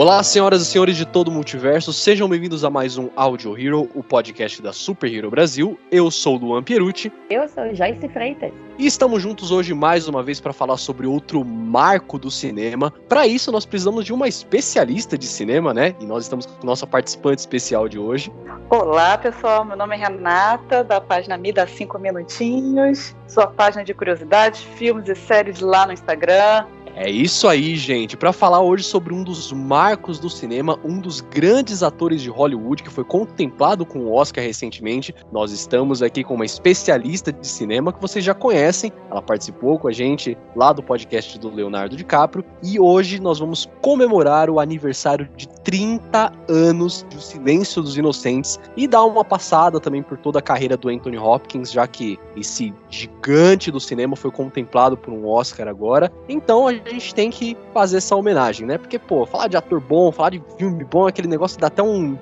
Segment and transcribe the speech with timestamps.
[0.00, 3.86] Olá, senhoras e senhores de todo o multiverso, sejam bem-vindos a mais um Audio Hero,
[3.94, 5.78] o podcast da Super Hero Brasil.
[5.92, 7.12] Eu sou o Luan Pierucci.
[7.28, 8.50] Eu sou Joyce Freitas.
[8.78, 12.90] E estamos juntos hoje mais uma vez para falar sobre outro marco do cinema.
[13.10, 15.94] Para isso, nós precisamos de uma especialista de cinema, né?
[16.00, 18.32] E nós estamos com nossa participante especial de hoje.
[18.70, 19.66] Olá, pessoal.
[19.66, 23.14] Meu nome é Renata, da página Me Dá 5 Minutinhos.
[23.28, 26.64] Sua página de curiosidades, filmes e séries lá no Instagram.
[26.96, 28.16] É isso aí, gente.
[28.16, 32.82] Para falar hoje sobre um dos marcos do cinema, um dos grandes atores de Hollywood
[32.82, 37.92] que foi contemplado com o Oscar recentemente, nós estamos aqui com uma especialista de cinema
[37.92, 38.92] que vocês já conhecem.
[39.10, 43.68] Ela participou com a gente lá do podcast do Leonardo DiCaprio e hoje nós vamos
[43.80, 50.02] comemorar o aniversário de 30 anos do Silêncio dos Inocentes e dar uma passada também
[50.02, 54.96] por toda a carreira do Anthony Hopkins, já que esse gigante do cinema foi contemplado
[54.96, 56.12] por um Oscar agora.
[56.28, 58.78] Então a gente tem que fazer essa homenagem, né?
[58.78, 62.16] Porque, pô, falar de ator bom, falar de filme bom, aquele negócio dá até um.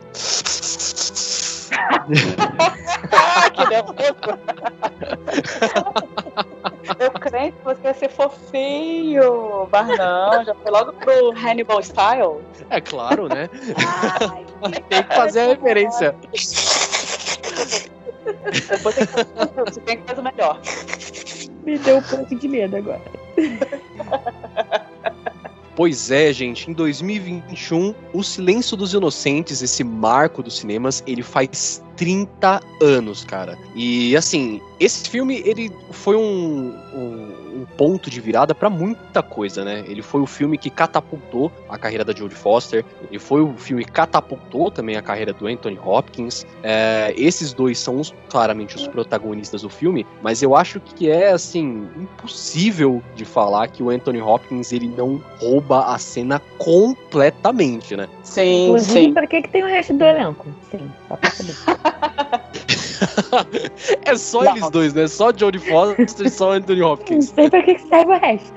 [3.55, 4.39] que nervoso!
[6.99, 12.41] Eu creio que você ia ser fofinho, mas não, já foi logo pro Hannibal Style.
[12.71, 13.49] É claro, né?
[14.21, 14.47] Ai,
[14.89, 16.15] tem que fazer a referência.
[19.65, 20.61] Você tem que fazer o melhor.
[21.69, 23.03] Me deu um pouco de medo agora.
[25.77, 31.81] Pois é, gente, em 2021, O Silêncio dos Inocentes, esse marco dos cinemas, ele faz
[31.97, 33.57] 30 anos, cara.
[33.77, 39.65] E assim, esse filme, ele foi um, um um ponto de virada para muita coisa,
[39.65, 39.85] né?
[39.87, 43.85] Ele foi o filme que catapultou a carreira da Jodie Foster, ele foi o filme
[43.85, 46.47] que catapultou também a carreira do Anthony Hopkins.
[46.63, 51.31] É, esses dois são os, claramente os protagonistas do filme, mas eu acho que é
[51.31, 58.09] assim impossível de falar que o Anthony Hopkins ele não rouba a cena completamente, né?
[58.23, 59.15] Sim, Inclusive, sim.
[59.15, 60.47] Para que que tem o resto do elenco?
[60.71, 61.55] Sim, só pra saber.
[64.05, 64.53] é só não.
[64.53, 65.07] eles dois, né?
[65.07, 67.29] Só Jodie Foster e só Anthony Hopkins.
[67.29, 68.55] Não sei pra que serve o resto.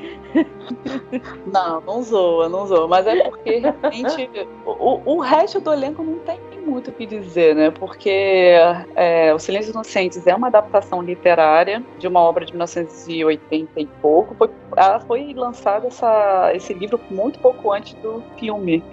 [1.52, 2.88] Não, não zoa, não zoa.
[2.88, 7.56] Mas é porque realmente o, o resto do elenco não tem muito o que dizer,
[7.56, 7.72] né?
[7.72, 8.54] Porque
[8.96, 13.86] é, O Silêncio dos Inocentes é uma adaptação literária de uma obra de 1980 e
[14.02, 14.36] pouco.
[14.36, 18.84] Foi, ela foi lançada essa, esse livro muito pouco antes do filme.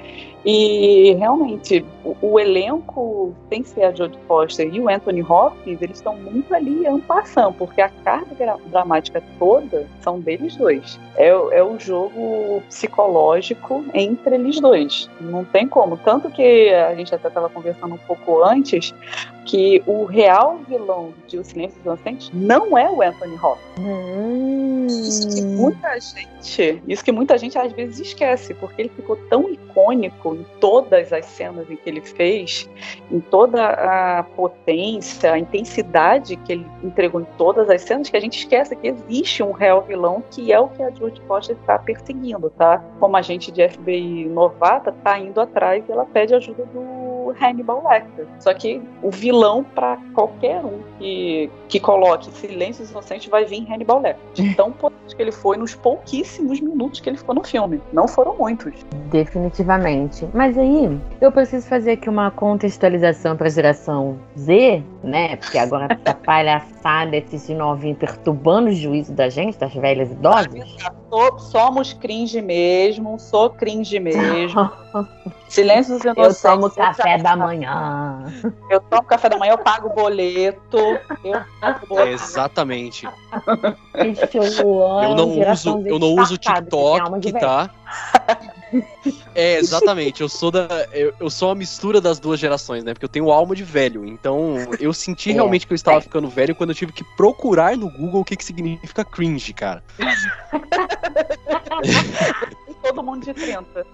[0.45, 5.83] E realmente, o, o elenco, tem que ser a Jodie Foster e o Anthony Hopkins,
[5.83, 10.99] eles estão muito ali ampassando, porque a carga dramática toda são deles dois.
[11.17, 15.11] É, é o jogo psicológico entre eles dois.
[15.21, 15.97] Não tem como.
[15.97, 18.95] Tanto que a gente até estava conversando um pouco antes
[19.49, 23.79] que o real vilão de O Silêncio dos Inocentes não é o Anthony Hopkins.
[23.79, 24.87] Hum.
[24.87, 29.49] Isso que muita gente, isso que muita gente às vezes esquece, porque ele ficou tão
[29.51, 32.69] icônico em todas as cenas em que ele fez,
[33.11, 38.21] em toda a potência, a intensidade que ele entregou em todas as cenas, que a
[38.21, 41.79] gente esquece que existe um real vilão que é o que a Jodie Foster está
[41.79, 42.85] perseguindo, tá?
[43.01, 48.27] Como agente de FBI novata, tá indo atrás e ela pede ajuda do Hannibal Lecter.
[48.41, 54.01] Só que o vilão para qualquer um que, que coloque Silêncios Inocentes vai vir Hannibal
[54.01, 54.45] Lecter.
[54.45, 57.81] Então, potente que ele foi nos pouquíssimos minutos que ele ficou no filme.
[57.93, 58.75] Não foram muitos.
[59.11, 60.29] Definitivamente.
[60.35, 65.37] Mas aí, eu preciso fazer aqui uma contextualização para a geração Z, né?
[65.37, 70.77] Porque agora essa palhaçada, esses novinhos perturbando o juízo da gente, das velhas idosas.
[71.39, 74.71] Somos cringe mesmo, sou cringe mesmo.
[75.49, 76.45] Silêncio dos inocentes.
[76.45, 78.25] Eu tomo café da manhã.
[78.69, 80.79] Eu tomo café da manhã, eu pago boleto.
[81.25, 82.11] Eu pago boleto.
[82.11, 83.09] Exatamente.
[83.95, 87.71] eu não uso, eu não uso TikTok, tá?
[89.35, 90.21] É, exatamente.
[90.21, 90.67] Eu sou da.
[90.93, 92.93] Eu, eu, sou uma mistura das duas gerações, né?
[92.93, 94.05] Porque eu tenho alma de velho.
[94.05, 96.01] Então, eu senti é, realmente que eu estava é.
[96.01, 99.83] ficando velho quando eu tive que procurar no Google o que, que significa cringe, cara.
[102.83, 103.87] todo mundo de 30.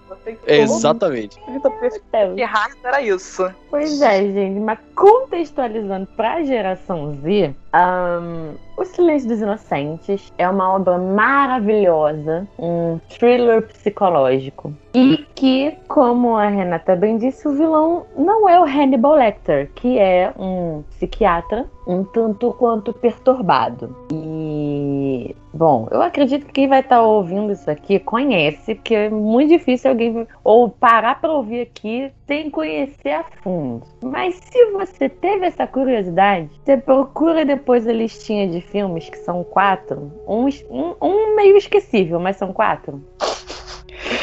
[0.45, 1.37] É, exatamente.
[2.35, 3.53] Que raça era isso?
[3.69, 4.59] Pois é, gente.
[4.59, 12.99] Mas contextualizando pra geração Z, Um, o Silêncio dos Inocentes é uma obra maravilhosa, um
[13.09, 14.73] thriller psicológico.
[14.93, 19.99] E que, como a Renata bem disse, o vilão não é o Hannibal Lecter, que
[19.99, 23.95] é um psiquiatra um tanto quanto perturbado.
[24.11, 29.49] E, bom, eu acredito que quem vai estar ouvindo isso aqui conhece, porque é muito
[29.49, 33.85] difícil alguém ou parar para ouvir aqui sem conhecer a fundo.
[34.01, 39.43] Mas se você teve essa curiosidade, você procura depois a listinha de filmes, que são
[39.43, 40.11] quatro.
[40.27, 43.03] Um, um, um meio esquecível, mas são quatro.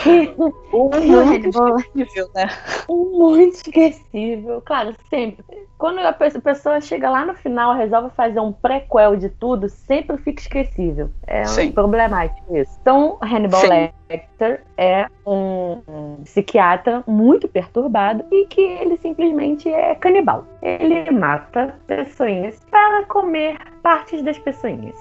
[0.72, 2.49] um muito esquecível, né?
[2.88, 4.62] Um muito esquecível.
[4.64, 5.44] Claro, sempre.
[5.78, 10.40] Quando a pessoa chega lá no final, resolve fazer um prequel de tudo, sempre fica
[10.40, 11.10] esquecível.
[11.26, 12.78] É um problemático isso.
[12.81, 13.90] Então, Hannibal Sim.
[14.08, 20.46] Lecter é um, um, psiquiatra muito perturbado e que ele simplesmente é canibal.
[20.62, 24.94] Ele mata pessoas para comer partes das pessoinhas.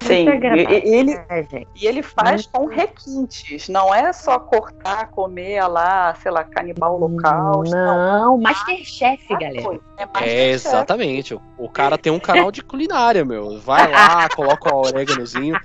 [0.00, 6.14] Sim, e, ele, é, e ele faz com requintes, não é só cortar, comer lá,
[6.16, 7.62] sei lá, canibal local.
[7.64, 8.38] Não, não.
[8.38, 9.80] Masterchef, galera.
[10.20, 11.38] É, é exatamente.
[11.56, 13.58] O cara tem um canal de culinária, meu.
[13.60, 15.58] Vai lá, coloca o oréganozinho.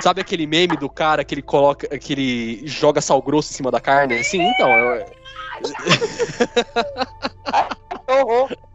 [0.00, 3.70] Sabe aquele meme do cara que ele coloca, que ele joga sal grosso em cima
[3.70, 4.18] da carne?
[4.18, 4.70] Assim, então.
[4.70, 5.04] Eu...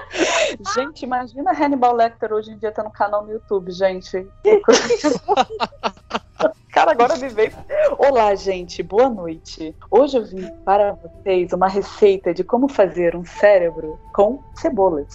[0.74, 4.26] gente, imagina Hannibal Lecter hoje em dia tá no canal no YouTube, gente.
[6.72, 7.52] Cara, agora me veio.
[7.98, 9.76] Olá, gente, boa noite.
[9.90, 15.08] Hoje eu vim para vocês uma receita de como fazer um cérebro com cebolas.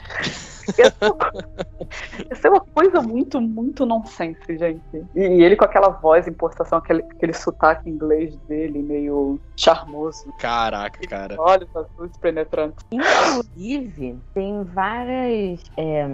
[0.69, 4.81] Isso é uma coisa muito, muito nonsense, gente.
[5.15, 10.31] E, ele com aquela voz, importação, aquele, aquele sotaque inglês dele, meio charmoso.
[10.39, 11.35] Caraca, cara.
[11.39, 12.85] Olhos azuis penetrantes.
[12.91, 15.61] Inclusive, tem várias.
[15.77, 16.07] É,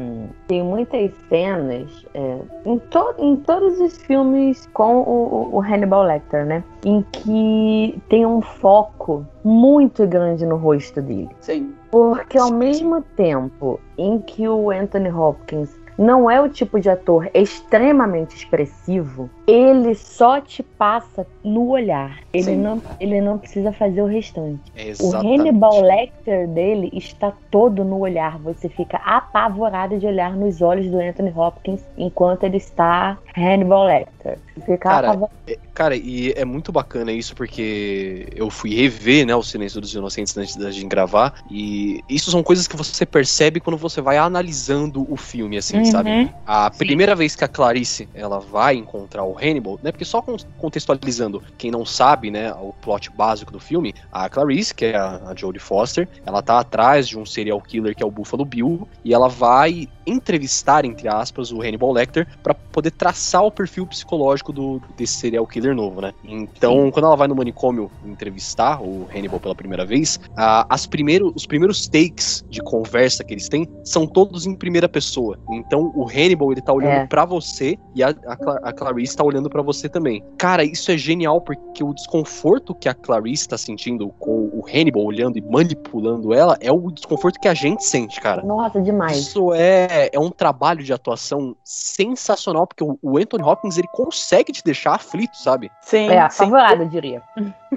[0.47, 6.45] tem muitas cenas é, em, to, em todos os filmes com o, o Hannibal Lecter,
[6.45, 6.63] né?
[6.85, 11.29] Em que tem um foco muito grande no rosto dele.
[11.39, 11.73] Sim.
[11.93, 17.29] Porque ao mesmo tempo em que o Anthony Hopkins não é o tipo de ator
[17.35, 22.19] extremamente expressivo, ele só te passa no olhar.
[22.33, 24.61] Ele, não, ele não precisa fazer o restante.
[24.75, 25.27] Exatamente.
[25.27, 28.37] O Hannibal Lecter dele está todo no olhar.
[28.39, 34.37] Você fica apavorado de olhar nos olhos do Anthony Hopkins enquanto ele está Hannibal Lecter.
[34.53, 39.41] Fica cara, é, cara, e é muito bacana isso porque eu fui rever, né, o
[39.41, 43.77] Silêncio dos Inocentes antes da gente gravar e isso são coisas que você percebe quando
[43.77, 45.85] você vai analisando o filme, assim, uhum.
[45.85, 46.31] sabe?
[46.45, 46.77] A Sim.
[46.77, 49.91] primeira vez que a Clarice ela vai encontrar o Hannibal, né?
[49.91, 50.23] Porque só
[50.57, 55.21] contextualizando quem não sabe, né, o plot básico do filme, a Clarice, que é a,
[55.27, 58.87] a Jodie Foster, ela tá atrás de um serial killer que é o Buffalo Bill
[59.03, 64.51] e ela vai entrevistar, entre aspas, o Hannibal Lecter para poder traçar o perfil psicológico
[64.51, 66.13] do, desse serial killer novo, né?
[66.23, 66.91] Então, Sim.
[66.91, 71.87] quando ela vai no manicômio entrevistar o Hannibal pela primeira vez, as primeiro, os primeiros
[71.87, 75.37] takes de conversa que eles têm são todos em primeira pessoa.
[75.51, 77.07] Então, o Hannibal, ele tá olhando é.
[77.07, 80.23] para você e a, a, a Clarice tá olhando para você também.
[80.37, 85.03] Cara, isso é genial porque o desconforto que a Clarice tá sentindo com o Hannibal
[85.03, 88.43] olhando e manipulando ela é o desconforto que a gente sente, cara.
[88.43, 89.17] Nossa, demais.
[89.17, 93.87] Isso é é, é, um trabalho de atuação sensacional, porque o, o, Anthony Hopkins ele
[93.91, 95.71] consegue te deixar aflito, sabe?
[95.81, 96.09] Sim.
[96.09, 97.21] É, apavorado, eu diria.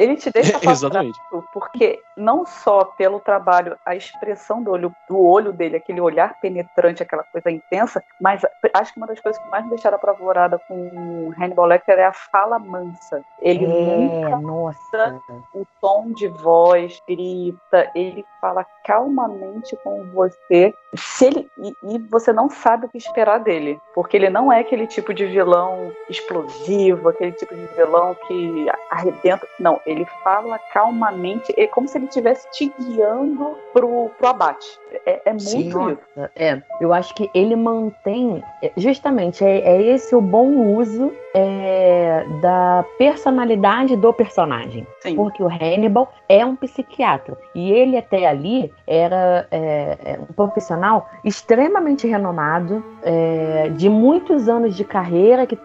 [0.02, 1.18] Ele te deixa Exatamente.
[1.52, 7.02] porque não só pelo trabalho, a expressão do olho, do olho dele, aquele olhar penetrante,
[7.02, 8.42] aquela coisa intensa, mas
[8.74, 12.04] acho que uma das coisas que mais me deixaram apavorada com o Hannibal Lecter é
[12.04, 13.22] a fala mansa.
[13.40, 15.20] Ele é, nunca nossa.
[15.54, 20.72] o tom de voz, grita, ele fala calmamente com você.
[20.94, 24.60] Se ele e, e, você não sabe o que esperar dele, porque ele não é
[24.60, 29.46] aquele tipo de vilão explosivo, aquele tipo de vilão que arrebenta.
[29.58, 34.66] Não, ele fala calmamente, é como se ele estivesse te guiando pro, pro abate.
[35.06, 35.98] É, é muito Sim, isso.
[36.34, 42.24] É, eu acho que ele mantém, é, justamente, é, é esse o bom uso é,
[42.40, 44.86] da personalidade do personagem.
[45.00, 45.16] Sim.
[45.16, 47.36] Porque o Hannibal é um psiquiatra.
[47.54, 54.74] E ele até ali era é, é um profissional extremamente renomado, é, de muitos anos
[54.74, 55.58] de carreira, que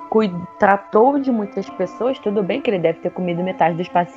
[0.59, 2.19] tratou de muitas pessoas.
[2.19, 4.10] Tudo bem que ele deve ter comido metade dos pacientes,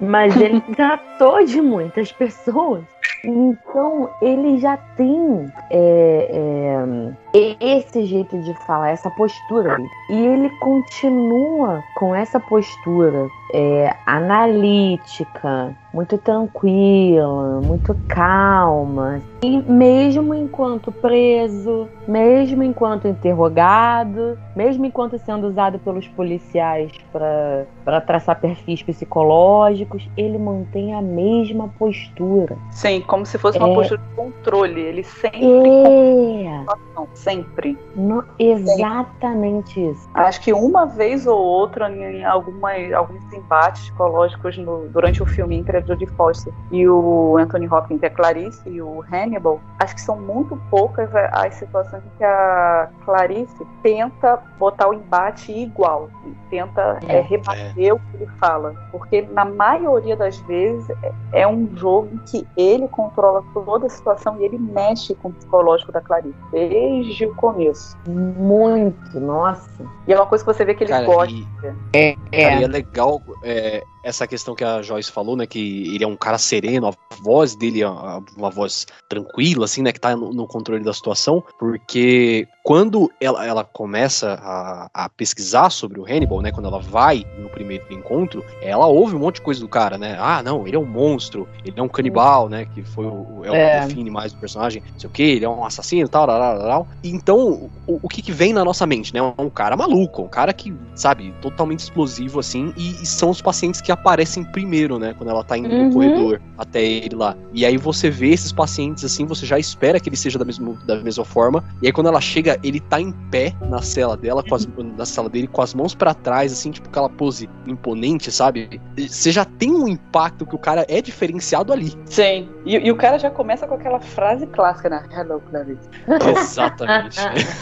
[0.00, 2.84] mas ele tratou de muitas pessoas.
[3.24, 9.76] Então ele já tem é, é, esse jeito de falar, essa postura.
[10.10, 19.22] E ele continua com essa postura é, analítica, muito tranquila, muito calma.
[19.42, 28.38] E mesmo enquanto preso, mesmo enquanto interrogado, mesmo enquanto sendo usado pelos policiais para traçar
[28.38, 32.58] perfis psicológicos, ele mantém a mesma postura.
[32.70, 33.74] Sim, como se fosse uma é...
[33.74, 34.80] postura de controle.
[34.82, 35.46] Ele sempre.
[35.46, 36.66] É.
[37.14, 37.78] Sempre.
[37.94, 40.08] No, exatamente isso.
[40.12, 45.85] Acho que uma vez ou outra, em alguns embates psicológicos no, durante o filme entre
[45.86, 50.56] Jodie Foster e o Anthony Hopkins, é Clarice, e o Hannibal, acho que são muito
[50.70, 56.10] poucas as situações em que a Clarice tenta botar o embate igual,
[56.50, 57.92] tenta é, é, rebater é.
[57.92, 58.74] o que ele fala.
[58.90, 63.90] Porque na maioria das vezes é, é um jogo em que ele controla toda a
[63.90, 67.96] situação e ele mexe com o psicológico da Clarice, desde o começo.
[68.06, 69.84] Muito, nossa.
[70.06, 71.32] E é uma coisa que você vê que ele Cara, gosta.
[71.32, 71.46] E,
[71.92, 72.42] é, é.
[72.48, 75.46] Cara, e é legal é, essa questão que a Joyce falou, né?
[75.46, 79.92] Que ele é um cara sereno, a voz dele é uma voz tranquila, assim, né?
[79.92, 85.70] Que tá no, no controle da situação, porque quando ela, ela começa a, a, pesquisar
[85.70, 86.52] sobre o Hannibal, né?
[86.52, 90.16] Quando ela vai no primeiro encontro, ela ouve um monte de coisa do cara, né?
[90.20, 92.64] Ah, não, ele é um monstro, ele é um canibal, né?
[92.66, 93.80] Que foi o, é o é.
[93.80, 96.38] que define mais o personagem, não sei o que, ele é um assassino, tal, tal,
[96.38, 96.88] tal, tal.
[97.02, 99.20] Então, o, o que, que vem na nossa mente, né?
[99.36, 103.80] Um cara maluco, um cara que, sabe, totalmente explosivo, assim, e, e são os pacientes
[103.80, 105.14] que aparecem primeiro, né?
[105.16, 105.86] Quando ela tá indo uhum.
[105.86, 107.36] no corredor até ele lá.
[107.52, 110.74] E aí você vê esses pacientes assim, você já espera que ele seja da mesma,
[110.86, 111.64] da mesma forma.
[111.82, 115.04] E aí quando ela chega, ele tá em pé na cela dela, com as, na
[115.04, 118.80] sala dele, com as mãos para trás, assim, tipo aquela pose imponente, sabe?
[118.96, 121.92] Você já tem um impacto que o cara é diferenciado ali.
[122.06, 122.48] Sim.
[122.64, 125.04] E, e o cara já começa com aquela frase clássica, né?
[125.10, 125.88] Hello, Clarice.
[126.38, 127.18] Exatamente.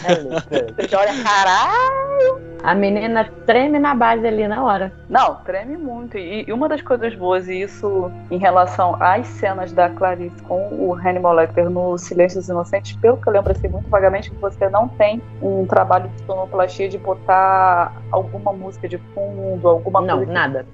[0.07, 0.29] Hello,
[0.75, 2.55] Você já olha, caralho!
[2.63, 4.91] A menina treme na base ali na hora.
[5.07, 6.17] Não, treme muito.
[6.17, 10.67] E, e, uma das coisas boas, e isso em relação às cenas da Clarice com
[10.71, 14.37] o Hannibal Lecter no Silêncio dos Inocentes, pelo que eu lembro assim, muito vagamente, que
[14.37, 20.17] você não tem um trabalho de sonoplastia de botar alguma música de fundo, alguma não,
[20.17, 20.25] coisa.
[20.25, 20.65] Não, nada.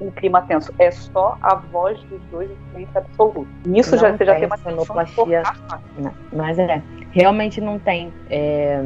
[0.00, 0.72] Um clima tenso.
[0.78, 3.48] É só a voz dos dois em silêncio absoluto.
[3.66, 5.42] Nisso já, você já tem uma sonoplastia.
[5.98, 6.82] Não, mas é
[7.12, 8.12] realmente não tem.
[8.30, 8.80] É,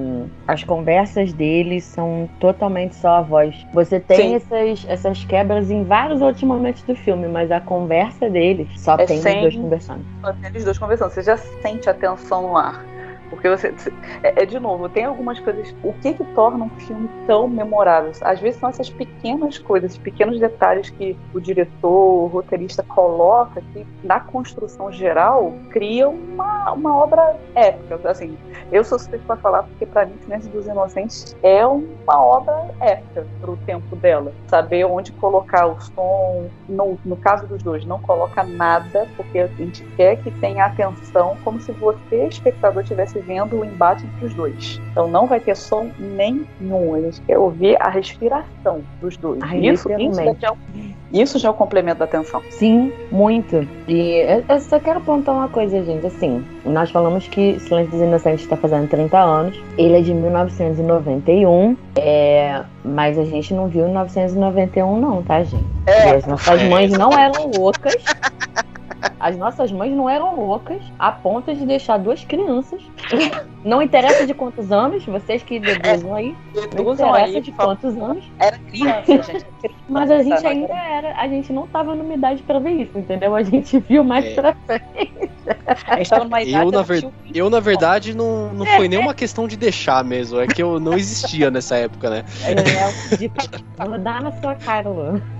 [0.46, 3.66] as conversas deles são totalmente só a voz.
[3.72, 8.68] Você tem essas, essas quebras em vários outros momentos do filme, mas a conversa deles
[8.76, 10.04] só é tem sem, os dois conversando.
[10.20, 11.10] Só tem os dois conversando.
[11.10, 12.84] Você já sente a tensão no ar.
[13.30, 13.74] Porque você.
[14.22, 15.74] É, é, de novo, tem algumas coisas.
[15.82, 18.12] O que que torna um filme tão memorável?
[18.22, 23.86] Às vezes são essas pequenas coisas, pequenos detalhes que o diretor, o roteirista coloca que
[24.02, 28.00] na construção geral cria uma, uma obra épica.
[28.08, 28.36] Assim,
[28.72, 33.26] eu sou suspeito para falar porque para mim Silêncio dos Inocentes é uma obra épica
[33.40, 34.32] para o tempo dela.
[34.48, 36.48] Saber onde colocar o som.
[36.68, 41.36] No, no caso dos dois, não coloca nada, porque a gente quer que tenha atenção,
[41.44, 44.80] como se você, espectador, tivesse vendo o embate entre os dois.
[44.90, 46.94] Então não vai ter som nenhum.
[46.94, 49.40] A gente quer ouvir a respiração dos dois.
[49.42, 50.56] Ai, isso, isso, já é um,
[51.12, 52.42] isso já é o complemento da atenção.
[52.50, 53.66] Sim, muito.
[53.86, 56.06] E eu só quero apontar uma coisa, gente.
[56.06, 59.60] Assim, nós falamos que Silêncio dos Inocentes está fazendo 30 anos.
[59.78, 61.76] Ele é de 1991.
[61.96, 65.64] É, mas a gente não viu 1991, não, tá, gente?
[65.86, 67.94] É, as nossas mães não eram loucas.
[69.18, 72.82] As nossas mães não eram loucas a ponto de deixar duas crianças.
[73.66, 76.36] Não interessa de quantos anos, vocês que deduzam aí.
[76.54, 78.24] Não interessa aí, de quantos anos.
[78.38, 79.44] Era criança, gente.
[79.88, 81.20] Mas a gente ainda era.
[81.20, 83.34] A gente não tava numa idade pra ver isso, entendeu?
[83.34, 84.34] A gente viu mais é.
[84.34, 85.30] pra frente.
[85.84, 86.64] A gente tava numa idade.
[86.64, 87.08] Eu, na, ver...
[87.34, 90.38] eu, na verdade, não, não foi nem uma questão de deixar mesmo.
[90.38, 92.24] É que eu não existia nessa época, né?
[92.44, 93.28] É, de...
[93.78, 95.20] Vou dar na sua cara, Luan.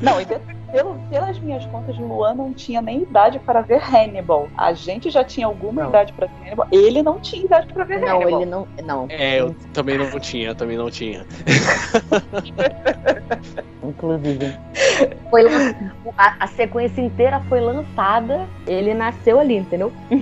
[0.00, 0.26] Não, e
[0.72, 4.48] pelo, pelas minhas contas, Luan não tinha nem idade para ver Hannibal.
[4.56, 5.88] A gente já tinha alguma não.
[5.90, 6.68] idade para ver Hannibal.
[6.70, 8.30] Ele não tinha idade para ver não, Hannibal.
[8.30, 8.68] Não, ele não.
[8.84, 9.06] Não.
[9.08, 11.26] É, eu também não tinha, também não tinha.
[13.82, 14.56] Inclusive.
[15.30, 15.42] Foi
[16.16, 19.92] a, a, sequência inteira foi lançada, ele nasceu ali, entendeu?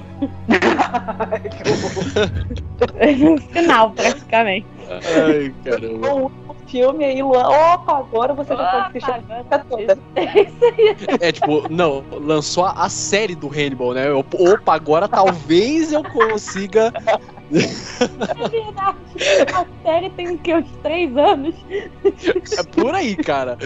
[3.18, 4.66] no final, praticamente.
[4.88, 6.30] Ai, caramba
[6.70, 9.98] filme aí, Luan, opa, agora você já pode assistir a toda.
[11.20, 14.08] É tipo, não, lançou a, a, série do Hannibal, né?
[14.08, 16.92] Eu, opa, agora talvez eu consiga.
[17.52, 18.98] É verdade.
[19.54, 20.54] A série tem o que?
[20.54, 21.54] Uns três anos?
[22.56, 23.58] É por aí, cara.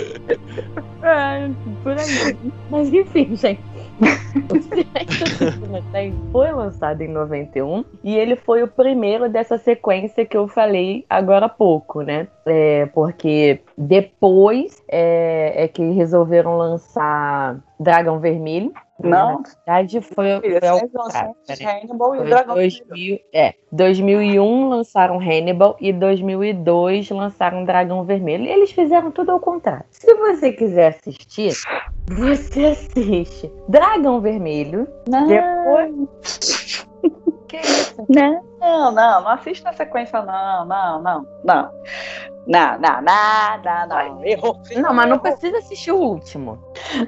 [1.02, 1.50] É,
[1.82, 2.37] por aí.
[2.70, 3.73] Mas enfim, gente.
[4.00, 10.24] O Silêncio dos Inocentes foi lançado em 91 e ele foi o primeiro dessa sequência
[10.24, 12.26] que eu falei agora há pouco, né?
[12.46, 19.40] É, porque depois é, é que resolveram lançar Dragão Vermelho, não.
[19.40, 21.34] Na verdade, foi, Filha, foi ao contrário.
[21.48, 28.44] Hannibal e Foi Dragão 2000, é, 2001 lançaram Hannibal e 2002 lançaram Dragão Vermelho.
[28.44, 29.84] E eles fizeram tudo ao contrário.
[29.90, 31.52] Se você quiser assistir,
[32.08, 34.86] você assiste Dragão Vermelho.
[35.08, 35.26] Não.
[35.26, 36.86] Depois.
[37.48, 38.04] que isso?
[38.08, 38.42] Não,
[38.92, 41.70] não, não assiste na sequência, não, não, não, não.
[42.46, 44.24] Não, não, nada, não.
[44.24, 44.60] Errou.
[44.76, 46.58] Não, mas não precisa assistir o último.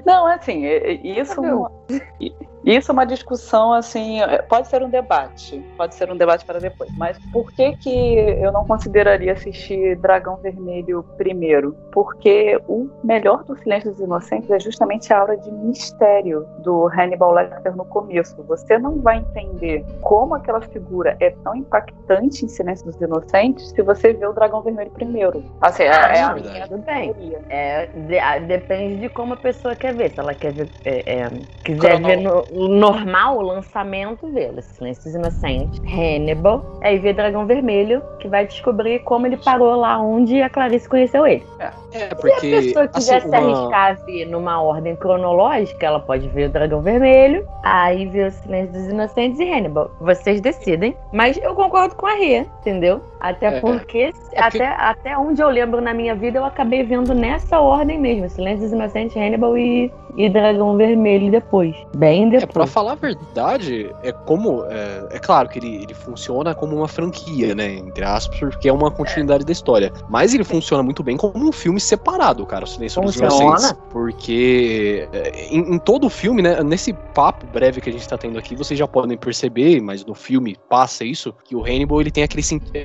[0.05, 1.40] Não, assim, é- é- isso,
[2.66, 6.58] isso é uma discussão, assim, é, pode ser um debate, pode ser um debate para
[6.58, 11.76] depois, mas por que que eu não consideraria assistir Dragão Vermelho primeiro?
[11.92, 17.32] Porque o melhor do Silêncio dos Inocentes é justamente a aura de mistério do Hannibal
[17.32, 18.37] Lecter no começo.
[18.44, 23.82] Você não vai entender como aquela figura é tão impactante em Silêncio dos Inocentes se
[23.82, 25.44] você vê o Dragão Vermelho primeiro.
[25.61, 27.42] Assim, é, Ah, é a minha teoria.
[27.49, 30.11] É, de- a- depende de como a pessoa quer ver.
[30.11, 31.30] Se ela quer ver, é, é,
[31.64, 38.03] quiser Crono- ver no, normal, o lançamento, vê Silêncios Inocentes, Hannibal, aí vê Dragão Vermelho,
[38.19, 41.45] que vai descobrir como ele parou lá onde a Clarice conheceu ele.
[41.59, 41.71] É,
[42.07, 42.50] Se a porque.
[42.50, 46.53] pessoa quiser assim, se uma- arriscar a ver numa ordem cronológica, ela pode ver o
[46.53, 49.91] Dragão Vermelho, aí ver o Silêncio dos Inocentes e Hannibal.
[50.00, 50.97] Vocês decidem.
[51.12, 53.00] Mas eu concordo com a Rê, entendeu?
[53.21, 53.99] Até É, porque,
[54.33, 57.99] é que- até, até onde eu lembro na minha vida, eu acabei vendo nessa ordem
[57.99, 58.29] mesmo.
[58.29, 61.75] Silêncio dos Inocentes, Hannibal e, e Dragão Vermelho depois.
[61.97, 62.71] Bem É, pra depois.
[62.73, 64.65] falar a verdade, é como.
[64.69, 67.75] É, é claro que ele, ele funciona como uma franquia, né?
[67.75, 69.93] Entre aspas, porque é uma continuidade da história.
[70.09, 73.45] Mas ele funciona muito bem como um filme separado, cara, o Silêncio dos Funciona.
[73.45, 73.76] Inocentes.
[73.90, 76.62] Porque é, em, em todo o filme, né?
[76.62, 80.14] Nesse papo breve que a gente tá tendo aqui, vocês já podem perceber, mas no
[80.14, 82.43] filme passa isso, que o Hannibal ele tem aquele,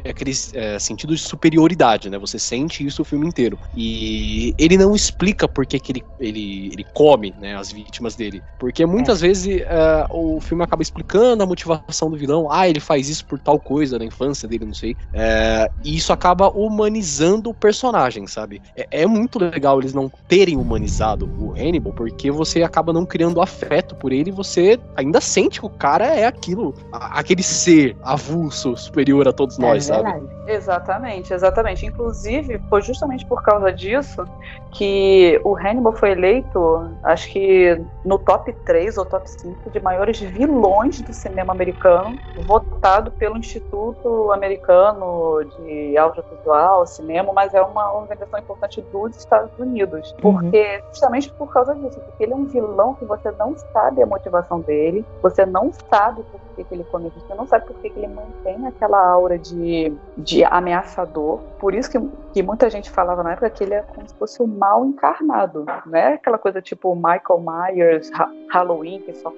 [0.10, 2.18] aquele é, sentido de superioridade, né?
[2.18, 3.60] Você sente isso o filme inteiro.
[3.76, 8.42] E ele não explica por que, que ele, ele, ele come né, as vítimas dele.
[8.60, 12.52] Porque muitas vezes é, o filme acaba explicando a motivação do vilão.
[12.52, 14.96] Ah, ele faz isso por tal coisa na infância dele, não sei.
[15.14, 18.62] É, e isso acaba humanizando o personagem, sabe?
[18.76, 23.42] É, é muito legal eles não terem humanizado o Hannibal, porque você acaba não criando
[23.42, 28.76] afeto por ele e você ainda sente que o cara é aquilo, aquele ser avulso,
[28.76, 30.22] superior a todos nós, é sabe?
[30.54, 31.86] Exatamente, exatamente.
[31.86, 34.26] Inclusive, foi justamente por causa disso
[34.72, 40.20] que o Hannibal foi eleito, acho que no top 3 ou top 5 de maiores
[40.20, 48.40] vilões do cinema americano, votado pelo Instituto Americano de Audiovisual, Cinema, mas é uma organização
[48.40, 50.16] importante dos Estados Unidos.
[50.22, 54.06] Porque, justamente por causa disso, porque ele é um vilão que você não sabe a
[54.06, 57.76] motivação dele, você não sabe por que, que ele come isso, você não sabe por
[57.78, 61.40] que, que ele mantém aquela aura de, de ameaçador.
[61.60, 62.00] Por isso que,
[62.34, 65.66] que muita gente falava na época que ele é como se fosse o mal encarnado,
[65.86, 69.32] não é aquela coisa tipo Michael Myers, Ha- Halloween, que só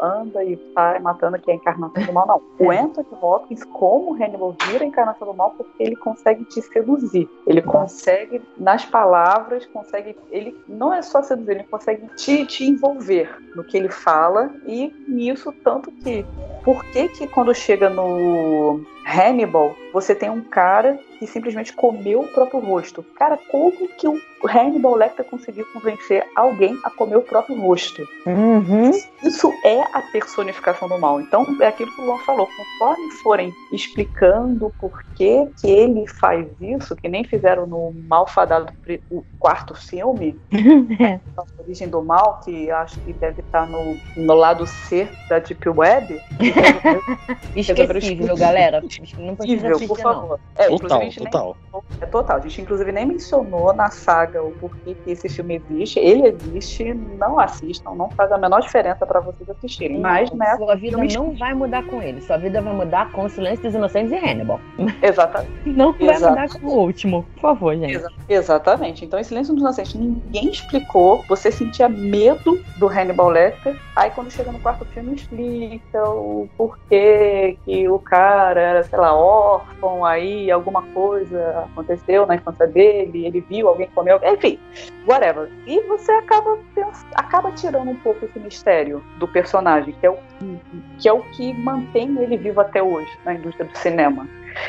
[0.00, 2.42] anda e sai matando que é a encarnação do mal, não.
[2.62, 7.28] O Anthony Hopkins, como Hannibal, vira a encarnação do mal porque ele consegue te seduzir.
[7.46, 10.16] Ele consegue, nas palavras, consegue.
[10.30, 14.92] Ele não é só seduzir, ele consegue te, te envolver no que ele fala e
[15.08, 16.24] nisso, tanto que.
[16.64, 22.28] Por que, que quando chega no Hannibal, você tem um cara que simplesmente comeu o
[22.28, 23.02] próprio rosto?
[23.16, 28.02] Cara, como que o Hannibal Lecter conseguiu convencer alguém a comer o próprio rosto?
[28.26, 28.90] Uhum.
[29.22, 31.20] Isso é a personificação do mal.
[31.20, 32.48] Então, é aquilo que o Luan falou.
[32.56, 38.72] Conforme forem explicando por que, que ele faz isso, que nem fizeram no Malfadado,
[39.10, 40.36] o quarto filme,
[41.00, 41.20] É.
[41.36, 45.68] a Origem do Mal, que acho que deve estar no, no lado C da Deep
[45.68, 46.20] Web.
[47.54, 48.82] Esquecível, galera.
[49.18, 49.96] Não precisa por não.
[49.96, 50.40] favor.
[50.56, 51.56] É, Total, gente nem total.
[52.00, 52.36] é total.
[52.36, 55.98] A gente, inclusive, nem mencionou na saga o porquê que esse filme existe.
[55.98, 59.98] Ele existe, não assistam, não faz a menor diferença para vocês assistirem.
[60.00, 62.20] Mas, né, Sua vida filme- não vai mudar com ele.
[62.20, 64.60] Sua vida vai mudar com o Silêncio dos Inocentes e Hannibal.
[65.02, 65.52] exatamente.
[65.66, 66.30] Não vai Exato.
[66.34, 67.22] mudar com o último.
[67.34, 67.94] Por favor, gente.
[67.96, 69.04] Exa- exatamente.
[69.04, 71.24] Então, em Silêncio dos Inocentes, ninguém explicou.
[71.28, 73.78] Você sentia medo do Hannibal Lecter.
[73.96, 79.14] Aí, quando chega no quarto filme, explica o porquê que o cara era, sei lá,
[79.14, 84.20] órfão, aí alguma coisa aconteceu na infância dele, ele viu alguém alguém.
[84.24, 84.58] Enfim,
[85.06, 85.48] whatever.
[85.66, 86.58] E você acaba,
[87.14, 90.18] acaba tirando um pouco esse mistério do personagem, que é o
[90.98, 94.26] que é o que mantém ele vivo até hoje na indústria do cinema.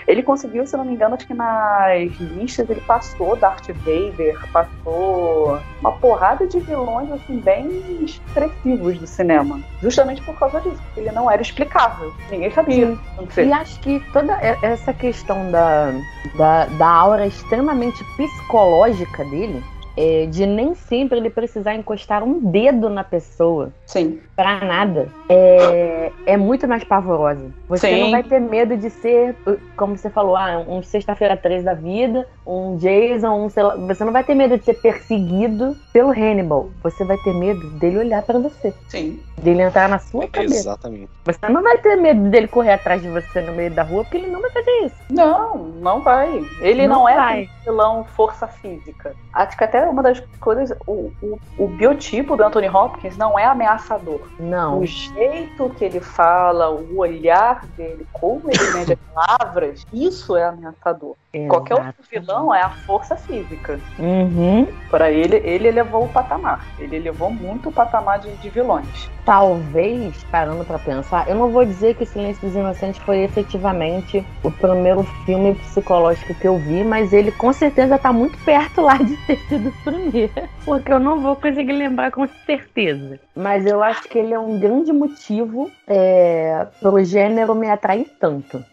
[0.08, 5.60] Ele conseguiu, se não me engano, acho que nas listas ele passou Darth Vader, passou
[5.82, 7.68] uma porrada de vilões assim bem
[8.04, 9.60] expressivos do cinema.
[9.82, 12.14] Justamente por causa disso, porque ele não era explicável.
[12.30, 12.98] Ninguém sabia.
[13.38, 15.92] E acho que toda essa questão da,
[16.38, 19.64] da, da aura extremamente psicológica dele
[19.96, 23.72] é, de nem sempre ele precisar encostar um dedo na pessoa.
[23.86, 24.20] Sim.
[24.36, 25.10] Pra nada.
[25.30, 27.52] É, é muito mais pavorosa.
[27.70, 28.02] Você Sim.
[28.02, 29.36] não vai ter medo de ser,
[29.78, 34.04] como você falou, ah, um sexta-feira 3 da vida, um Jason, um sei lá, Você
[34.04, 36.70] não vai ter medo de ser perseguido pelo Hannibal.
[36.82, 38.74] Você vai ter medo dele olhar para você.
[38.88, 39.20] Sim.
[39.38, 40.56] Dele entrar na sua cabeça.
[40.56, 41.10] Exatamente.
[41.26, 44.18] Você não vai ter medo dele correr atrás de você no meio da rua, porque
[44.18, 44.96] ele não vai fazer isso.
[45.10, 46.44] Não, não vai.
[46.62, 49.16] Ele não, não é um vilão força física.
[49.34, 53.46] Acho que até uma das coisas, o, o, o, biotipo do Anthony Hopkins não é
[53.46, 54.22] ameaçador.
[54.40, 54.80] Não.
[54.80, 61.16] O jeito que ele fala, o olhar dele, como ele mede palavras, isso é ameaçador.
[61.34, 61.50] Exato.
[61.50, 63.80] Qualquer outro vilão é a força física.
[63.98, 64.68] Uhum.
[64.92, 66.64] Para ele, ele elevou o patamar.
[66.78, 69.10] Ele elevou muito o patamar de, de vilões.
[69.26, 74.52] Talvez, parando para pensar, eu não vou dizer que Silêncio dos Inocentes foi efetivamente o
[74.52, 79.18] primeiro filme psicológico que eu vi, mas ele com certeza tá muito perto lá de
[79.26, 80.34] ter sido o primeiro.
[80.64, 83.20] Porque eu não vou conseguir lembrar com certeza.
[83.36, 88.64] Mas eu acho que ele é um grande motivo é, pro gênero me atrair tanto.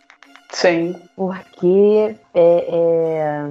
[0.53, 0.96] Sim.
[1.16, 3.46] Porque é, é,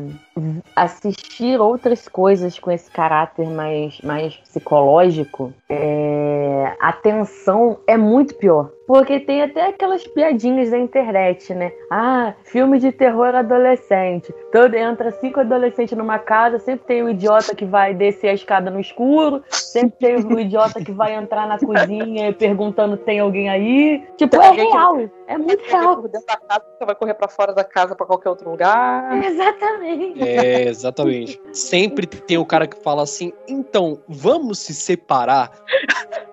[0.76, 8.72] assistir outras coisas com esse caráter mais, mais psicológico, é, a tensão é muito pior.
[8.90, 11.72] Porque tem até aquelas piadinhas da internet, né?
[11.92, 14.34] Ah, filme de terror adolescente.
[14.52, 18.72] Todo, entra cinco adolescentes numa casa, sempre tem um idiota que vai descer a escada
[18.72, 23.48] no escuro, sempre tem um idiota que vai entrar na cozinha perguntando se tem alguém
[23.48, 24.04] aí.
[24.18, 24.98] Tipo, é real.
[24.98, 25.12] Que...
[25.28, 26.02] É muito real.
[26.02, 28.69] Dentro da casa, você vai correr para fora da casa para qualquer outro lugar.
[29.26, 30.22] Exatamente.
[30.22, 31.42] É, exatamente.
[31.54, 35.52] Sempre tem o cara que fala assim: então, vamos se separar.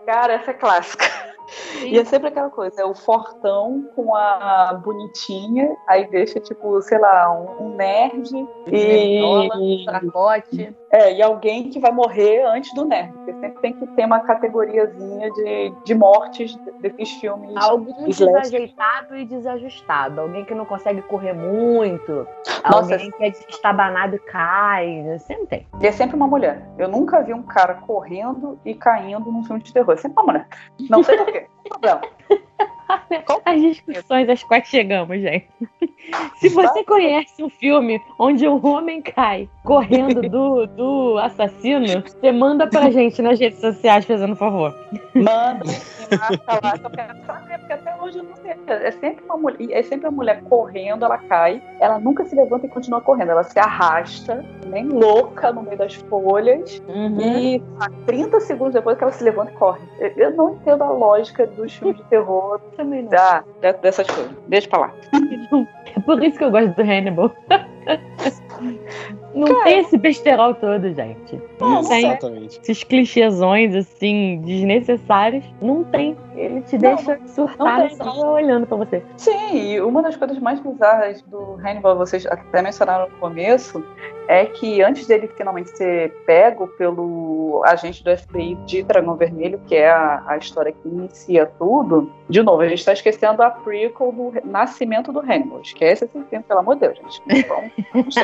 [0.07, 1.36] Cara, essa é clássica.
[1.85, 6.99] E é sempre aquela coisa, é o fortão com a bonitinha, aí deixa, tipo, sei
[6.99, 8.31] lá, um, nerd
[8.66, 9.23] e.
[9.23, 10.75] um tracote.
[10.90, 13.12] É, e alguém que vai morrer antes do nerd.
[13.12, 17.55] Porque sempre tem que ter uma categoriazinha de, de mortes desses filmes.
[17.57, 20.21] Alguém desajeitado e desajustado.
[20.21, 22.27] Alguém que não consegue correr muito.
[22.64, 25.19] Nossa, alguém que é estabanado e cai.
[25.19, 25.66] Sempre tem.
[25.81, 26.66] E é sempre uma mulher.
[26.79, 29.95] Eu nunca vi um cara correndo e caindo num filme de terror.
[29.95, 30.49] É sempre uma mulher.
[30.88, 31.45] Não sei porquê.
[31.82, 32.00] Não.
[33.44, 35.49] As discussões às quais chegamos, gente.
[36.38, 42.66] Se você conhece um filme onde um homem cai correndo do, do assassino, você manda
[42.68, 44.72] pra gente nas redes sociais, fazendo favor.
[45.14, 45.64] Manda,
[46.11, 48.55] marca lá, eu quero saber, porque até hoje eu não sei.
[48.68, 52.66] É sempre uma mulher, é sempre uma mulher correndo, ela cai, ela nunca se levanta
[52.66, 57.20] e continua correndo, ela se arrasta, nem louca no meio das folhas, uhum.
[57.20, 57.62] e
[58.07, 59.81] 30 segundos depois que ela se levanta e corre.
[60.16, 63.11] Eu não entendo a lógica dos filmes de terror também não.
[63.11, 63.45] Da,
[63.83, 64.33] dessas coisas.
[64.49, 64.95] Deixa pra lá.
[65.97, 67.35] É por isso que eu gosto do Hannibal.
[69.37, 71.38] Não Cara, tem esse besterol todo, gente.
[71.61, 72.07] Não, não tem.
[72.07, 72.59] Exatamente.
[72.59, 75.44] Esses clichêsões, assim, desnecessários.
[75.61, 76.16] Não tem.
[76.35, 79.03] Ele te não, deixa surtar só olhando pra você.
[79.18, 83.85] Sim, e uma das coisas mais bizarras do Hannibal, vocês até mencionaram no começo,
[84.29, 89.75] é que antes dele finalmente ser pego pelo agente do FBI de Dragão Vermelho, que
[89.75, 94.12] é a, a história que inicia tudo, de novo, a gente está esquecendo a prequel
[94.12, 95.61] do nascimento do Hannibal.
[95.61, 97.46] Esquece esse filme, pelo amor de Deus, gente.
[97.46, 98.14] Vamos,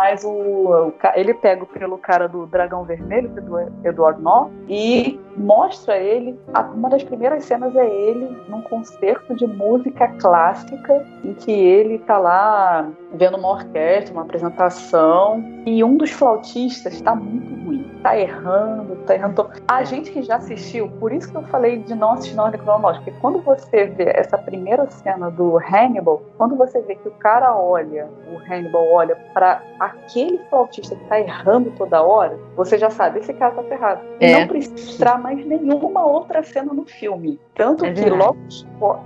[0.00, 6.40] Mas o, ele pega pelo cara do Dragão Vermelho, do Edward Norton, e mostra ele.
[6.74, 12.16] Uma das primeiras cenas é ele num concerto de música clássica, em que ele tá
[12.16, 18.96] lá vendo uma orquestra, uma apresentação, e um dos flautistas está muito ruim, tá errando,
[19.04, 19.50] tá errando.
[19.68, 22.60] A gente que já assistiu, por isso que eu falei de não assistir na ordem
[22.60, 27.12] cronológica, porque quando você vê essa primeira cena do Hannibal, quando você vê que o
[27.12, 32.90] cara olha, o Hannibal olha para aquele flautista que tá errando toda hora, você já
[32.90, 34.02] sabe, esse cara tá ferrado.
[34.20, 34.38] É.
[34.38, 37.40] Não precisa mais nenhuma outra cena no filme.
[37.54, 38.38] Tanto é que logo,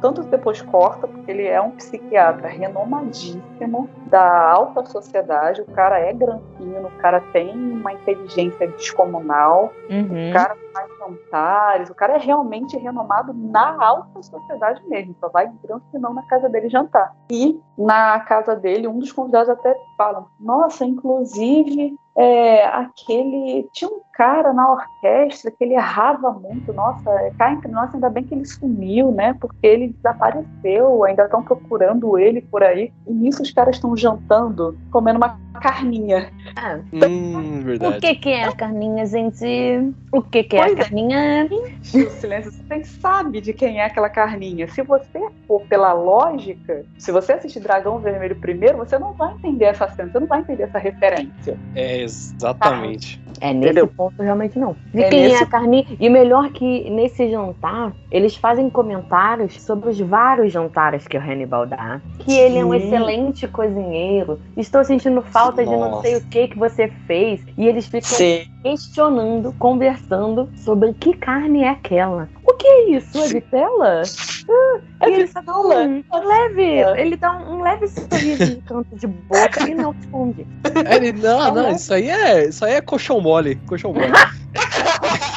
[0.00, 6.12] tanto depois corta, porque ele é um psiquiatra renomadíssimo da alta sociedade, o cara é
[6.12, 10.30] granfino, o cara tem uma inteligência descomunal, uhum.
[10.30, 15.50] o cara faz jantares, o cara é realmente renomado na alta sociedade mesmo, só vai
[15.62, 17.14] granfinão na casa dele jantar.
[17.30, 23.68] E na casa dele, um dos convidados até falam, nossa, inclusive é, aquele.
[23.72, 26.72] Tinha um cara na orquestra que ele errava muito.
[26.72, 29.34] Nossa, cá entre nós, ainda bem que ele sumiu, né?
[29.40, 32.92] Porque ele desapareceu, ainda estão procurando ele por aí.
[33.06, 36.30] E nisso os caras estão jantando, comendo uma carninha.
[36.56, 38.00] Ah, Hum, o verdade.
[38.00, 39.92] que, que é a carninha, gente?
[40.12, 40.84] O que, que é Pois a é.
[40.84, 41.48] carninha?
[41.50, 44.68] O silêncio, você sabe de quem é aquela carninha.
[44.68, 49.66] Se você for pela lógica, se você assistir Dragão Vermelho primeiro, você não vai entender
[49.66, 51.58] essa cena, você não vai entender essa referência.
[51.74, 53.20] É, exatamente.
[53.40, 53.86] É, nesse Entendeu?
[53.88, 54.76] ponto realmente não.
[54.92, 55.84] De É quem é nesse- a carninha.
[55.98, 61.66] E melhor que nesse jantar, eles fazem comentários sobre os vários jantares que o Hannibal
[61.66, 62.00] dá.
[62.20, 62.76] Que ele é um Sim.
[62.86, 64.38] excelente cozinheiro.
[64.56, 66.02] Estou sentindo falta de não Nossa.
[66.02, 67.40] sei o que que você fez.
[67.58, 68.46] E eles ficam Sim.
[68.64, 72.26] Questionando, conversando sobre que carne é aquela.
[72.46, 73.18] O que é isso?
[73.18, 74.02] É vitela?
[74.48, 77.00] Ah, É e ele só dá um leve, É.
[77.00, 80.46] ele dá um, um leve sorriso de canto de boca e não responde.
[80.90, 84.06] Ele, não, não, isso aí é, isso aí é colchão mole, colchão mole.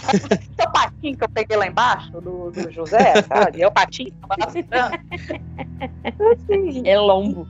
[0.60, 3.62] Seu patinho que eu peguei lá embaixo, do, do José, sabe?
[3.62, 4.46] É o patinho que tava.
[6.32, 7.48] Assim, É lombo.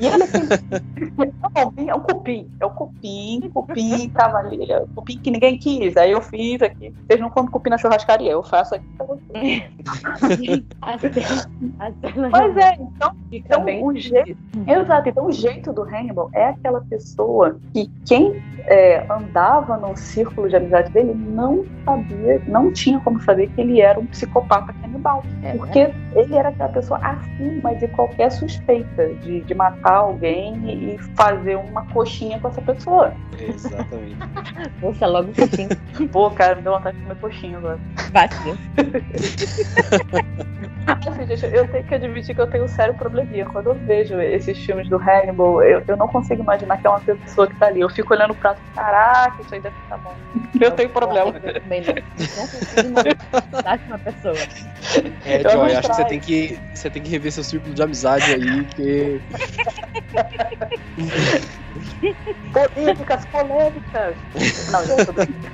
[0.00, 5.18] E ele assim, é um cupim, é o cupim, cupim tava ali, é o cupim
[5.18, 5.96] que ninguém quis.
[5.96, 6.94] Aí eu fiz aqui.
[7.06, 9.62] Vocês não comem cupim na churrascaria, eu faço aqui pra vocês.
[12.30, 14.36] Pois é, então, então o jeito.
[14.66, 20.48] Exato, então o jeito do Hannibal é aquela pessoa que quem é, andava no círculo
[20.48, 25.22] de amizade dele não sabia, não tinha como saber que ele era um psicopata canibal.
[25.42, 30.98] É, Porque ele era aquela pessoa acima de qualquer suspeita de, de matar alguém e
[31.16, 33.12] fazer uma coxinha com essa pessoa.
[33.38, 34.16] Exatamente.
[34.80, 35.68] Poxa, logo pouquinho.
[36.12, 37.78] Pô, cara, me deu vontade de comer coxinha agora.
[38.12, 38.58] Vacilo.
[40.86, 43.44] Assim, gente, eu tenho que admitir que eu tenho um sério probleminha.
[43.46, 47.00] Quando eu vejo esses filmes do Hannibal, eu, eu não consigo imaginar que é uma
[47.00, 47.80] pessoa que tá ali.
[47.80, 50.16] Eu fico olhando o prato e caraca, isso aí deve estar bom.
[50.60, 51.40] Eu tenho problema.
[51.42, 51.94] Eu também não.
[51.94, 54.34] Não consigo imaginar uma pessoa.
[55.24, 57.82] É, Eu Joy, acho que você tem que, você tem que rever seu círculo de
[57.82, 59.20] amizade aí, porque
[62.74, 64.16] Polêmicas, polêmicas.
[64.70, 65.50] Não, gente, tô brincando.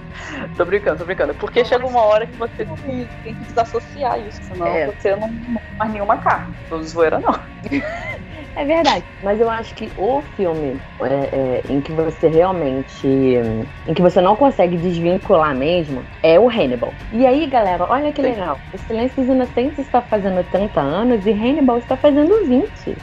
[0.57, 1.35] Tô brincando, tô brincando.
[1.35, 4.87] Porque chega uma hora que você tem que, desassociar isso, senão É.
[4.87, 6.55] você não, não faz nenhuma carne.
[6.69, 7.35] Tô zoeira, não.
[8.57, 9.05] É verdade.
[9.23, 13.07] Mas eu acho que o filme é, é, em que você realmente.
[13.87, 16.95] em que você não consegue desvincular mesmo é o Hannibal.
[17.13, 18.31] E aí, galera, olha que Sim.
[18.31, 18.59] legal.
[18.73, 22.97] O Silêncio dos Inocentes está fazendo 30 anos e Hannibal está fazendo 20.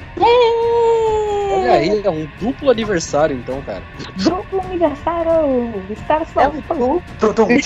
[1.63, 3.83] Olha aí, é um duplo aniversário então, cara.
[4.15, 5.85] Duplo aniversário!
[5.95, 6.61] Star É um
[7.19, 7.47] Tudum.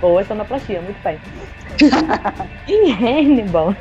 [0.00, 1.18] Boa sonoplastia, muito bem.
[2.66, 3.74] em Hannibal,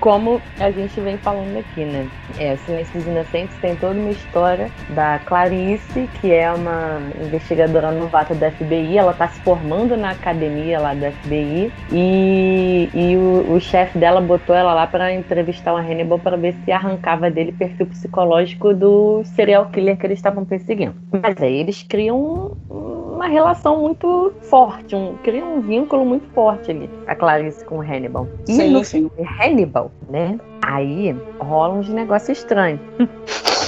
[0.00, 2.06] como a gente vem falando aqui, né?
[2.38, 8.34] É, Silêncio dos Inocentes tem toda uma história da Clarice, que é uma investigadora novata
[8.34, 8.96] da FBI.
[8.96, 11.70] Ela tá se formando na academia lá da FBI.
[11.92, 16.54] E, e o, o chefe dela botou ela lá para entrevistar o Hannibal para ver
[16.64, 20.94] se arrancava dele perfil psicológico do serial killer que eles estavam perseguindo.
[21.22, 26.70] Mas aí eles criam um- uma relação muito forte, um, criam um vínculo muito forte
[26.70, 28.26] ali, a Clarice com o Hannibal.
[28.48, 29.10] E Sim, no sim.
[29.10, 30.40] filme Hannibal, né?
[30.62, 32.80] Aí rola uns negócios estranhos.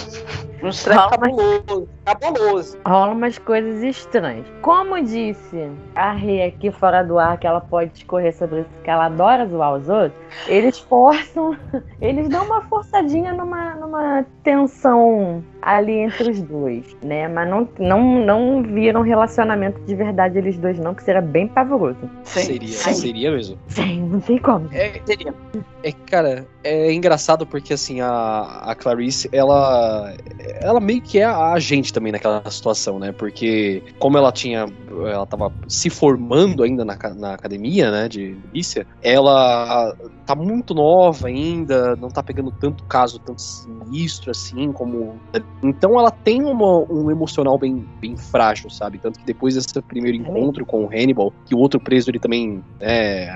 [0.63, 1.89] Um estresse cabuloso.
[2.05, 2.79] Cabuloso.
[2.87, 4.47] Rola umas coisas estranhas.
[4.63, 8.89] Como disse a Rê aqui fora do ar que ela pode discorrer sobre isso, que
[8.89, 10.13] ela adora zoar os outros,
[10.47, 11.57] eles forçam,
[12.01, 17.29] eles dão uma forçadinha numa, numa tensão ali entre os dois, né?
[17.29, 21.47] Mas não, não, não viram um relacionamento de verdade eles dois, não, que seria bem
[21.47, 21.99] pavoroso.
[22.25, 22.41] Sim.
[22.41, 22.95] Seria, Sim.
[22.95, 23.59] seria mesmo.
[23.69, 24.69] Sim, não tem como.
[24.73, 25.35] É, Seria.
[25.83, 30.13] é, cara, é engraçado porque assim, a, a Clarice, ela
[30.61, 33.13] ela meio que é a agente também naquela situação, né?
[33.13, 34.67] Porque como ela tinha
[35.07, 39.95] ela tava se formando ainda na, na academia, né, de polícia, ela
[40.27, 45.17] tá muito nova ainda, não tá pegando tanto caso, tanto sinistro assim, como...
[45.63, 48.99] Então ela tem uma- um emocional bem, bem frágil, sabe?
[48.99, 52.63] Tanto que depois desse primeiro encontro com o Hannibal, que o outro preso ele também
[52.81, 53.29] é,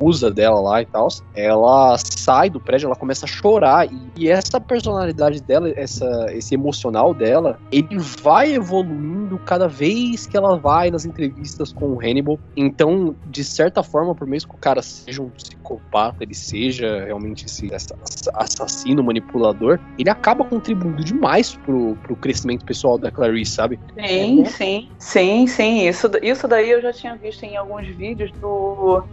[0.00, 4.28] usa dela lá e tal, ela sai do prédio, ela começa a chorar, e, e
[4.28, 10.90] essa personalidade dela, essa, esse emocional dela, ele vai evoluindo cada vez que ela vai
[10.90, 12.38] nas entrevistas com o Hannibal.
[12.56, 17.46] Então, de certa forma, por mesmo que o cara seja um psicopata, ele seja realmente
[17.46, 17.96] esse assa-
[18.34, 23.80] assassino, manipulador, ele acaba contribuindo demais pro, pro crescimento pessoal da Clarice, sabe?
[23.94, 25.88] Sim, sim, sim, sim.
[25.88, 29.04] Isso, isso daí eu já tinha visto em alguns vídeos do.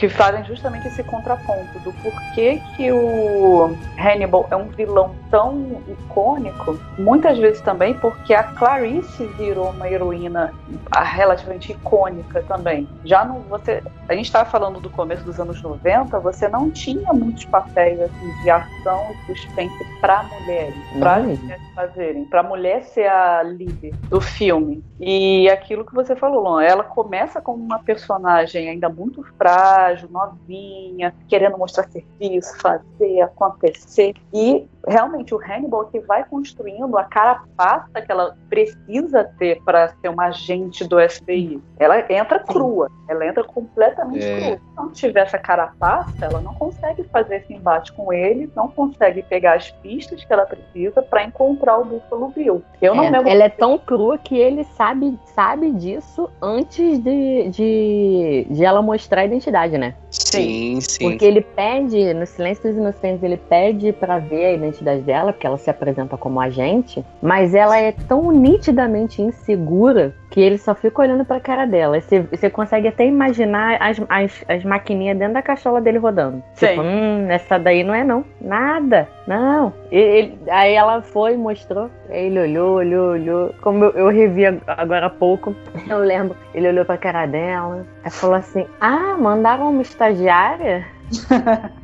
[0.00, 6.80] Que fazem justamente esse contraponto do porquê que o Hannibal é um vilão tão icônico,
[6.98, 10.54] muitas vezes também porque a Clarice virou uma heroína
[10.90, 12.88] relativamente icônica também.
[13.04, 17.12] Já não você, a gente estava falando do começo dos anos 90, você não tinha
[17.12, 23.06] muitos papéis assim, de ação e suspense para mulheres, para mulheres fazerem, para mulher ser
[23.06, 24.82] a líder do filme.
[24.98, 31.14] E aquilo que você falou, Lon, ela começa como uma personagem ainda muito frágil, novinha,
[31.28, 34.14] querendo mostrar serviço, fazer acontecer.
[34.32, 40.08] E realmente o Hannibal que vai construindo a carapaça que ela precisa ter para ser
[40.08, 41.60] uma agente do FBI.
[41.78, 44.40] Ela entra crua, ela entra completamente é.
[44.40, 44.56] crua.
[44.56, 49.22] Se não tiver essa carapaça, ela não consegue fazer esse embate com ele, não consegue
[49.22, 52.62] pegar as pistas que ela precisa para encontrar o Buffalo Bill.
[52.80, 53.28] Eu não é, lembro.
[53.28, 59.22] Ela é tão crua que ele sabe, sabe disso antes de, de, de ela mostrar
[59.22, 59.94] a identidade, né?
[60.10, 61.10] Sim, sim.
[61.10, 64.69] Porque ele pede, no Silêncio dos Inocentes, ele pede para ver a identidade
[65.04, 70.58] dela, porque ela se apresenta como agente, mas ela é tão nitidamente insegura que ele
[70.58, 72.00] só fica olhando pra cara dela.
[72.00, 76.42] Você, você consegue até imaginar as, as, as maquininhas dentro da cachola dele rodando.
[76.54, 76.66] Sim.
[76.68, 78.24] Tipo, hum, essa daí não é não.
[78.40, 79.08] Nada.
[79.26, 79.72] Não.
[79.90, 81.90] Ele, aí ela foi, mostrou.
[82.08, 83.54] Aí ele olhou, olhou, olhou.
[83.60, 85.54] Como eu, eu revi agora há pouco,
[85.88, 86.36] eu lembro.
[86.54, 87.84] Ele olhou pra cara dela.
[88.04, 90.86] Aí falou assim: Ah, mandaram uma estagiária?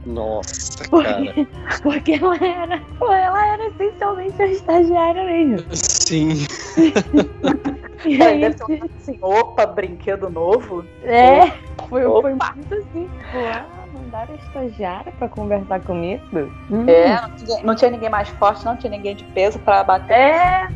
[0.07, 1.35] Nossa, porque, cara.
[1.83, 5.67] Porque ela era, ela era essencialmente uma estagiária mesmo.
[5.75, 6.29] Sim.
[8.05, 10.85] E É, aí, deve ter um assim, opa, brinquedo novo.
[11.03, 11.51] é,
[11.89, 12.23] foi, Opa.
[12.23, 16.23] foi muito assim, tipo, ah, mandaram a estagiária pra conversar comigo?
[16.71, 16.89] Hum.
[16.89, 20.15] É, não tinha, não tinha ninguém mais forte, não tinha ninguém de peso pra bater.
[20.15, 20.69] É,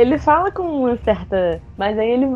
[0.00, 1.60] ele fala com uma certa.
[1.76, 2.26] Mas aí ele.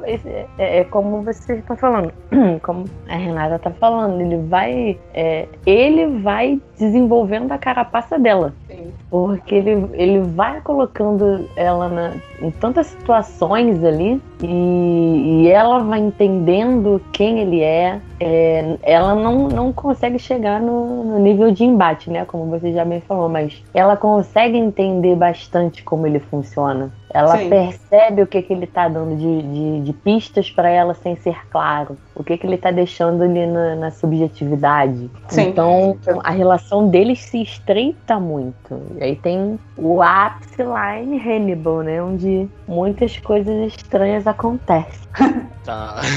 [0.58, 2.12] É, é como você está falando.
[2.62, 4.20] Como a Renata tá falando.
[4.20, 4.98] Ele vai.
[5.14, 8.54] é, ele vai desenvolvendo a carapaça dela.
[8.68, 8.92] Sim.
[9.10, 14.20] Porque ele, ele vai colocando ela na- em tantas situações ali.
[14.42, 18.00] E, e ela vai entendendo quem ele é.
[18.20, 22.24] É, ela não, não consegue chegar no, no nível de embate, né?
[22.24, 26.92] Como você já bem falou, mas ela consegue entender bastante como ele funciona.
[27.12, 27.48] Ela Sim.
[27.48, 31.36] percebe o que, que ele tá dando de, de, de pistas para ela sem ser
[31.48, 31.96] claro.
[32.14, 35.10] O que, que ele tá deixando ali na, na subjetividade.
[35.28, 35.48] Sim.
[35.48, 38.80] Então a relação deles se estreita muito.
[38.98, 42.02] E aí tem o ápice lá em Hannibal, né?
[42.02, 45.08] Onde muitas coisas estranhas acontecem.
[45.64, 46.00] Tá.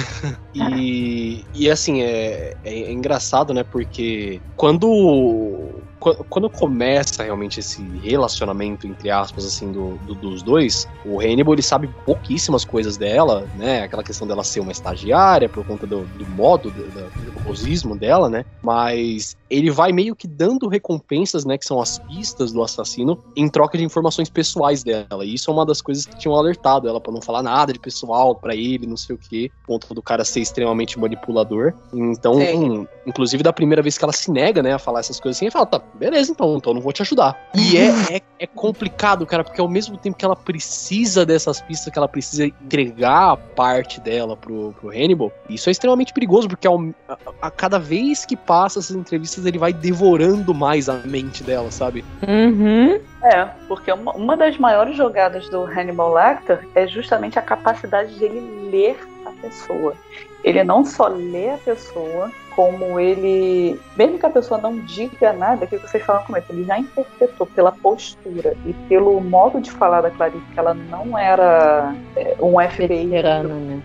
[0.54, 3.64] E, e assim, é, é, é engraçado, né?
[3.64, 10.88] Porque quando, qu- quando começa realmente esse relacionamento, entre aspas, assim, do, do- dos dois,
[11.04, 13.84] o Hannibal ele sabe pouquíssimas coisas dela, né?
[13.84, 16.92] Aquela questão dela ser uma estagiária por conta do, do modo, do,
[17.36, 18.44] rosismo dela, né?
[18.64, 21.58] Mas ele vai meio que dando recompensas, né?
[21.58, 25.24] Que são as pistas do assassino, em troca de informações pessoais dela.
[25.26, 27.80] E isso é uma das coisas que tinham alertado ela pra não falar nada de
[27.80, 31.74] pessoal pra ele, não sei o que, ponto do cara ser extremamente manipulador.
[31.94, 32.88] Então, Sim.
[33.06, 35.52] inclusive da primeira vez que ela se nega, né, a falar essas coisas assim, ele
[35.52, 37.38] fala, tá, beleza, então, então eu não vou te ajudar.
[37.56, 41.92] E é, é, é complicado, cara, porque ao mesmo tempo que ela precisa dessas pistas,
[41.92, 46.68] que ela precisa entregar a parte dela pro, pro Hannibal, isso é extremamente perigoso, porque
[46.68, 51.44] ao- a, a cada vez que passa essas entrevistas, ele vai devorando mais a mente
[51.44, 52.04] dela, sabe?
[52.28, 53.00] Uhum.
[53.24, 58.26] É, porque uma, uma das maiores jogadas do Hannibal Lecter é justamente a capacidade de
[58.26, 59.96] ele ler a pessoa.
[60.44, 65.66] Ele não só lê a pessoa, como ele, mesmo que a pessoa não diga nada,
[65.66, 70.02] que vocês falaram no começo, ele já interpretou pela postura e pelo modo de falar
[70.02, 73.82] da Clarice, que ela não era é, um FBI Veterana, né?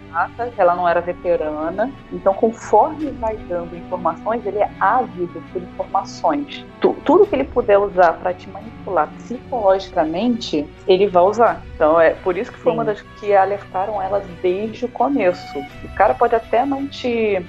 [0.56, 1.90] ela não era veterana.
[2.12, 6.64] Então, conforme vai dando informações, ele é ávido por informações.
[6.80, 11.62] Tu- tudo que ele puder usar para te manipular psicologicamente, ele vai usar.
[11.74, 12.78] Então, é por isso que foi Sim.
[12.78, 15.58] uma das que alertaram ela desde o começo.
[15.84, 17.44] O cara pode até não te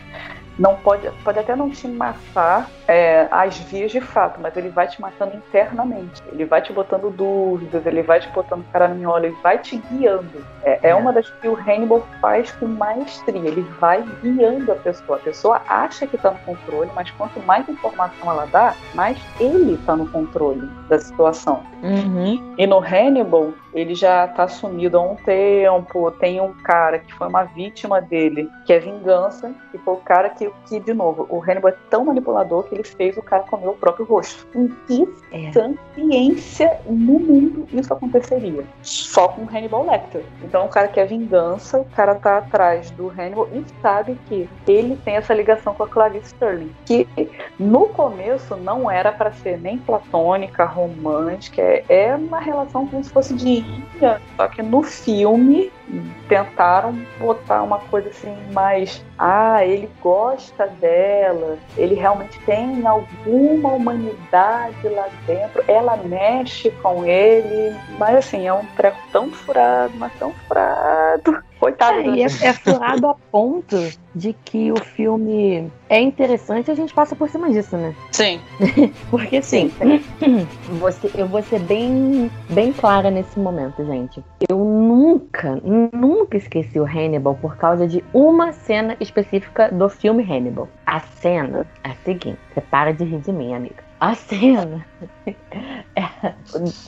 [0.58, 4.88] não pode, pode até não te matar é, às vias de fato, mas ele vai
[4.88, 6.24] te matando internamente.
[6.32, 10.46] Ele vai te botando dúvidas, ele vai te botando caraminhola, ele vai te guiando.
[10.63, 13.50] É, é uma das que o Hannibal faz com maestria.
[13.50, 15.17] Ele vai guiando a pessoa.
[15.17, 19.74] A pessoa acha que está no controle, mas quanto mais informação ela dá, mais ele
[19.74, 21.63] está no controle da situação.
[21.84, 22.56] Uhum.
[22.58, 26.11] E no Hannibal, ele já tá sumido há um tempo.
[26.11, 30.29] Tem um cara que foi uma vítima dele, que é vingança, que foi o cara
[30.29, 33.67] que, que de novo, o Hannibal é tão manipulador que ele fez o cara comer
[33.67, 34.47] o próprio rosto.
[34.55, 35.51] Em que É.
[35.95, 38.63] ciência no mundo isso aconteceria?
[38.81, 40.23] Só com o Hannibal Lecter.
[40.43, 44.95] Então o cara quer vingança, o cara tá atrás do Hannibal e sabe que ele
[45.03, 47.07] tem essa ligação com a Clarice Sterling, que
[47.59, 53.09] no começo não era para ser nem platônica, romântica, é- é uma relação como se
[53.09, 53.65] fosse de
[54.36, 55.72] só que no filme
[56.28, 64.88] tentaram botar uma coisa assim mais ah, ele gosta dela, ele realmente tem alguma humanidade
[64.89, 70.32] lá dentro, ela mexe com ele, mas assim, é um treco tão furado, mas tão
[70.47, 71.43] furado.
[71.59, 73.76] Coitado É, e é, é furado a ponto
[74.13, 77.95] de que o filme é interessante e a gente passa por cima disso, né?
[78.11, 78.39] Sim,
[79.09, 79.72] Porque assim,
[80.80, 84.24] você, eu vou ser bem, bem clara nesse momento, gente.
[84.47, 84.59] Eu
[84.98, 85.62] nunca,
[85.93, 90.68] nunca esqueci o Hannibal por causa de uma cena específica do filme Hannibal.
[90.86, 93.88] A cena é a seguinte: você para de rir de mim, amiga.
[94.00, 94.86] A cena.
[95.95, 96.34] é-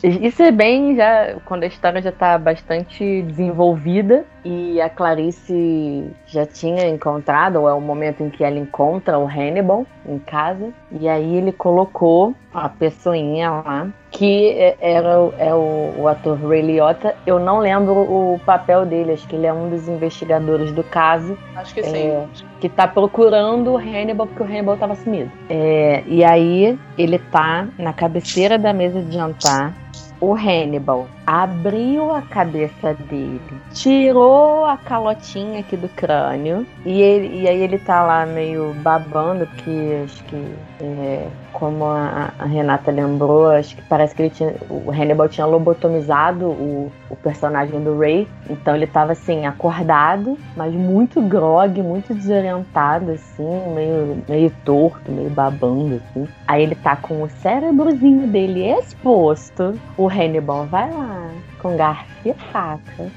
[0.04, 1.36] isso é bem já.
[1.46, 7.74] Quando a história já tá bastante desenvolvida e a Clarice já tinha encontrado, ou é
[7.74, 10.72] o momento em que ela encontra o Hannibal em casa.
[10.92, 16.38] E aí ele colocou a pessoinha lá, que é- era o- é o, o ator
[16.48, 17.16] Ray Liotta.
[17.26, 21.38] Eu não lembro o papel dele, acho que ele é um dos investigadores do caso
[21.56, 22.08] acho que sim.
[22.08, 22.26] É.
[22.60, 25.32] que tá procurando o Hannibal porque o Hannibal tava sumido.
[25.50, 29.74] É, e aí ele tá na cabeceira da mesa de jantar.
[30.22, 33.40] O Hannibal abriu a cabeça dele,
[33.72, 39.46] tirou a calotinha aqui do crânio e, ele- e aí ele tá lá meio babando,
[39.46, 40.36] porque acho que,
[40.82, 46.46] é, como a, a Renata lembrou, acho que parece que tinha, o Hannibal tinha lobotomizado
[46.48, 53.12] o, o personagem do Ray, então ele tava assim, acordado, mas muito grog, muito desorientado,
[53.12, 53.44] assim,
[53.76, 56.28] meio, meio torto, meio babando, assim.
[56.48, 59.80] Aí ele tá com o cérebrozinho dele exposto.
[59.98, 61.19] O Hannibal vai lá,
[61.62, 63.12] com garfo e faca.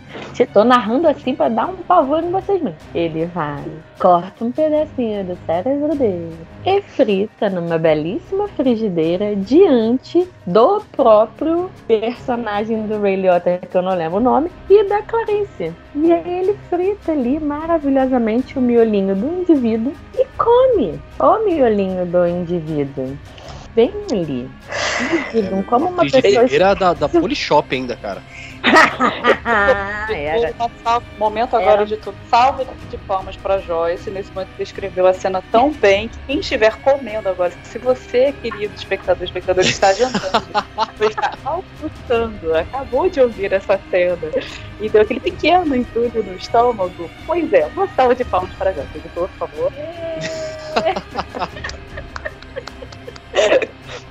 [0.52, 2.76] Tô narrando assim pra dar um pavor em vocês mesmo.
[2.94, 3.62] Ele vai,
[3.98, 6.36] corta um pedacinho do cérebro dele
[6.66, 13.94] e frita numa belíssima frigideira diante do próprio personagem do Ray Liotta, que eu não
[13.94, 15.72] lembro o nome, e da Clarice.
[15.94, 22.26] E aí ele frita ali maravilhosamente o miolinho do indivíduo e come o miolinho do
[22.26, 23.16] indivíduo.
[23.74, 24.50] Bem ali.
[25.32, 26.20] Digam, como uma pessoa.
[26.20, 28.22] Frigideira da, da Polishop ainda, cara.
[29.44, 30.52] Ah, era.
[30.58, 31.86] Uma salva- Momento agora Era.
[31.86, 32.16] de tudo.
[32.30, 34.08] Salve de palmas pra Joyce.
[34.10, 38.72] Nesse momento descreveu a cena tão bem que quem estiver comendo agora, se você, querido
[38.76, 40.46] espectador, espectador, está jantando,
[40.96, 44.16] você está almoçando, acabou de ouvir essa cena
[44.80, 48.98] e deu aquele pequeno entulho no estômago, pois é, uma salva de palmas para Joyce,
[48.98, 49.72] editor, por favor.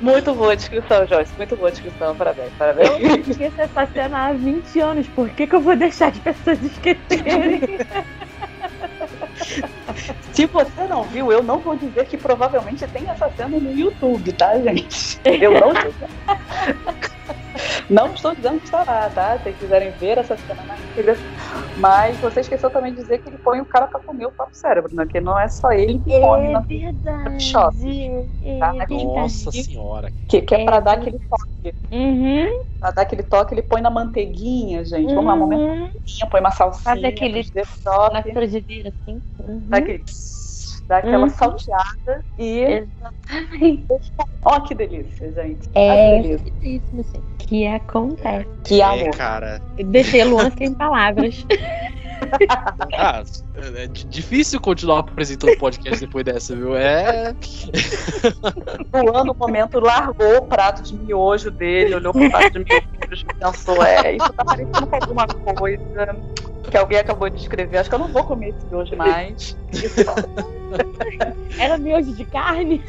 [0.02, 1.32] Muito boa a descrição, Joyce.
[1.38, 2.16] Muito boa a descrição.
[2.16, 2.90] Parabéns, parabéns.
[2.90, 5.08] Eu esqueci essa cena há 20 anos.
[5.10, 7.62] Por que, que eu vou deixar as pessoas esquecerem?
[10.34, 14.32] Se você não viu, eu não vou dizer que provavelmente tem essa cena no YouTube,
[14.34, 15.20] tá, gente?
[15.24, 15.74] Eu não
[17.90, 19.40] Não estou dizendo que está lá, tá?
[19.40, 21.14] Se quiserem ver essa cena na íntegra.
[21.76, 24.58] Mas você esqueceu também de dizer que ele põe o cara pra comer o próprio
[24.58, 25.06] cérebro, né?
[25.10, 26.60] Que não é só ele que come, É na...
[26.62, 27.54] verdade.
[28.42, 28.72] É tá?
[28.72, 29.06] verdade.
[29.06, 30.12] Nossa senhora.
[30.28, 30.82] que, que é pra É.
[30.82, 31.76] dar aquele toque.
[31.92, 35.14] Uhum, Pra dar aquele toque, ele põe na manteiguinha, gente.
[35.14, 35.50] Vamos lá, uma uhum.
[35.50, 36.96] manteiguinha, põe uma salsinha.
[36.96, 37.44] Faz aquele
[38.14, 39.22] Na frigideira, assim.
[39.40, 39.60] Uhum.
[39.70, 40.04] dá aquele...
[40.88, 41.30] Dá aquela Uhum.
[41.30, 42.60] salteada e...
[42.64, 43.86] Exatamente.
[44.44, 45.70] Ó, que delícia, gente.
[45.74, 46.54] É Ah, que delícia.
[46.62, 48.48] isso, assim, que acontece.
[48.64, 49.16] Que É, amor.
[49.16, 49.62] cara.
[49.78, 51.46] Deixei Luan sem palavras.
[52.94, 53.24] Ah,
[53.80, 56.76] é di- difícil continuar apresentando podcast depois dessa, viu?
[56.76, 57.34] É.
[58.94, 63.34] Luan, no momento, largou o prato de miojo dele, olhou pro prato de miojo e
[63.40, 66.16] pensou, é, isso tá parecendo com alguma coisa
[66.70, 67.78] que alguém acabou de escrever.
[67.78, 69.58] Acho que eu não vou comer esse miojo mais.
[69.74, 69.96] Isso.
[71.58, 72.84] Era miojo de carne.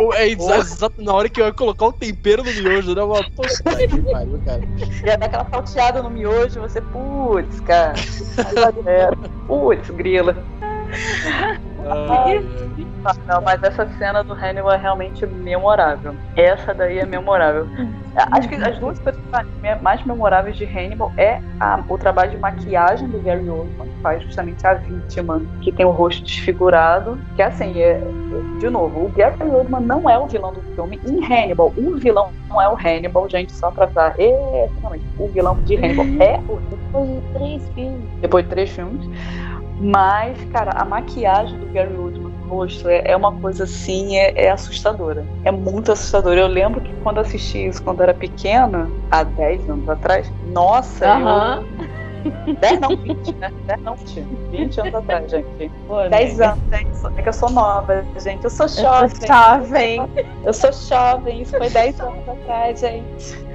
[0.00, 3.02] Ou é exa- exato na hora que eu ia colocar o tempero no miojo, né?
[3.02, 4.60] Uma puta que pariu, cara.
[5.04, 7.94] ia dar aquela salteada no miojo, você, putz, cara.
[7.96, 9.18] Exagero.
[9.46, 10.36] Putz, grila.
[11.88, 16.14] Ah, Não, mas essa cena do Hannibal é realmente memorável.
[16.34, 17.68] Essa daí é memorável.
[18.32, 19.20] Acho que as duas coisas
[19.82, 24.22] mais memoráveis de Hannibal é a, o trabalho de maquiagem do Gary Oldman, que faz
[24.22, 27.18] justamente a vítima, que tem o rosto desfigurado.
[27.36, 28.00] Que assim, é,
[28.58, 30.98] de novo, o Gary Oldman não é o vilão do filme.
[31.06, 34.14] Em Hannibal, o vilão não é o Hannibal, gente, só pra dar.
[34.18, 34.68] É,
[35.18, 36.58] o vilão de Hannibal é o.
[36.70, 38.10] Depois de três filmes.
[38.20, 39.06] Depois de três filmes.
[39.78, 44.44] Mas, cara, a maquiagem do Gary Oldman no rosto é, é uma coisa assim, é,
[44.44, 45.24] é, assustadora.
[45.44, 46.40] É muito assustadora.
[46.40, 51.20] Eu lembro que quando assisti isso quando era pequena, há 10 anos atrás, nossa, uh
[51.20, 51.66] -huh.
[52.48, 52.54] eu.
[52.54, 53.52] 10 não, 20, né?
[53.66, 53.96] 10 não,
[54.50, 55.70] 20 anos atrás, gente.
[55.86, 57.18] Pô, 10 anos, gente.
[57.18, 58.44] É que eu sou nova, gente.
[58.44, 59.02] Eu sou jovem.
[59.04, 60.08] Eu sou jovem.
[60.44, 61.42] Eu sou jovem.
[61.42, 63.46] Isso foi 10 anos atrás, gente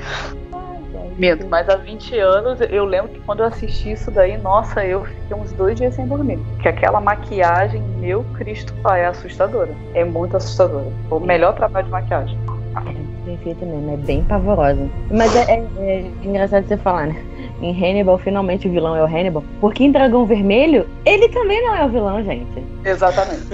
[1.17, 5.03] medo, mas há 20 anos eu lembro que quando eu assisti isso daí, nossa, eu
[5.05, 6.39] fiquei uns dois dias sem dormir.
[6.61, 9.73] Que aquela maquiagem, meu Cristo Pai, é assustadora.
[9.93, 10.87] É muito assustadora.
[11.09, 12.37] O melhor trabalho de maquiagem.
[12.75, 14.87] É perfeito mesmo, é bem pavorosa.
[15.09, 17.15] Mas é, é, é engraçado você falar, né?
[17.61, 19.43] Em Hannibal, finalmente o vilão é o Hannibal.
[19.59, 22.63] Porque em Dragão Vermelho, ele também não é o vilão, gente.
[22.83, 23.47] Exatamente.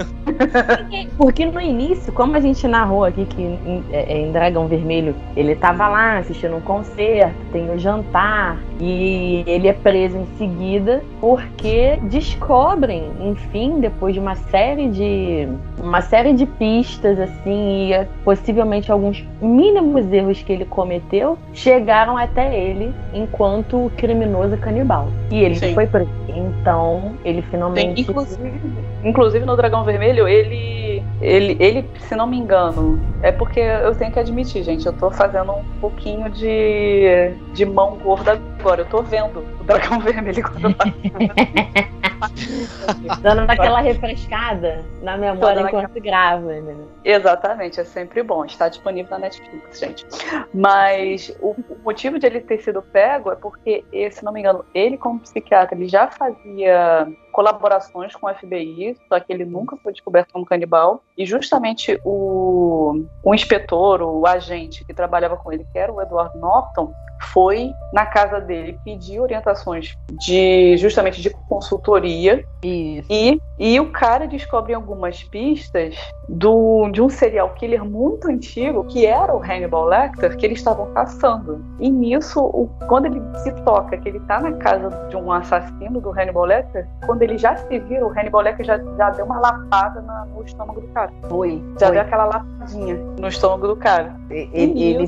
[1.18, 5.56] Porque no início, como a gente narrou aqui que em, é, em, Dragão Vermelho ele
[5.56, 11.04] tava lá assistindo um concerto, tem o um jantar e ele é preso em seguida
[11.20, 15.48] porque descobrem, enfim, depois de uma série de
[15.80, 22.56] uma série de pistas assim e possivelmente alguns mínimos erros que ele cometeu, chegaram até
[22.56, 25.10] ele enquanto criminoso canibal.
[25.32, 25.74] E ele Sim.
[25.74, 26.10] foi preso.
[26.28, 28.62] Então, ele finalmente Sim, inclusive
[29.04, 34.12] Inclusive no Dragão Vermelho, ele, ele, ele, se não me engano, é porque eu tenho
[34.12, 38.82] que admitir, gente, eu tô fazendo um pouquinho de, de mão gorda agora.
[38.82, 40.76] Eu tô vendo o Dragão Vermelho quando eu
[43.22, 46.00] Dando aquela refrescada na memória enquanto aquela...
[46.00, 46.76] grava, né?
[47.04, 48.46] Exatamente, é sempre bom.
[48.46, 50.06] Está disponível na Netflix, gente.
[50.54, 54.66] Mas o, o motivo de ele ter sido pego é porque, se não me engano,
[54.74, 57.08] ele como psiquiatra, ele já fazia
[57.38, 61.04] colaborações com o FBI, só que ele nunca foi descoberto como canibal.
[61.16, 66.36] E justamente o, o inspetor, o agente que trabalhava com ele, que era o Edward
[66.40, 66.92] Norton,
[67.34, 73.08] foi na casa dele pedir orientações de justamente de consultoria Isso.
[73.10, 75.96] e e o cara descobre algumas pistas
[76.30, 80.94] do, de um serial killer muito antigo que era o Hannibal Lecter que eles estavam
[80.94, 85.32] caçando e nisso o, quando ele se toca que ele está na casa de um
[85.32, 89.26] assassino do Hannibal Lecter quando ele já se vira o Hannibal Lecter já, já deu
[89.26, 91.96] uma lapada na, no estômago do cara foi já foi.
[91.96, 95.08] deu aquela lapadinha no estômago do cara ele, ele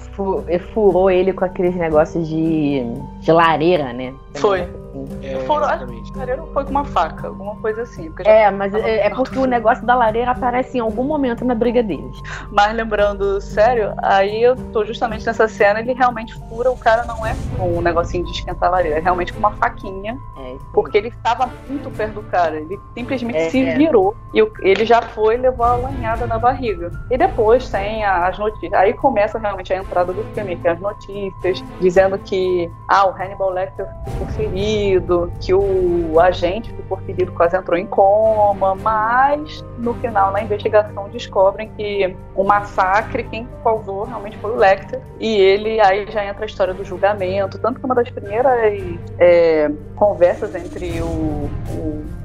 [0.73, 2.83] furou ele com aqueles negócios de,
[3.19, 4.13] de lareira, né?
[4.35, 4.67] Foi.
[5.21, 8.11] É, Foram, acho que a lareira foi com uma faca, alguma coisa assim.
[8.25, 11.83] É, mas é, é, porque o negócio da lareira aparece em algum momento na briga
[11.83, 12.21] deles.
[12.51, 17.25] Mas lembrando, sério, aí eu tô justamente nessa cena, ele realmente fura, o cara não
[17.25, 20.17] é com um negocinho de esquentar a lareira, é realmente com uma faquinha.
[20.37, 22.57] É, porque ele estava muito perto do cara.
[22.57, 23.75] Ele simplesmente é, se é.
[23.75, 26.91] virou e ele já foi e levou a lanhada na barriga.
[27.09, 28.73] E depois tem as notícias.
[28.73, 33.51] Aí começa realmente a entrada do filme, tem as notícias dizendo que ah, o Hannibal
[33.51, 34.78] Lecter ficou ferido,
[35.39, 41.69] que o agente ficou ferido, quase entrou em coma, mas no final, na investigação, descobrem
[41.77, 45.01] que o massacre, quem causou realmente foi o Lecter.
[45.19, 47.57] E ele aí já entra a história do julgamento.
[47.59, 48.51] Tanto que uma das primeiras
[49.17, 51.49] é, conversas entre o,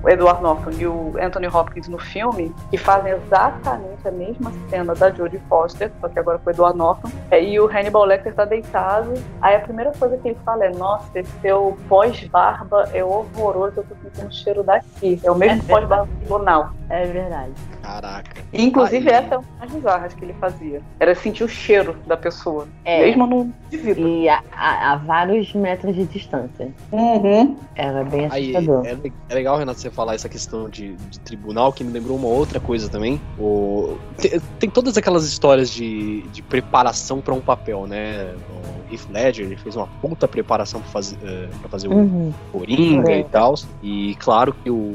[0.03, 4.95] o Edward Norton e o Anthony Hopkins no filme, que fazem exatamente a mesma cena
[4.95, 8.33] da Jodie Foster, só que agora foi o Edward Norton, é, e o Hannibal Lecter
[8.33, 9.13] tá deitado.
[9.43, 13.85] Aí a primeira coisa que ele fala é: Nossa, esse seu pós-barba é horroroso, eu
[13.85, 15.21] tô sentindo o cheiro daqui.
[15.25, 16.71] É o mesmo é pós-barba tribunal.
[16.89, 17.53] É verdade.
[17.85, 18.41] Caraca.
[18.51, 19.15] E, inclusive, Aí...
[19.15, 20.81] essa é uma das bizarras que ele fazia.
[20.99, 22.67] Era sentir o cheiro da pessoa.
[22.83, 23.05] É.
[23.05, 24.09] Mesmo no indivíduo.
[24.09, 26.73] E a, a, a, vários metros de distância.
[26.91, 27.57] Uhum.
[27.77, 28.87] Era bem assustador.
[28.87, 32.17] Aí, é, é, legal, Renato, você falar essa questão de, de, tribunal, que me lembrou
[32.17, 33.21] uma outra coisa também.
[33.39, 38.35] O, tem, tem todas aquelas histórias de, de preparação para um papel, né?
[38.51, 42.33] O Heath Ledger, ele fez uma puta preparação para fazer, uh, pra fazer uhum.
[42.53, 43.19] o Coringa uhum.
[43.19, 43.55] e tal.
[43.83, 44.95] E claro que o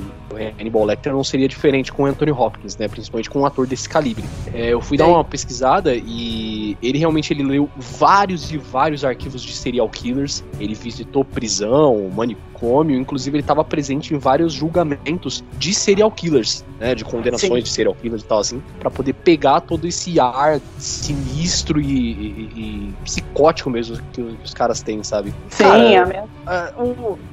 [0.59, 2.87] Hannibal Lecter não seria diferente com o Anthony Hopkins, né?
[2.87, 4.23] Principalmente com um ator desse calibre.
[4.53, 9.43] É, eu fui dar uma pesquisada e ele realmente ele leu vários e vários arquivos
[9.43, 10.43] de serial killers.
[10.59, 16.65] Ele visitou prisão, manicômio manicômio, inclusive ele estava presente em vários julgamentos de serial killers,
[16.79, 17.61] né, de condenações Sim.
[17.61, 22.51] de serial killers e tal assim, para poder pegar todo esse ar sinistro e, e,
[22.55, 25.33] e, psicótico mesmo que os caras têm, sabe?
[25.49, 26.29] Sim, Cara, é mesmo.
[26.45, 26.73] A,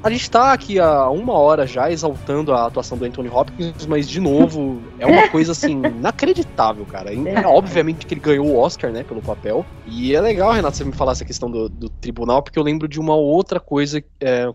[0.03, 4.07] a gente tá aqui há uma hora já exaltando a atuação do Anthony Hopkins, mas
[4.07, 7.13] de novo, é uma coisa assim, inacreditável, cara.
[7.13, 9.65] É, obviamente que ele ganhou o Oscar, né, pelo papel.
[9.85, 12.87] E é legal, Renato, você me falar essa questão do, do tribunal, porque eu lembro
[12.87, 14.51] de uma outra coisa, é,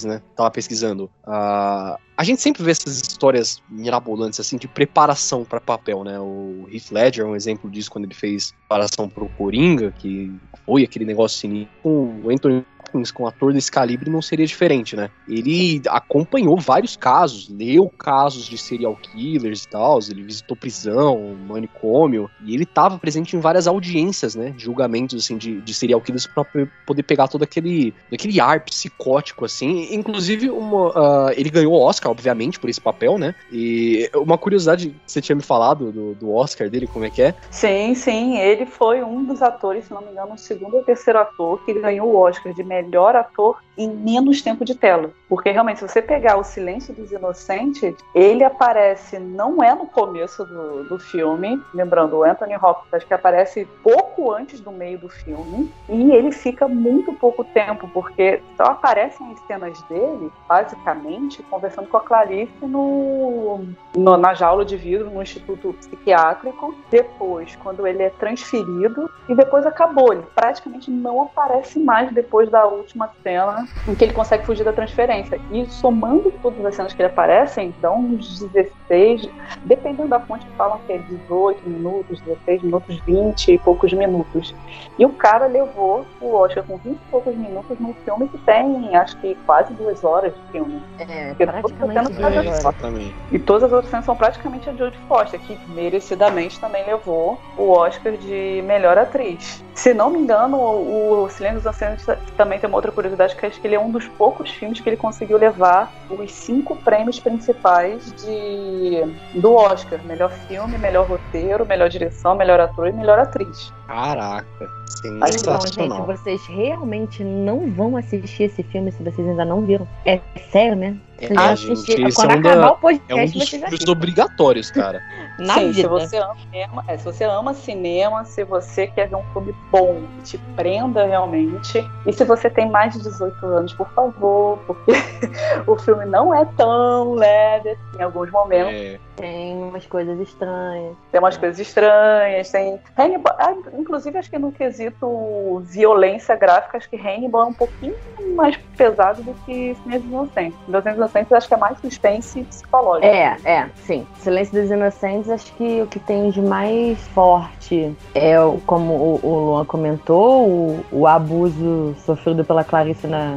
[0.00, 0.22] curiosidades, né?
[0.34, 1.04] Tava pesquisando.
[1.26, 6.18] Uh, a gente sempre vê essas histórias mirabolantes, assim, de preparação para papel, né?
[6.18, 10.32] O Heath Ledger é um exemplo disso quando ele fez preparação pro Coringa, que
[10.66, 11.70] foi aquele negócio sinistro.
[11.84, 15.10] O Anthony Com um ator desse calibre, não seria diferente, né?
[15.28, 22.30] Ele acompanhou vários casos, leu casos de serial killers e tal, ele visitou prisão, manicômio,
[22.44, 24.54] e ele estava presente em várias audiências, né?
[24.56, 26.44] Julgamentos, assim, de, de serial killers para
[26.86, 29.94] poder pegar todo aquele, aquele ar psicótico, assim.
[29.94, 33.34] Inclusive, uma, uh, ele ganhou o Oscar, obviamente, por esse papel, né?
[33.52, 37.34] E uma curiosidade você tinha me falado do, do Oscar dele, como é que é?
[37.50, 41.18] Sim, sim, ele foi um dos atores, se não me engano, o segundo ou terceiro
[41.18, 42.79] ator que ganhou o Oscar de melhor
[43.16, 45.10] ator em menos tempo de tela.
[45.28, 50.44] Porque realmente, se você pegar O Silêncio dos Inocentes, ele aparece, não é no começo
[50.44, 55.72] do, do filme, lembrando, o Anthony Hopkins, que aparece pouco antes do meio do filme,
[55.88, 61.96] e ele fica muito pouco tempo, porque só aparecem as cenas dele, basicamente, conversando com
[61.96, 63.64] a Clarice no,
[63.96, 69.64] no, na jaula de vidro, no Instituto Psiquiátrico, depois, quando ele é transferido, e depois
[69.64, 70.12] acabou.
[70.12, 74.72] Ele praticamente não aparece mais depois da última cena em que ele consegue fugir da
[74.72, 75.40] transferência.
[75.50, 79.28] E somando todas as cenas que ele aparecem, dão uns 16,
[79.64, 84.54] dependendo da fonte, falam que é 18 minutos, 16 minutos, 20 e poucos minutos.
[84.98, 88.96] E o cara levou o Oscar com 20 e poucos minutos num filme que tem,
[88.96, 90.82] acho que quase duas horas de filme.
[90.98, 92.58] É, praticamente duas horas.
[92.58, 93.14] Exatamente.
[93.32, 97.70] E todas as outras cenas são praticamente a Jodie Foster, que merecidamente também levou o
[97.70, 99.62] Oscar de melhor atriz.
[99.74, 102.04] Se não me engano, o, Silêncio dos Anciãos
[102.36, 104.88] também tem uma outra curiosidade, que acho que ele é um dos poucos filmes que
[104.88, 110.00] ele conseguiu levar os cinco prêmios principais de, do Oscar.
[110.04, 113.72] Melhor filme, melhor roteiro, melhor direção, melhor ator e melhor atriz.
[113.90, 115.58] Caraca, sensacional.
[115.66, 119.88] Então, gente, vocês realmente não vão assistir esse filme se vocês ainda não viram.
[120.06, 120.20] É
[120.52, 120.96] sério, né?
[121.18, 123.88] É, ah, gente, isso Quando é, um acabar da, o podcast, é um dos filmes
[123.88, 125.02] obrigatórios, cara.
[125.40, 125.82] Na Sim, vida.
[125.82, 130.02] Se você, ama, é, se você ama cinema, se você quer ver um filme bom,
[130.18, 134.92] que te prenda realmente, e se você tem mais de 18 anos, por favor, porque
[135.66, 138.72] o filme não é tão leve assim, em alguns momentos.
[138.72, 139.00] É.
[139.20, 140.96] Tem umas coisas estranhas.
[141.10, 142.80] Tem umas coisas estranhas, tem.
[142.96, 147.94] Hannibal, ah, inclusive, acho que no quesito violência gráfica, acho que Hannibal é um pouquinho
[148.34, 150.58] mais pesado do que Silêncio dos Inocentes.
[150.64, 153.06] Silêncio dos Inocentes acho que é mais suspense psicológico.
[153.06, 154.06] É, é, sim.
[154.18, 159.44] Silêncio dos Inocentes, acho que o que tem de mais forte é, como o, o
[159.46, 163.36] Luan comentou, o, o abuso sofrido pela Clarice na,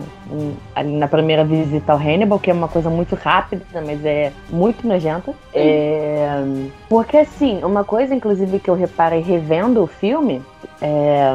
[0.86, 5.34] na primeira visita ao Hannibal, que é uma coisa muito rápida, mas é muito nojenta.
[5.54, 6.44] É,
[6.90, 10.42] porque, assim, uma coisa, inclusive, que eu reparei revendo o filme
[10.82, 11.34] é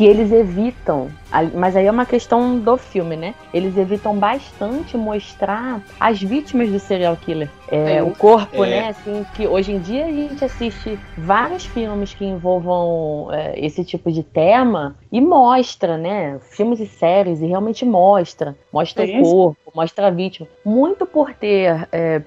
[0.00, 1.08] que eles evitam,
[1.54, 3.34] mas aí é uma questão do filme, né?
[3.52, 7.50] Eles evitam bastante mostrar as vítimas do serial killer.
[7.70, 8.70] É, é, o corpo, é.
[8.70, 8.88] né?
[8.88, 14.10] Assim, que hoje em dia a gente assiste vários filmes que envolvam é, esse tipo
[14.10, 16.38] de tema e mostra, né?
[16.40, 18.56] Filmes e séries, e realmente mostra.
[18.72, 20.48] Mostra o corpo, mostra a vítima.
[20.64, 22.22] Muito por ter é,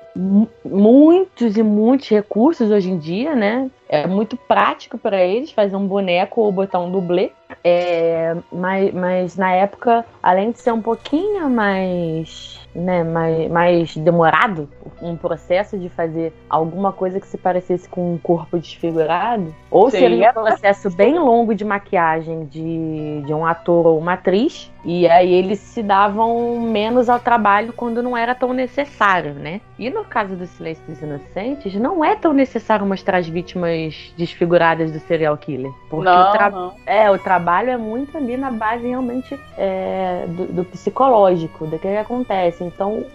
[0.63, 3.69] muitos e muitos recursos hoje em dia, né?
[3.93, 7.31] É muito prático para eles fazer um boneco ou botar um dublê.
[7.63, 14.67] É, mas, mas na época, além de ser um pouquinho mais né, mais, mais demorado,
[15.01, 19.99] um processo de fazer alguma coisa que se parecesse com um corpo desfigurado, ou Sim.
[19.99, 25.07] seria um processo bem longo de maquiagem de, de um ator ou uma atriz, e
[25.07, 29.61] aí eles se davam menos ao trabalho quando não era tão necessário, né?
[29.79, 34.91] E no caso do Silêncio dos Inocentes, não é tão necessário mostrar as vítimas desfiguradas
[34.91, 35.71] do serial killer.
[35.89, 36.73] Porque não, o, tra não.
[36.85, 41.87] É, o trabalho é muito ali na base realmente é, do, do, psicológico, do que
[41.87, 42.63] acontece.
[42.63, 43.05] Então,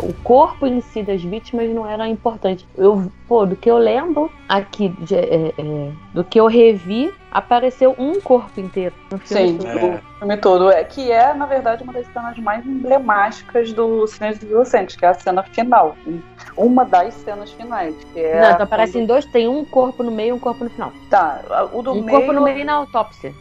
[0.00, 2.66] o corpo em si das vítimas não era importante.
[2.76, 7.94] Eu, pô, do que eu lembro aqui, de, é, é, do que eu revi, apareceu
[7.98, 9.60] um corpo inteiro no filme.
[9.60, 9.74] Sim, é.
[9.74, 10.70] o filme todo.
[10.70, 15.04] É, que é, na verdade, uma das cenas mais emblemáticas do Silêncio dos Inocentes, que
[15.04, 15.96] é a cena final.
[16.56, 17.94] Uma das cenas finais.
[18.12, 19.08] Que é Não, então aparecem quando...
[19.08, 20.92] dois, tem um corpo no meio e um corpo no final.
[21.10, 22.10] Tá, o do um meio...
[22.10, 23.34] corpo no meio na autópsia.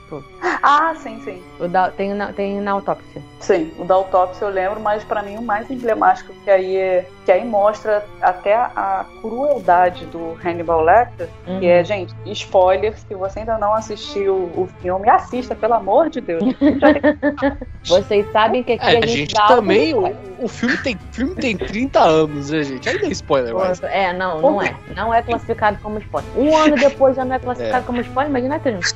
[0.63, 1.43] Ah, sim, sim.
[1.59, 3.21] O da, tem, na, tem na autópsia.
[3.43, 7.05] Sim, o da autópsia eu lembro, mas para mim o mais emblemático que aí é,
[7.25, 11.59] que aí mostra até a crueldade do Hannibal Lecter, uhum.
[11.59, 11.85] que é, uhum.
[11.85, 16.41] gente, spoiler, se você ainda não assistiu o filme, assista, pelo amor de Deus.
[17.85, 21.35] Vocês sabem que aqui é, a gente, a gente também, o, o, filme tem, filme
[21.35, 22.87] tem 30 anos, né, gente?
[22.87, 23.83] Aí não é spoiler mais.
[23.83, 24.73] É, não, não é.
[24.95, 26.29] Não é classificado como spoiler.
[26.37, 27.85] Um ano depois já não é classificado é.
[27.85, 28.87] como spoiler, imagina 30.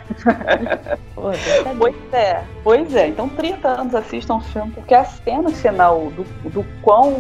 [1.14, 3.08] pois é, pois é.
[3.08, 7.16] Então 30 anos assistam filme, porque a cena final do, do quão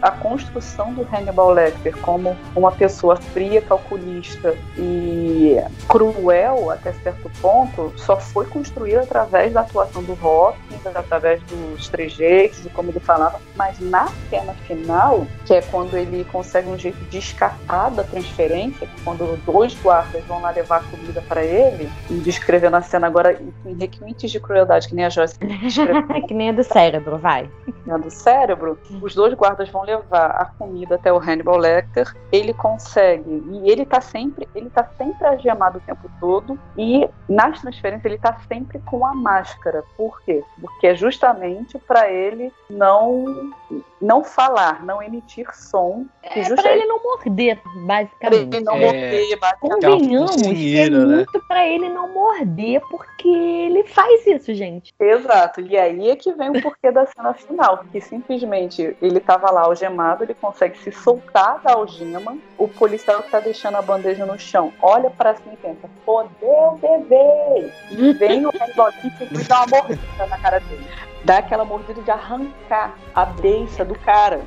[0.00, 5.56] a construção do Hannibal Lecter como uma pessoa fria, calculista e
[5.88, 12.62] cruel até certo ponto, só foi construída através da atuação do Hopkins, através dos trejeitos,
[12.62, 16.98] de como ele falava, mas na cena final, que é quando ele consegue um jeito
[17.10, 22.76] de escapar da transferência, quando dois guardas vão lá levar comida para ele, e descrevendo
[22.76, 25.36] a cena agora em requintes de crueldade, que nem a Joyce
[26.32, 27.48] que nem a do cérebro, vai.
[27.90, 32.54] A do cérebro, os dois guardas vão levar a comida até o Hannibal Lecter, ele
[32.54, 38.06] consegue, e ele tá sempre, ele tá sempre algemado o tempo todo, e nas transferências
[38.06, 39.84] ele tá sempre com a máscara.
[39.94, 40.42] Por quê?
[40.58, 43.52] Porque é justamente para ele não
[44.00, 46.06] não falar, não emitir som.
[46.22, 46.60] É just...
[46.60, 48.48] para ele não morder, basicamente.
[48.48, 48.80] Pra ele não é...
[48.80, 49.80] morder, basicamente.
[49.80, 50.98] Convenhamos que é né?
[50.98, 54.92] muito para ele não morder, porque ele faz isso, gente.
[54.98, 55.60] Exato.
[55.60, 59.62] E aí é que vem o porquê da cena final, que simplesmente ele tava lá
[59.62, 64.38] algemado, ele consegue se soltar da algema, o policial que tá deixando a bandeja no
[64.38, 67.72] chão olha para cima e pensa, fodeu, bebê!
[67.90, 68.90] E vem o Hannibal
[69.30, 70.86] e dá uma mordida na cara dele.
[71.24, 74.40] Dá aquela mordida de arrancar a beiça do cara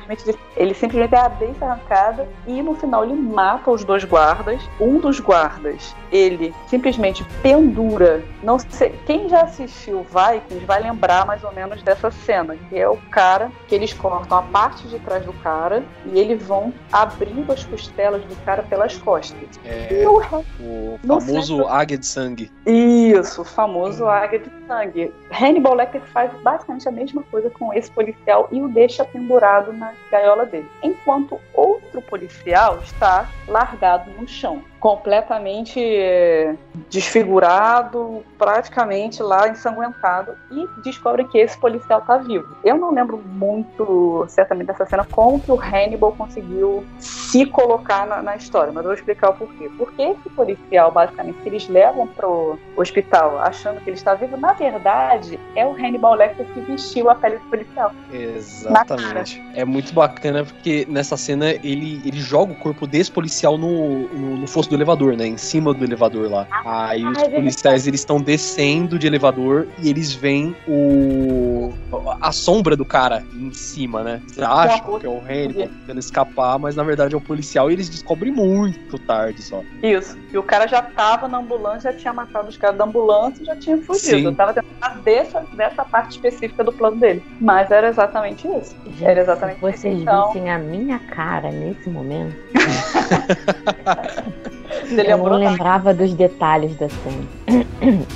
[0.00, 4.60] simplesmente ele simplesmente é a beiça arrancada e no final ele mata os dois guardas.
[4.80, 8.22] Um dos guardas, ele simplesmente pendura.
[8.42, 12.88] Não sei, quem já assistiu Vikings vai lembrar mais ou menos dessa cena, que é
[12.88, 17.52] o cara que eles cortam a parte de trás do cara e eles vão abrindo
[17.52, 19.60] as costelas do cara pelas costas.
[19.64, 20.18] É, no,
[20.60, 21.68] o famoso centro...
[21.68, 22.52] águia de sangue.
[22.64, 24.08] Isso, o famoso hum.
[24.08, 25.12] águia de sangue.
[25.30, 29.85] Hannibal Lecter faz basicamente a mesma coisa com esse policial e o deixa pendurado na
[30.10, 30.70] gaiola dele.
[30.82, 36.54] Enquanto outro policial está largado no chão completamente é,
[36.90, 42.56] desfigurado, praticamente lá ensanguentado, e descobrem que esse policial está vivo.
[42.64, 48.22] Eu não lembro muito certamente dessa cena como que o Hannibal conseguiu se colocar na,
[48.22, 49.70] na história, mas eu vou explicar o porquê.
[49.76, 54.52] Porque esse policial, basicamente, que eles levam pro hospital achando que ele está vivo, na
[54.52, 57.92] verdade, é o Hannibal Lecter que vestiu a pele do policial.
[58.12, 59.42] Exatamente.
[59.54, 64.36] É muito bacana porque nessa cena ele, ele joga o corpo desse policial no, no,
[64.36, 65.26] no do elevador, né?
[65.26, 66.46] Em cima do elevador lá.
[66.64, 71.72] Aí os policiais eles estão descendo de elevador e eles veem o
[72.20, 74.20] a sombra do cara em cima, né?
[74.24, 77.74] Eles acham que é o Hannibal tentando escapar, mas na verdade é o policial e
[77.74, 79.62] eles descobrem muito tarde só.
[79.82, 80.16] Isso.
[80.32, 83.46] E o cara já tava na ambulância, já tinha matado os caras da ambulância e
[83.46, 84.30] já tinha fugido.
[84.30, 84.34] Sim.
[84.34, 87.22] tava tentando dessa, dessa parte específica do plano dele.
[87.40, 88.74] Mas era exatamente isso.
[88.84, 89.86] Gente, era exatamente vocês isso.
[89.86, 90.26] Vocês então...
[90.28, 92.36] vissem a minha cara nesse momento.
[94.88, 97.66] Você eu não lembrava dos detalhes da cena.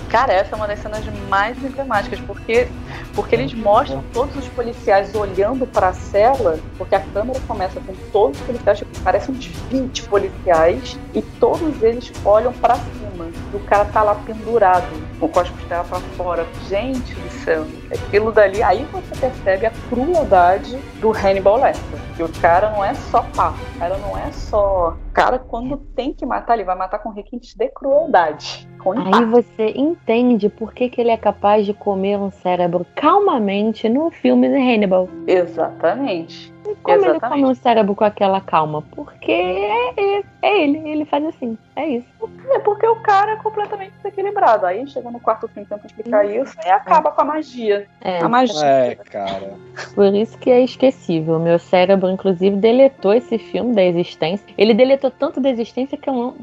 [0.09, 2.69] Cara, essa é uma das cenas mais emblemáticas, porque,
[3.15, 7.95] porque eles mostram todos os policiais olhando para a cela, porque a câmera começa com
[8.13, 13.10] todos os policiais, tipo, parecem uns 20 policiais, e todos eles olham para cima.
[13.25, 14.87] E o cara tá lá pendurado,
[15.19, 16.47] com as costelas para fora.
[16.69, 18.63] Gente do céu, aquilo dali.
[18.63, 22.01] Aí você percebe a crueldade do Hannibal Lecter.
[22.17, 24.97] Que o cara não é só papo, o cara não é só.
[25.11, 28.69] O cara, quando tem que matar, ele vai matar com requintes de crueldade.
[29.13, 34.11] Aí você entende por que, que ele é capaz de comer um cérebro calmamente no
[34.11, 35.09] filme de Hannibal.
[35.27, 36.53] Exatamente.
[36.67, 37.11] E como Exatamente.
[37.11, 38.83] ele come um cérebro com aquela calma?
[38.83, 42.07] Porque é, é, é, ele, ele faz assim, é isso.
[42.51, 44.67] É porque o cara é completamente desequilibrado.
[44.67, 46.43] Aí chega no quarto filme tenta explicar hum.
[46.43, 47.13] isso e acaba é.
[47.13, 47.87] com a magia.
[48.01, 48.19] É.
[48.23, 48.65] A magia.
[48.65, 49.55] É, cara.
[49.95, 51.39] Por isso que é esquecível.
[51.39, 54.47] Meu cérebro, inclusive, deletou esse filme da existência.
[54.59, 56.35] Ele deletou tanto da existência que eu não,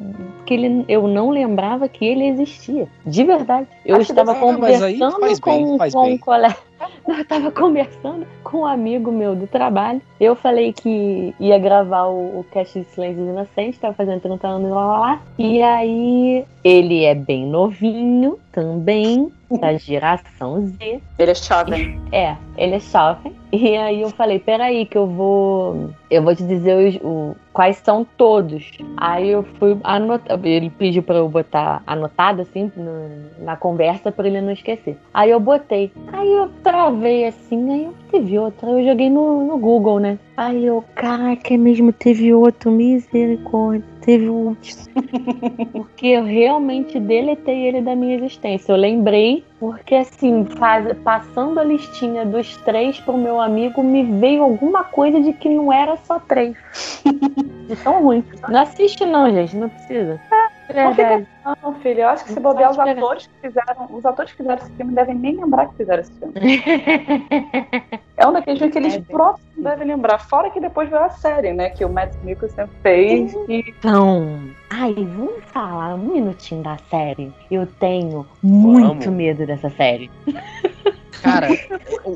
[0.45, 2.88] que ele, eu não lembrava que ele existia.
[3.05, 3.68] De verdade.
[3.86, 6.66] Eu Acho estava conversando com, com um colega.
[7.07, 10.01] Eu estava conversando com um amigo meu do trabalho.
[10.19, 14.71] Eu falei que ia gravar o, o Cast de Silêncio Inocente, estava fazendo 30 anos
[14.71, 15.21] lá, lá.
[15.38, 19.32] E aí ele é bem novinho também
[19.62, 20.99] da geração Z.
[21.20, 22.01] Ele é jovem.
[22.12, 23.32] É, ele é jovem.
[23.53, 25.91] E aí eu falei, peraí, que eu vou.
[26.10, 28.72] Eu vou te dizer os, o, quais são todos.
[28.97, 30.39] Aí eu fui anotar.
[30.43, 34.97] Ele pediu pra eu botar anotado assim no, na conversa pra ele não esquecer.
[35.14, 35.91] Aí eu botei.
[36.12, 38.68] Aí eu travei assim, aí eu teve outra.
[38.72, 40.18] Eu joguei no, no Google, né?
[40.36, 43.96] Aí eu, caraca, é mesmo teve outro, misericórdia.
[44.08, 44.84] Teve o último.
[45.74, 48.72] Porque eu realmente deletei ele da minha existência.
[48.72, 54.43] Eu lembrei, porque assim, faz, passando a listinha dos três pro meu amigo, me veio
[54.43, 56.55] alguma coisa de que não era só três.
[57.68, 58.24] De tão ruim.
[58.47, 60.18] Não assiste, não, gente, não precisa.
[60.24, 61.28] Fica Verdade.
[61.63, 62.01] não, filho.
[62.01, 63.88] Eu acho que se bobear os atores que fizeram.
[63.89, 66.34] Os atores que fizeram esse filme devem nem lembrar que fizeram esse filme.
[68.18, 70.18] É um daqueles filmes que eles É, próprios devem lembrar.
[70.20, 71.70] Fora que depois veio a série, né?
[71.70, 73.32] Que o Matt Mikkelsen fez.
[73.47, 74.39] E Então,
[74.72, 77.32] ai, vamos falar um minutinho da série.
[77.51, 79.05] Eu tenho muito Vamos.
[79.07, 80.09] medo dessa série.
[81.22, 81.47] Cara,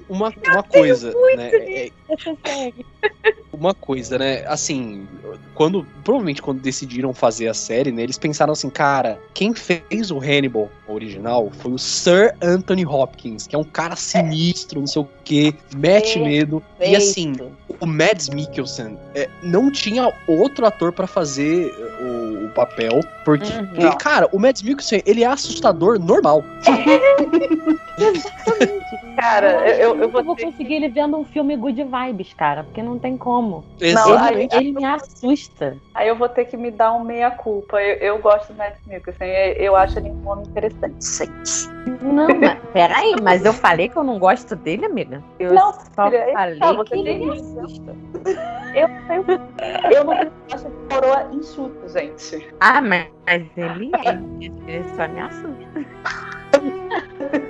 [0.07, 1.49] uma, uma coisa, né?
[1.53, 1.91] é-
[2.45, 2.85] série.
[3.53, 4.43] uma coisa, né?
[4.47, 5.07] Assim,
[5.53, 10.19] quando provavelmente quando decidiram fazer a série, né, eles pensaram assim, cara, quem fez o
[10.19, 15.07] Hannibal original foi o Sir Anthony Hopkins, que é um cara sinistro, não sei o
[15.23, 16.61] que, mete medo.
[16.79, 17.33] E assim,
[17.79, 21.71] o Mads Mikkelsen é, não tinha outro ator pra fazer
[22.01, 23.97] o papel, porque, Uhum.
[23.97, 26.43] cara, o Mads Mikkelsen, ele é assustador normal.
[29.21, 32.63] Cara, eu, eu, eu vou vou ter conseguir ele vendo um filme good vibes, cara,
[32.63, 33.63] porque não tem como.
[33.79, 34.55] Não, Exatamente.
[34.55, 35.77] ele, ele me assusta.
[35.93, 37.79] Aí eu vou ter que me dar um meia-culpa.
[37.79, 39.27] Eu, eu gosto do Matt Mikkelsen.
[39.29, 41.69] Eu, eu acho ele um homem interessante.
[42.01, 45.23] Não, mas peraí, mas eu falei que eu não gosto dele, amiga.
[45.39, 47.95] Eu Não, só filha, aí falei você que ele me assusta.
[48.73, 50.13] Eu, eu, eu não
[50.51, 52.49] acho que coroa insulto, gente.
[52.59, 54.19] Ah, mas, mas ele é.
[54.67, 55.61] Ele só me assusta.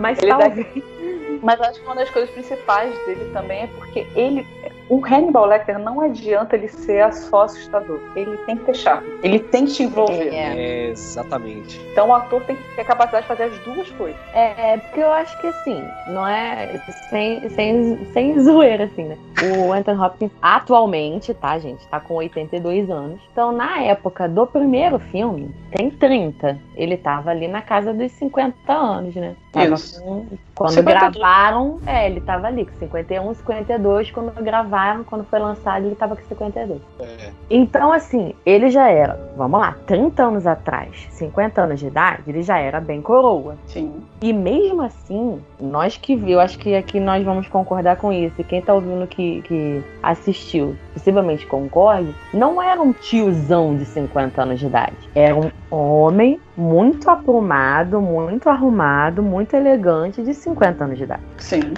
[0.01, 1.00] Mas Ele talvez.
[1.43, 4.47] Mas acho que uma das coisas principais dele também é porque ele.
[4.91, 8.01] O Hannibal Lecter não adianta ele ser só assustador.
[8.17, 9.09] Ele tem que ter charme.
[9.23, 10.35] Ele tem que te envolver.
[10.35, 10.57] É.
[10.59, 11.81] É, exatamente.
[11.93, 14.21] Então o ator tem que ter a capacidade de fazer as duas coisas.
[14.35, 16.83] É, porque eu acho que assim, não é.
[17.09, 19.17] Sem, sem, sem zoeira, assim, né?
[19.65, 21.87] O Anthony Hopkins, atualmente, tá, gente?
[21.87, 23.21] Tá com 82 anos.
[23.31, 26.59] Então, na época do primeiro filme, tem 30.
[26.75, 29.37] Ele tava ali na casa dos 50 anos, né?
[29.53, 30.03] Tava Isso.
[30.03, 31.13] com- quando 52.
[31.13, 34.11] gravaram, é, ele tava ali com 51, 52.
[34.11, 36.81] Quando gravaram, quando foi lançado, ele tava com 52.
[37.01, 37.31] É.
[37.49, 42.43] Então, assim, ele já era, vamos lá, 30 anos atrás, 50 anos de idade, ele
[42.43, 43.57] já era bem coroa.
[43.67, 44.03] Sim.
[44.23, 48.35] E mesmo assim, nós que viu, acho que aqui nós vamos concordar com isso.
[48.39, 54.43] E quem tá ouvindo que, que assistiu, possivelmente concorde, não era um tiozão de 50
[54.43, 54.97] anos de idade.
[55.15, 61.23] Era um homem muito aprumado, muito arrumado, muito elegante de 50 anos de idade.
[61.39, 61.75] Sim.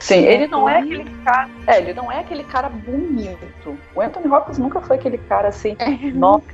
[0.00, 1.50] Sim, ele não é aquele cara.
[1.66, 3.78] É, ele não é aquele cara bonito.
[3.94, 5.76] O Anthony Hopkins nunca foi aquele cara assim.
[6.14, 6.44] Nossa,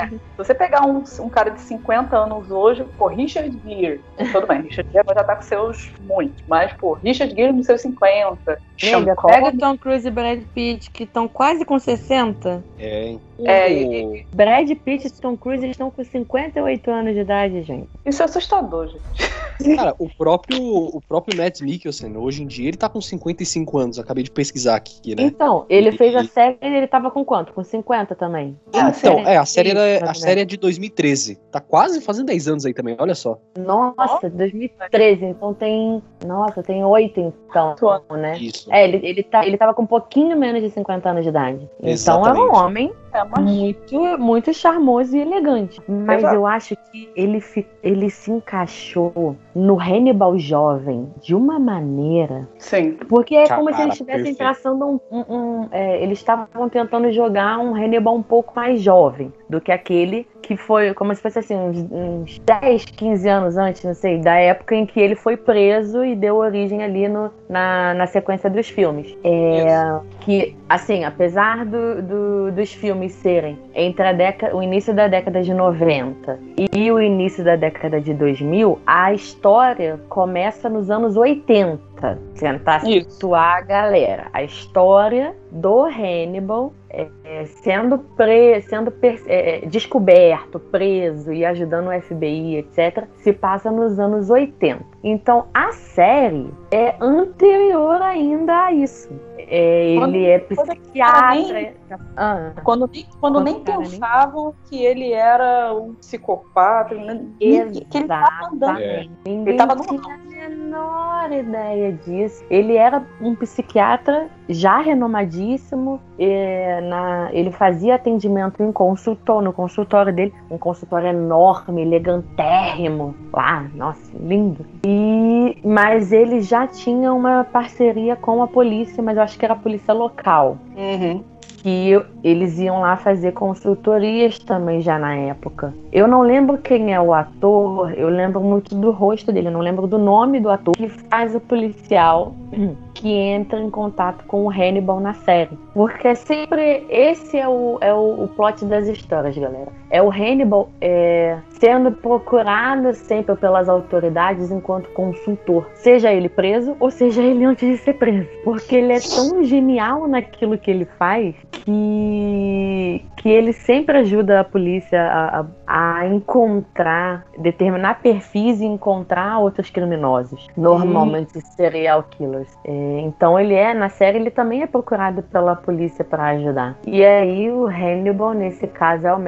[0.00, 0.06] é.
[0.08, 4.00] Se você pegar um, um cara de 50 anos hoje, pô, Richard Gere.
[4.32, 6.42] Tudo bem, Richard Gere já tá com seus muitos.
[6.48, 8.58] Mas, pô, Richard Gere nos seus 50.
[8.78, 12.64] Sean Amiga, pega Tom Cruise e Brad Pitt, que estão quase com 60.
[12.78, 13.14] É,
[13.44, 17.88] É, o- e- Brad Pitt e Tom Cruise estão com 58 anos de idade, gente.
[18.06, 19.76] Isso é assustador, gente.
[19.76, 23.98] Cara, o próprio, o próprio Matt Mikkelsen, hoje em dia, ele tá com 55 anos.
[23.98, 25.22] Acabei de pesquisar aqui, né?
[25.22, 27.52] Então, ele E- fez a série e ele tava com quanto?
[27.52, 28.58] Com 50 também.
[28.68, 31.36] Então, série é, a série, era, a série é de 2013.
[31.50, 33.38] Tá quase fazendo 10 anos aí também, olha só.
[33.58, 36.02] Nossa, 2013, então tem.
[36.26, 37.74] Nossa, tem 8 então,
[38.12, 38.38] né?
[38.38, 38.72] Isso.
[38.72, 41.68] É, ele, ele, tá, ele tava com um pouquinho menos de 50 anos de idade.
[41.80, 42.56] Então era um Exatamente.
[42.56, 45.80] homem É, mas muito, muito charmoso e elegante.
[45.88, 46.34] Mas Exato.
[46.36, 52.92] eu acho que ele, fi- ele se encaixou no Hannibal jovem de uma maneira sim.
[53.08, 55.00] Porque é como se eles estivessem traçando um.
[55.10, 59.72] um- um- é, eles estavam tentando jogar um Hannibal um pouco mais jovem do que
[59.72, 64.18] aquele que foi, como se fosse assim, uns, uns 10, 15 anos antes, não sei,
[64.18, 68.48] da época em que ele foi preso e deu origem ali no, na, na sequência
[68.50, 69.16] dos filmes.
[69.22, 75.42] É, que, assim, apesar do, do- dos filmes serem entre década, o início da década
[75.42, 76.38] de 90
[76.72, 81.89] e o início da década de 2000, a história começa nos anos 80.
[82.38, 83.10] Tentar Isso.
[83.10, 84.28] situar a galera.
[84.32, 88.92] A história do Hannibal é, é, sendo, pre, sendo
[89.26, 94.84] é, é, descoberto, preso e ajudando o FBI, etc., se passa nos anos 80.
[95.04, 99.08] Então a série é anterior ainda a isso.
[99.52, 101.74] é, Quando- ele é psiquiatra.
[102.16, 107.34] Ah, Quando, nem- quando Quando nem cara nem- pensavam que ele era um psicopata, nem-
[107.40, 108.78] nem- que ele tava andando.
[108.80, 109.10] Exatamente.
[109.26, 110.18] Ninguém tava no tinha a
[110.50, 112.44] menor ideia disso.
[112.50, 116.00] Ele era um psiquiatra já renomadíssimo.
[116.18, 123.14] é, na, ele fazia atendimento em consultório, no consultório dele, um consultório enorme, elegantérrimo.
[123.32, 124.66] Lá, nossa, lindo.
[124.84, 129.54] E, mas ele já tinha uma parceria com a polícia, mas eu acho que era
[129.54, 131.22] a polícia local Uhum.
[131.62, 135.74] Que eles iam lá fazer consultorias também já na época.
[135.92, 139.60] Eu não lembro quem é o ator, eu lembro muito do rosto dele, eu não
[139.60, 142.34] lembro do nome do ator que faz o policial
[142.94, 145.56] que entra em contato com o Hannibal na série.
[145.74, 149.79] Porque sempre esse é o, é o, o plot das histórias, galera.
[149.90, 155.66] É o Hannibal é, sendo procurado sempre pelas autoridades enquanto consultor.
[155.74, 158.28] Seja ele preso ou seja ele antes de ser preso.
[158.44, 164.44] Porque ele é tão genial naquilo que ele faz que, que ele sempre ajuda a
[164.44, 170.46] polícia a, a- a encontrar, determinar perfis e encontrar outros criminosos.
[170.56, 172.48] Normalmente serial killers.
[172.64, 176.76] É, então ele é, na série, ele também é procurado pela polícia para ajudar.
[176.86, 179.18] E aí o Hannibal, nesse caso, é o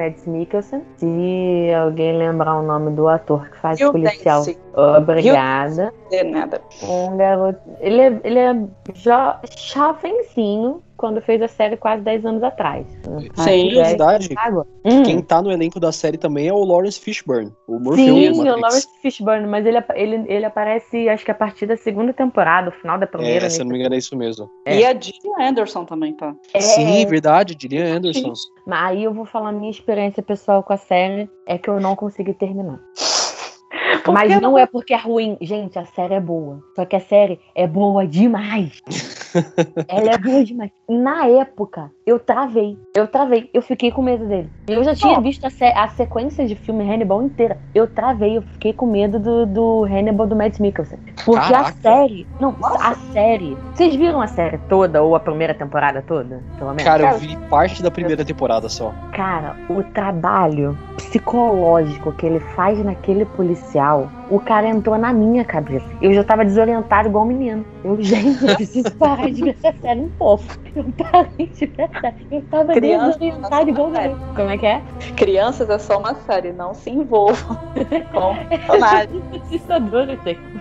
[0.53, 0.83] Mads Mikkelsen.
[0.97, 4.39] Se alguém lembrar o nome do ator que faz o policial.
[4.39, 5.93] Dance, Obrigada.
[6.11, 6.61] é nada.
[6.81, 7.59] Um garoto.
[7.79, 8.53] Ele é, ele é
[8.93, 9.11] jo,
[9.55, 12.87] jovenzinho quando fez a série quase 10 anos atrás.
[13.35, 14.29] Sim, curiosidade.
[14.85, 15.03] Hum.
[15.03, 18.43] Quem tá no elenco da série também é o Lawrence Fishburne, o Morpheus Sim, o.
[18.43, 22.71] Lawrence Fishburne, mas ele, ele, ele aparece, acho que a partir da segunda temporada, o
[22.71, 23.45] final da primeira.
[23.45, 24.49] É, se eu não me engano é isso mesmo.
[24.65, 24.79] É.
[24.79, 26.33] E a Gillian Anderson também tá.
[26.53, 28.33] É, Sim, verdade, Gillian Anderson.
[28.65, 31.95] Mas aí eu vou falar minha experiência pessoal com a série, é que eu não
[31.95, 32.79] consegui terminar.
[34.11, 35.37] Mas que não é porque é ruim.
[35.41, 36.59] Gente, a série é boa.
[36.75, 38.81] Só que a série é boa demais.
[39.87, 40.71] Ela é boa demais.
[40.87, 42.77] Na época, eu travei.
[42.95, 43.49] Eu travei.
[43.53, 44.49] Eu fiquei com medo dele.
[44.67, 45.21] Eu já tinha Oh.
[45.21, 47.57] visto a, a sequência de filme Hannibal inteira.
[47.73, 48.37] Eu travei.
[48.37, 50.99] Eu fiquei com medo do, do Hannibal do Mads Mikkelsen.
[51.25, 51.73] Porque a Caraca.
[51.81, 52.27] série...
[52.39, 53.57] Não, a série...
[53.73, 55.01] Vocês viram a série toda?
[55.01, 56.43] Ou a primeira temporada toda?
[56.57, 56.83] Pelo menos?
[56.83, 58.93] Cara, eu vi parte da primeira temporada só.
[59.13, 63.82] Cara, o trabalho psicológico que ele faz naquele policial,
[64.29, 65.85] o cara entrou na minha cabeça.
[66.01, 67.65] Eu já tava desorientado igual um menino.
[67.83, 70.43] Eu, gente, eu preciso parar de ver essa série um pouco.
[70.75, 72.27] Eu parei de ver essa série.
[72.31, 74.19] Eu tava Criança, desorientado igual um menino.
[74.35, 74.81] Como é que é?
[75.15, 77.57] Crianças é só uma série, não se envolvam
[78.11, 79.23] com personagens.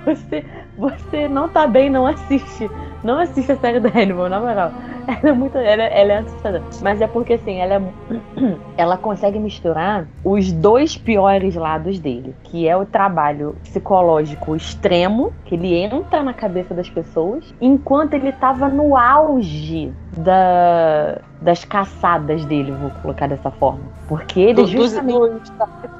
[0.04, 0.44] Você,
[0.76, 2.70] você não tá bem, não assiste.
[3.02, 4.72] Não assiste a série do Hannibal, na moral.
[5.22, 5.56] Ela é muito.
[5.58, 6.64] Ela, ela é assustadora.
[6.82, 7.82] Mas é porque assim, ela é.
[8.76, 15.54] Ela consegue misturar os dois piores lados dele, que é o trabalho psicológico extremo, que
[15.54, 22.72] ele entra na cabeça das pessoas, enquanto ele tava no auge da, das caçadas dele,
[22.72, 23.82] vou colocar dessa forma.
[24.08, 25.18] Porque ele Do- justamente.
[25.18, 25.52] dos-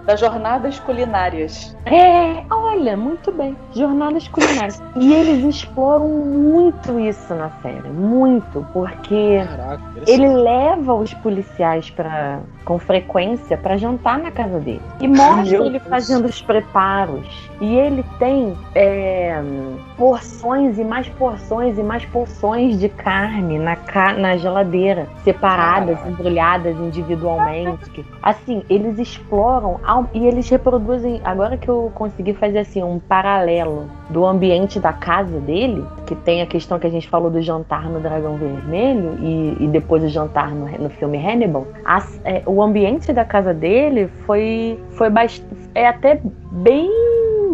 [0.06, 1.76] das jornadas culinárias.
[1.86, 3.56] É, olha, muito bem.
[3.74, 4.82] Jornadas culinárias.
[4.96, 7.88] E eles exploram muito isso na série.
[7.88, 8.66] Muito.
[8.96, 14.80] Porque Caraca, ele leva os policiais para com frequência para jantar na casa dele.
[15.00, 15.88] E mostra Meu ele Deus.
[15.90, 17.50] fazendo os preparos.
[17.60, 19.40] E ele tem é,
[19.96, 26.08] porções e mais porções e mais porções de carne na, ca na geladeira, separadas, Caraca.
[26.10, 28.04] embrulhadas individualmente.
[28.22, 31.20] Assim, eles exploram ao- e eles reproduzem.
[31.24, 36.42] Agora que eu consegui fazer assim um paralelo do ambiente da casa dele, que tem
[36.42, 38.81] a questão que a gente falou do jantar no Dragão Vermelho
[39.20, 41.66] e, e depois o jantar no, no filme Hannibal,
[42.24, 45.08] é, o ambiente da casa dele foi, foi
[45.74, 46.20] é até
[46.50, 46.90] bem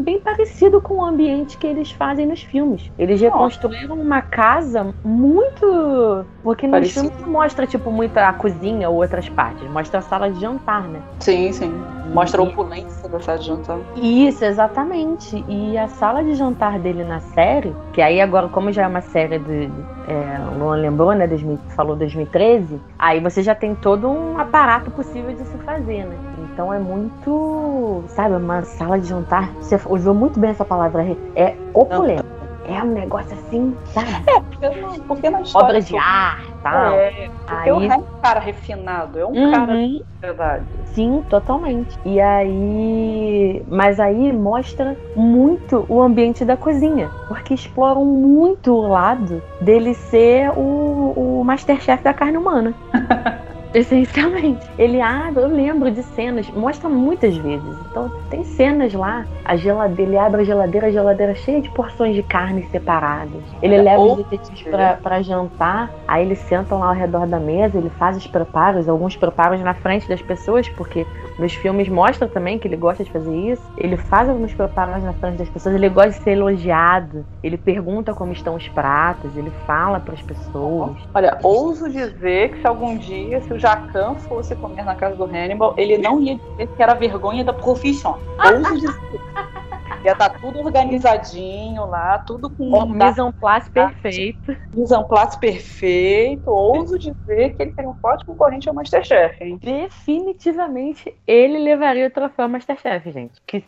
[0.01, 2.91] bem parecido com o ambiente que eles fazem nos filmes.
[2.99, 6.25] Eles reconstruíram uma casa muito.
[6.43, 7.09] Porque nos Parecido.
[7.09, 9.69] filmes não mostra, tipo, muita a cozinha ou outras partes.
[9.71, 11.01] Mostra a sala de jantar, né?
[11.21, 11.73] Sim, sim.
[12.13, 13.79] Mostra a opulência da sala de jantar.
[13.97, 15.45] Isso, exatamente.
[15.49, 19.03] E a sala de jantar dele na série, que aí agora, como já é uma
[19.03, 19.71] série de.
[20.09, 21.27] é, o Luan lembrou, né?
[21.27, 26.17] 2000, falou 2013, aí você já tem todo um aparato possível de se fazer, né?
[26.59, 28.05] Então é muito.
[28.09, 29.55] Sabe, uma sala de jantar.
[29.61, 31.17] Você usou muito bem essa palavra.
[31.37, 32.25] É opulento.
[32.65, 34.09] É um negócio assim, sabe?
[34.51, 35.69] Porque, não- porque na história.
[35.69, 36.95] Obras de arte tal.
[36.95, 39.51] É, porque o Aí- é um cara refinado, é um Uhum.
[39.53, 40.67] cara de verdade.
[40.87, 41.97] Sim, totalmente.
[42.05, 43.63] E aí.
[43.69, 47.09] Mas aí mostra muito o ambiente da cozinha.
[47.29, 52.75] Porque exploram muito o lado dele ser o, o Masterchef da carne humana.
[53.79, 54.67] Essencialmente.
[54.77, 57.77] Ele abre, eu lembro de cenas, mostra muitas vezes.
[57.91, 62.15] Então tem cenas lá, a geladeira, ele abre a geladeira, a geladeira cheia de porções
[62.15, 63.41] de carne separadas.
[63.63, 67.27] Ele É, leva ou- os detetives pra, pra jantar, aí eles sentam lá ao redor
[67.27, 71.07] da mesa, ele faz os preparos, alguns preparos na frente das pessoas, porque
[71.39, 73.63] nos filmes mostra também que ele gosta de fazer isso.
[73.77, 78.13] Ele faz alguns preparos na frente das pessoas, ele gosta de ser elogiado, ele pergunta
[78.13, 80.97] como estão os pratos, ele fala pras pessoas.
[81.15, 85.25] Olha, ouso dizer que se algum dia, se o Jacan fosse comer na casa do
[85.25, 88.19] Hannibal, ele não ia dizer que era vergonha da profissão.
[88.45, 89.68] Ouso dizer.
[90.05, 94.57] Ia estar tudo organizadinho lá, tudo com um mise en place perfeito.
[94.75, 96.51] mise en place perfeito.
[96.51, 99.59] Ouso dizer que ele seria um forte concorrente ao Masterchef, hein?
[99.61, 103.41] Definitivamente ele levaria o troféu Masterchef, gente.
[103.47, 103.65] Que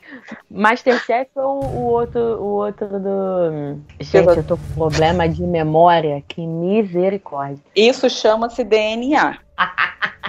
[0.51, 3.81] Masterchef ou o outro, o outro do.
[4.01, 6.22] Gente, eu tô com problema de memória.
[6.26, 7.62] Que misericórdia.
[7.74, 9.39] Isso chama-se DNA.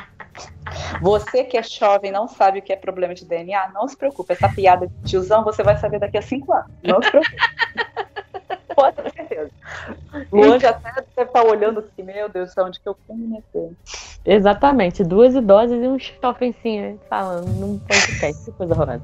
[1.02, 4.34] Você que é jovem não sabe o que é problema de DNA, não se preocupe.
[4.34, 6.72] Essa piada de tiozão você vai saber daqui a cinco anos.
[6.84, 7.36] Não se preocupe.
[8.76, 9.52] Pode ter certeza.
[10.32, 13.72] Luan já até deve estar olhando assim, meu Deus onde que eu fui meter?
[14.24, 18.46] Exatamente, duas idosas e um chofencinho falando num podcast.
[18.46, 19.02] Que coisa horrorosa.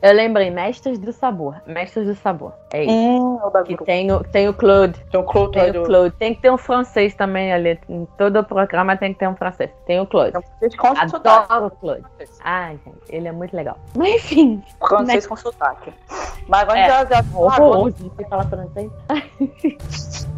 [0.00, 1.60] Eu lembrei, Mestres do Sabor.
[1.66, 2.52] Mestres do Sabor.
[2.72, 2.92] É isso.
[2.92, 4.98] Hum, é Que tem o, tem o Claude.
[5.10, 6.14] Tem o Cloto Tem o Claude.
[6.16, 7.78] Tem que ter um francês também ali.
[7.88, 9.70] Em todo o programa tem que ter um francês.
[9.84, 10.36] Tem o Claude.
[10.96, 12.04] Adoro o Claude.
[12.42, 13.76] Ai, gente, ele é muito legal.
[13.96, 15.92] Mas enfim, Francês com sotaque.
[16.46, 16.88] Mas agora É.
[16.88, 18.69] já, já horroroso você falar francês.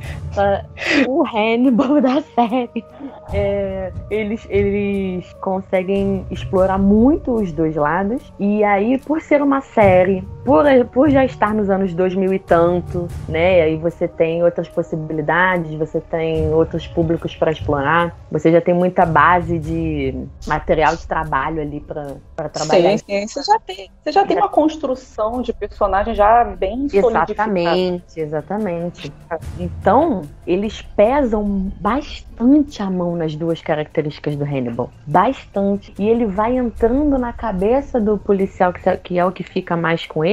[1.09, 2.85] O Hannibal da série.
[3.33, 8.33] é, eles, eles conseguem explorar muito os dois lados.
[8.39, 13.09] E aí, por ser uma série, por, por já estar nos anos 2000 e tanto,
[13.29, 13.63] né?
[13.63, 18.17] Aí você tem outras possibilidades, você tem outros públicos para explorar.
[18.31, 22.99] Você já tem muita base de material de trabalho ali para trabalhar.
[22.99, 23.27] Sim, sim.
[23.27, 26.87] Você já tem, você já tem uma construção de personagem já bem.
[26.93, 29.13] Exatamente, exatamente.
[29.59, 34.91] Então, eles pesam bastante a mão nas duas características do Hannibal.
[35.07, 35.95] Bastante.
[35.99, 40.07] E ele vai entrando na cabeça do policial, que que é o que fica mais
[40.07, 40.32] com ele,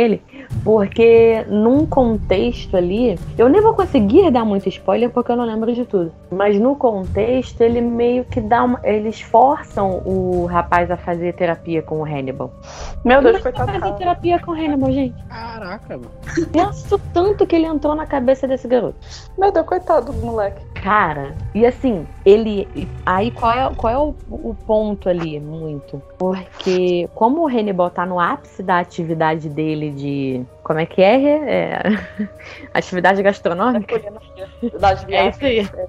[0.64, 3.18] porque num contexto ali.
[3.38, 6.12] Eu nem vou conseguir dar muito spoiler porque eu não lembro de tudo.
[6.32, 8.80] Mas no contexto, ele meio que dá uma.
[8.84, 12.52] Eles forçam o rapaz a fazer terapia com o Hannibal.
[13.04, 13.72] Meu Deus, Como é coitado.
[13.72, 15.24] do fazer terapia com o Hannibal, gente?
[15.28, 16.12] Caraca, mano.
[16.52, 18.96] Penso tanto que ele entrou na cabeça desse garoto.
[19.38, 20.64] Meu Deus, coitado do moleque.
[20.82, 22.68] Cara, e assim, ele.
[23.06, 26.02] Aí qual é, qual é o, o ponto ali, muito?
[26.18, 30.46] Porque, como o Hannibal tá no ápice da atividade dele de.
[30.64, 31.20] Como é que é?
[31.26, 31.82] é
[32.74, 34.00] atividade gastronômica?
[34.80, 35.88] Das É viagens, isso aí.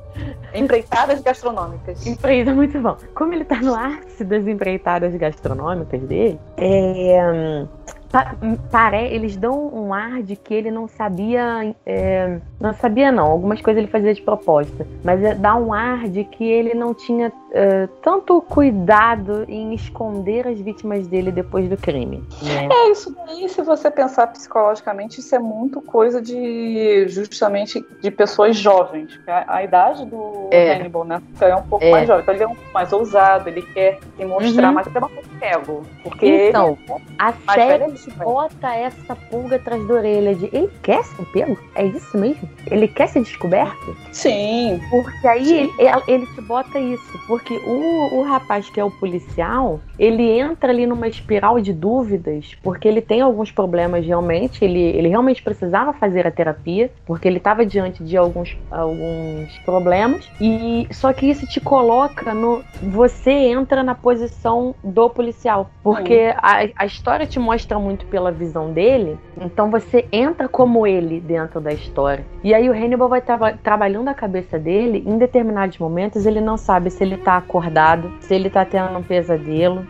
[0.55, 2.07] empreitadas gastronômicas.
[2.07, 2.97] Empresa, muito bom.
[3.15, 7.67] Como ele tá no ápice das empreitadas gastronômicas dele, é,
[8.11, 8.35] pa-
[8.71, 11.75] pare, eles dão um ar de que ele não sabia.
[11.87, 13.27] é, não sabia, não.
[13.27, 14.87] Algumas coisas ele fazia de propósito.
[15.05, 20.47] Mas é- dá um ar de que ele não tinha é, tanto cuidado em esconder
[20.47, 22.23] as vítimas dele depois do crime.
[22.43, 22.69] né?
[22.71, 28.57] É isso daí, se você pensar psicologicamente, isso é muito coisa de justamente de pessoas
[28.57, 29.19] jovens.
[29.27, 30.75] A, a idade do É.
[30.75, 31.21] Hannibal, né?
[31.41, 31.91] É um pouco É.
[31.91, 32.23] mais jovem.
[32.23, 34.75] Então ele é um pouco mais ousado, ele quer se mostrar Uhum.
[34.75, 35.83] mais até mais cego.
[36.03, 38.27] Porque Então, ele a é mais série velho, ele vai.
[38.27, 41.59] bota essa pulga atrás da orelha de ele quer ser pego?
[41.75, 42.49] É isso mesmo?
[42.71, 43.97] Ele quer ser descoberto?
[44.13, 47.21] Sim, Porque aí ele, ele- ele te bota isso.
[47.27, 52.57] Porque o, o rapaz que é o policial, ele entra ali numa espiral de dúvidas,
[52.63, 54.65] porque ele tem alguns problemas realmente.
[54.65, 60.31] Ele, ele realmente precisava fazer a terapia, porque ele estava diante de alguns, alguns problemas.
[60.41, 62.63] E só que isso te coloca no.
[62.83, 65.71] Você entra na posição do policial.
[65.83, 69.19] Porque a, a história te mostra muito pela visão dele.
[69.39, 72.25] Então você entra como ele dentro da história.
[72.43, 76.57] E aí o Hannibal vai traba- trabalhando a cabeça dele, em determinados momentos ele não
[76.57, 79.90] sabe se ele tá acordado, se ele tá tendo um pesadelo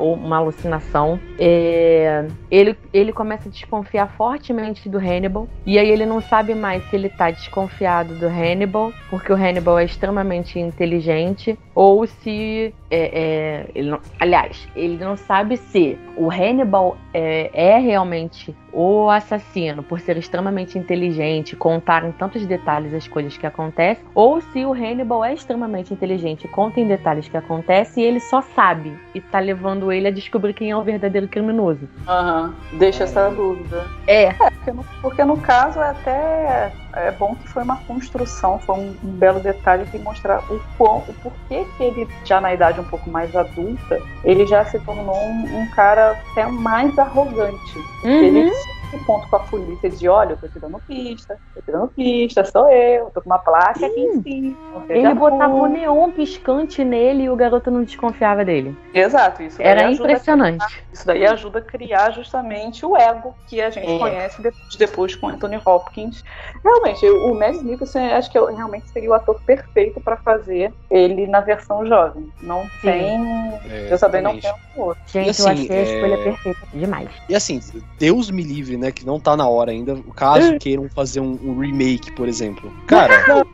[0.00, 1.18] ou uma alucinação.
[1.38, 5.48] É, ele, ele começa a desconfiar fortemente do Hannibal.
[5.66, 9.78] E aí ele não sabe mais se ele tá desconfiado do Hannibal, porque o Hannibal
[9.78, 12.74] é extremamente inteligente, ou se.
[12.90, 19.08] é, é, ele não- aliás, ele não sabe se o Hannibal é, é realmente o
[19.10, 24.64] assassino por ser extremamente inteligente, contar em tantos detalhes as coisas que acontecem, ou se
[24.64, 29.20] o Hannibal é extremamente inteligente, conta em detalhes que acontecem e ele só sabe e
[29.20, 31.88] tá levando ele a descobrir quem é o verdadeiro criminoso.
[32.06, 33.86] Aham, deixa essa dúvida.
[34.06, 34.32] É.
[34.32, 38.96] Porque no, porque no caso é até é bom que foi uma construção, foi um,
[39.04, 42.84] um belo detalhe que mostrar o, quão, o porquê que ele, já na idade um
[42.84, 47.78] pouco mais adulta, ele já se tornou um, um cara até mais arrogante.
[48.04, 48.50] Ele
[48.90, 51.88] Sempre ponto com a polícia de olha, eu tô te dando pista, tô te dando
[51.88, 54.56] pista, sou eu, tô com uma placa aqui em cima.
[54.88, 58.76] Ele botava o neon piscante nele e o garoto não desconfiava dele.
[58.92, 60.64] Exato, isso daí Era impressionante.
[60.92, 63.98] Isso daí ajuda a criar justamente o ego que a gente É.
[63.98, 66.22] conhece depois, depois com Anthony Hopkins.
[66.64, 71.26] Realmente, o Mads Mikkelsen acho que eu- realmente seria o ator perfeito para fazer ele
[71.28, 72.28] na versão jovem.
[72.40, 72.90] Não Sim.
[72.90, 73.20] tem.
[73.64, 75.00] É, eu também não tenho outro.
[75.06, 77.10] Gente, E assim, eu achei a é- escolha perfeita demais.
[77.28, 77.60] E assim,
[77.98, 78.90] Deus me livre, né?
[78.90, 79.96] Que não tá na hora ainda.
[80.16, 82.72] Caso queiram fazer um, um remake, por exemplo.
[82.86, 83.44] Cara, não,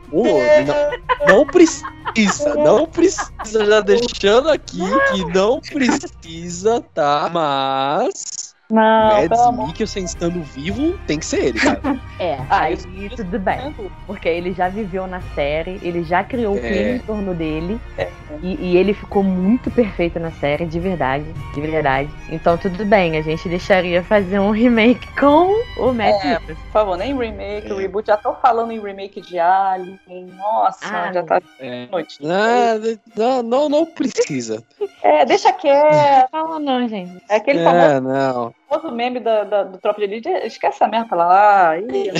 [1.27, 3.65] não precisa, não precisa.
[3.65, 7.29] Já deixando aqui que não precisa, tá?
[7.31, 8.55] Mas.
[8.69, 11.81] Não, Mads Mikkelsen estando vivo, tem que ser ele, cara.
[12.19, 12.75] É, Ah, aí
[13.15, 13.75] tudo bem.
[14.07, 16.61] Porque ele já viveu na série, ele já criou o É.
[16.61, 17.79] clima em torno dele.
[17.95, 18.09] É.
[18.41, 21.25] E, e ele ficou muito perfeito na série, de verdade.
[21.53, 22.09] De verdade.
[22.29, 25.47] Então tudo bem, a gente deixaria fazer um remake com
[25.79, 26.39] o Matt É.
[26.39, 27.75] Por favor, nem remake, É.
[27.75, 28.07] reboot.
[28.07, 29.99] Já tô falando em remake de Alien.
[30.35, 31.85] Nossa, Ah, já tá É.
[31.91, 32.17] noite.
[32.25, 32.79] Ah,
[33.15, 34.63] não, não, não precisa.
[35.03, 36.29] É, deixa quieto.
[36.31, 37.21] Fala não, gente.
[37.29, 38.53] É aquele famoso É, não.
[38.69, 41.77] Famoso meme da, da- do Tropa de Elite, esquece essa merda lá.
[41.77, 42.11] Ih,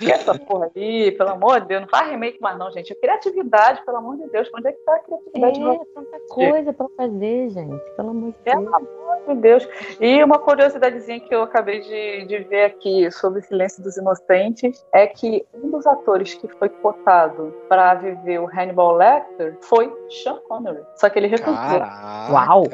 [0.00, 1.82] esquece essa porra aí, pelo amor de Deus.
[1.82, 2.94] Não faz remake mais não, gente.
[2.94, 4.48] Criatividade, pelo amor de Deus.
[4.54, 5.60] Onde é que tá a criatividade?
[5.60, 7.84] É, tanta coisa pra fazer, gente.
[7.96, 8.74] Pelo amor de Pelo Deus.
[8.74, 9.68] amor de Deus.
[10.00, 14.84] E uma curiosidadezinha que eu acabei de, de ver aqui sobre o Silêncio dos Inocentes
[14.94, 19.92] é que um dos atores que foi cotado pra viver o Hannibal Lecter foi
[20.22, 20.82] Sean Connery.
[20.96, 21.54] Só que ele recusou.
[21.54, 22.32] Caraca.
[22.32, 22.64] Uau.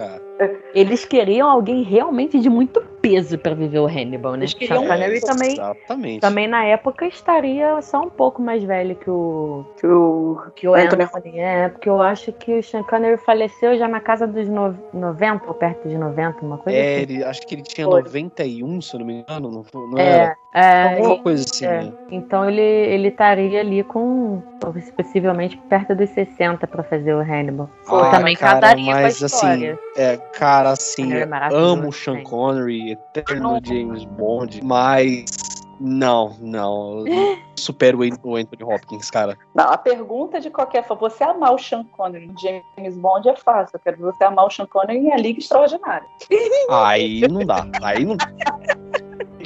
[0.74, 4.40] Eles queriam alguém realmente de muito peso pra viver o Hannibal, né?
[4.40, 6.20] Eles queriam Sean Connery um- também, Exatamente.
[6.20, 10.74] também na época estaria só um pouco mais velho que o Que o que o
[10.74, 11.38] Anthony Anthony.
[11.38, 15.46] É, porque eu acho que o Sean Connery faleceu já na casa dos no- 90
[15.48, 17.02] ou perto de 90, uma coisa É, assim.
[17.02, 18.02] ele, acho que ele tinha Foi.
[18.02, 20.36] 91, se eu não me engano, não, não É, era?
[20.58, 21.82] É, Alguma e- coisa assim, é.
[21.82, 21.92] né?
[22.10, 24.42] Então ele ele estaria ali com
[24.96, 27.68] possivelmente perto dos 60 pra fazer o Hannibal.
[27.86, 32.22] Ah, também cara, casaria com a mas assim, é, cara, assim, é amo o Sean.
[32.22, 35.26] Connery, eterno James Bond, mas
[35.78, 39.36] não, não, eu supero o An- o Anthony Hopkins, cara.
[39.54, 43.36] Não, a pergunta de qualquer forma, você amar o Sean Connery em James Bond é
[43.36, 43.76] fácil.
[43.76, 46.06] Eu quero ver você amar o Sean Connery em A Liga Extraordinária.
[46.70, 48.26] Aí não dá, aí não dá.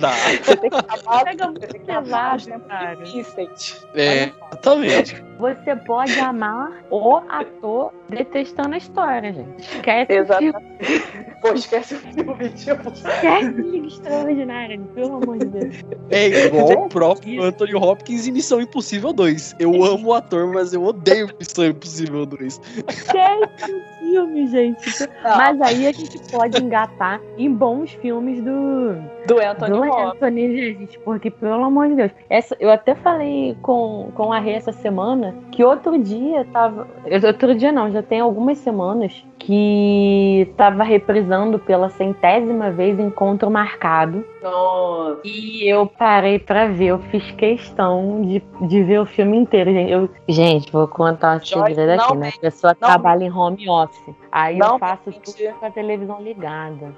[0.00, 0.12] Dá.
[0.42, 3.86] Você tem que amar, Pega você tem que amar os tempos difíceis.
[3.94, 5.24] É, exatamente.
[5.38, 9.60] Você pode amar o ator detestando a história, gente.
[9.60, 10.48] Esquece o filme.
[10.80, 11.30] Exatamente.
[11.40, 12.90] Pô, esquece o filme, tipo.
[12.90, 15.76] Esquece Liga Extraordinária, pelo amor de Deus.
[16.10, 19.56] É igual o próprio Anthony Hopkins em Missão Impossível 2.
[19.58, 22.60] Eu amo o ator, mas eu odeio Missão Impossível 2.
[22.88, 25.08] Esquece o filme, gente.
[25.24, 28.94] Não, Mas aí a gente pode engatar em bons filmes do,
[29.26, 32.12] do Anthony do Anthony, gente, porque, pelo amor de Deus.
[32.28, 36.86] Essa, eu até falei com, com a Rê essa semana que outro dia tava.
[37.26, 44.24] Outro dia não, já tem algumas semanas que tava reprisando pela centésima vez Encontro Marcado.
[44.42, 45.20] Nossa.
[45.24, 49.90] E eu parei pra ver, eu fiz questão de, de ver o filme inteiro, gente.
[49.90, 52.32] Eu, gente, vou contar um Joyce, segredo aqui, né?
[52.36, 54.14] A pessoa não trabalha em home office.
[54.32, 55.20] Aí eu Não faço mente.
[55.36, 56.94] tudo com a televisão ligada.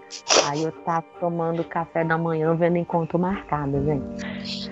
[0.48, 4.70] Aí eu tava tomando café da manhã vendo encontro marcado, gente.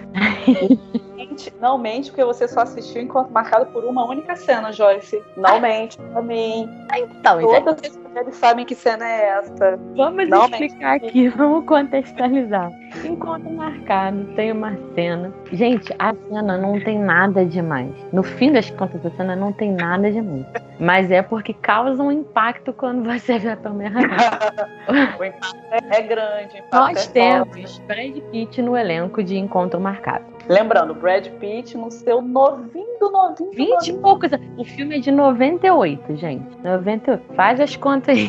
[1.17, 5.23] Mente- Não mente, porque você só assistiu enquanto marcado por uma única cena, Joyce.
[5.37, 6.69] Não mente pra mim.
[6.97, 9.79] Então, gente, Mulheres sabem que cena é essa.
[9.97, 12.71] vamos não explicar aqui, vamos contextualizar.
[13.05, 15.33] Encontro marcado, tem uma cena.
[15.53, 17.93] Gente, a cena não tem nada demais.
[18.13, 20.45] No fim das contas, a cena não tem nada demais.
[20.81, 24.01] Mas é porque causa um impacto quando você vê a Pamela
[25.19, 26.55] o impacto é, grande.
[26.55, 27.13] o impacto Nós é forte.
[27.13, 30.25] temos Brad Pitt no elenco de Encontro Marcado.
[30.49, 33.51] Lembrando, Brad Pitt no seu novinho do novinho.
[33.51, 34.31] do 20 e poucos.
[34.57, 36.57] O filme é de 98, gente.
[36.63, 37.35] 98.
[37.35, 38.29] Faz as contas aí.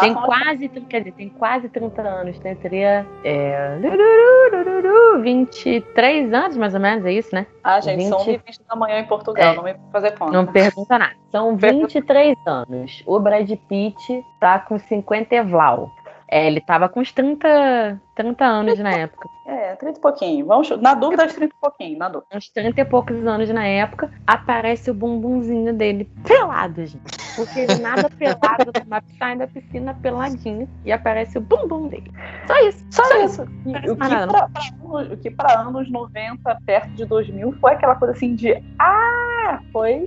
[0.00, 2.38] Tem Façam quase, quer dizer, tem quase 30 anos.
[2.38, 7.46] Tem, teria é, lururu, lururu, 23 anos, mais ou menos, é isso, né?
[7.62, 8.40] Ah, gente, são 20.
[8.42, 9.54] 20 da manhã em Portugal, É.
[9.54, 10.32] não me fazer conta.
[10.32, 11.12] Não pergunta nada.
[11.30, 13.02] São 23 anos.
[13.06, 15.90] O Brad Pitt tá com 50 evlau.
[16.26, 19.28] É, ele tava com uns 30, 30 anos na época.
[19.46, 20.46] É, 30 e pouquinho.
[20.46, 22.36] Vamos, na dúvida, aos 30 e pouquinho, na dúvida.
[22.36, 24.10] Uns 30 e poucos anos na época.
[24.26, 27.22] Aparece o bumbumzinho dele pelado, gente.
[27.34, 32.12] Porque ele nada pelado numa sai da piscina peladinho e aparece o bumbum dele.
[32.46, 32.84] Só isso.
[32.90, 33.42] Só, Só isso.
[33.66, 37.52] E Parece o, que pra, pra anos- o que pra anos 90, perto de 2000,
[37.60, 38.62] foi aquela coisa assim de.
[38.78, 40.04] Ah, foi.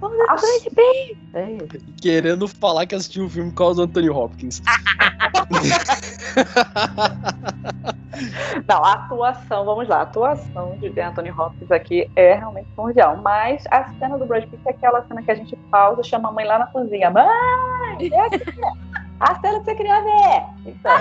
[0.00, 1.16] Vamos de bem.
[1.34, 1.78] É isso.
[2.02, 4.60] Querendo falar que assistiu o filme por causa do Anthony Hopkins.
[8.68, 13.16] Não, a atuação, vamos lá, a atuação de Anthony Hopkins aqui é realmente primordial.
[13.22, 16.32] Mas a cena do Brad Pitt é aquela cena que a gente pausa, chama a
[16.32, 17.10] mãe lá na cozinha.
[17.10, 17.26] Mãe,
[18.12, 18.42] é aqui,
[19.20, 20.42] a cena que você queria ver.
[20.66, 20.92] Então,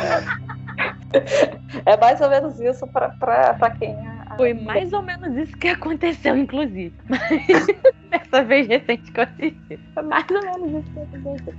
[1.85, 3.95] é mais ou menos isso pra quem.
[4.07, 6.95] a- Foi mais ou menos isso que aconteceu, inclusive.
[8.09, 9.79] Dessa vez recente que eu assisti.
[9.93, 11.53] Foi mais ou menos isso que aconteceu.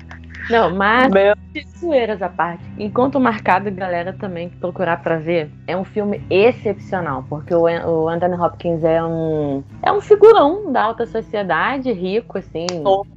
[0.51, 1.35] Não, mas Meu
[1.79, 2.63] zoeiras à parte.
[2.79, 8.09] Enquanto marcado, galera também que procurar pra ver, é um filme excepcional, porque o, o
[8.09, 12.67] Anthony Hopkins é um é um figurão da alta sociedade, rico assim.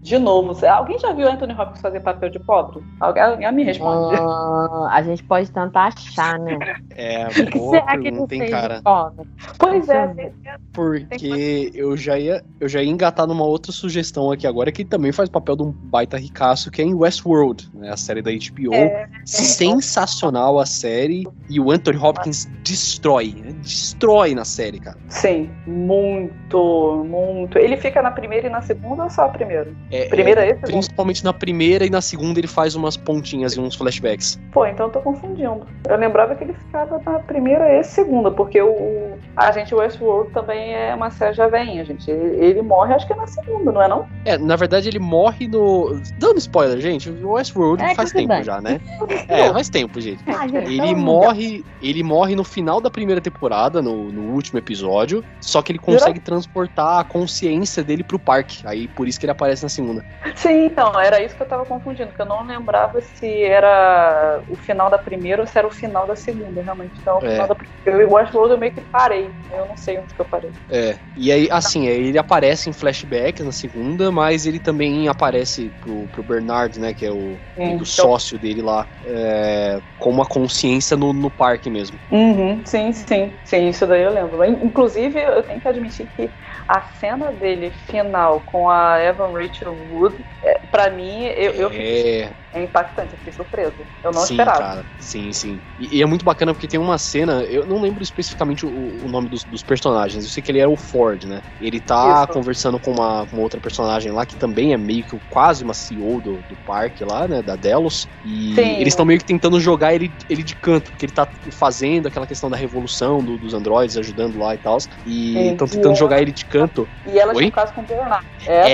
[0.02, 2.84] De novo, alguém já viu Anthony Hopkins fazer papel de pobre?
[3.00, 4.16] Alguém, alguém me responde.
[4.20, 6.58] Ah, a gente pode tentar achar, né?
[6.96, 8.78] É, O que boa será que ele fez cara.
[8.78, 9.28] de pobre?
[9.58, 10.32] pois é,
[10.74, 15.12] Porque eu já ia, eu já ia engatar numa outra sugestão aqui agora que também
[15.12, 18.74] faz papel de um baita ricaço, que é em Westworld, né, a série da HBO.
[18.74, 24.98] É, Sensacional a série e o Anthony Hopkins destrói, né, destrói na série, cara.
[25.10, 27.58] sim, muito, muito.
[27.58, 29.72] Ele fica na primeira e na segunda ou só a primeira?
[29.92, 30.68] É, Primeira é, e segunda?
[30.68, 34.40] principalmente na primeira e na segunda ele faz umas pontinhas e uns flashbacks.
[34.52, 35.66] Pô, então eu tô confundindo.
[35.88, 40.74] Eu lembrava que ele ficava na primeira e segunda, porque o a gente Westworld também
[40.76, 42.10] é uma série já veinha, gente.
[42.10, 44.08] Ele, ele morre acho que é na segunda, não é não?
[44.26, 46.02] É, na verdade ele morre no.
[46.18, 48.44] Dando spoiler, gente, o Westworld É, faz tempo bem.
[48.44, 48.80] já, né?
[49.28, 50.22] É, faz tempo, gente.
[50.28, 54.60] Ah, gente, Ele então, morre, ele morre no final da primeira temporada, no, no último
[54.60, 58.62] episódio, só que ele consegue transportar a consciência dele pro parque.
[58.66, 60.04] Aí por isso que ele aparece na segunda.
[60.36, 64.56] Sim, então, era isso que eu tava confundindo, que eu não lembrava se era o
[64.56, 66.94] final da primeira ou se era o final da segunda, realmente.
[67.02, 67.32] Então, o É.
[67.32, 68.08] final da primeira.
[68.10, 69.21] O Westworld eu meio que parei.
[69.50, 70.52] Eu não sei onde que eu parei.
[70.70, 71.00] É.
[71.16, 76.08] E aí, assim, aí ele aparece em flashback na segunda, mas ele também aparece pro,
[76.10, 76.94] pro Bernard, né?
[76.94, 81.70] Que é o, Hum, o sócio dele lá, é, com uma consciência no, no parque
[81.70, 82.00] mesmo.
[82.10, 84.44] Uhum, sim, sim, sim, isso daí eu lembro.
[84.44, 86.34] In- Inclusive, eu tenho que admitir que
[86.68, 92.04] a cena dele final com a Evan Rachel Wood, é, pra mim, eu, eu fiquei
[92.04, 92.36] É.
[92.54, 93.88] é impactante, eu fiquei surpresa.
[94.04, 94.70] Eu não sim, esperava.
[94.70, 94.86] cara.
[94.98, 95.64] Sim, sim.
[95.78, 98.70] E, e é muito bacana porque tem uma cena, eu não lembro especificamente o,
[99.06, 101.42] o nome dos, dos personagens, eu sei que ele era o Ford, né?
[101.60, 102.28] Ele tá Isso.
[102.28, 106.20] conversando com uma, com outra personagem lá que também é meio que quase uma CEO
[106.22, 107.42] do, do parque lá, né?
[107.42, 108.08] Da Delos.
[108.24, 108.82] E Sim.
[108.82, 112.28] eles estão meio que tentando jogar ele, ele de canto, porque ele tá fazendo aquela
[112.28, 114.78] questão da revolução do- dos androides, ajudando lá e tal.
[115.06, 116.90] E estão tentando jogar ele de canto.
[117.06, 117.44] E ela Oi?
[117.44, 118.26] tinha um caso com o Bernard.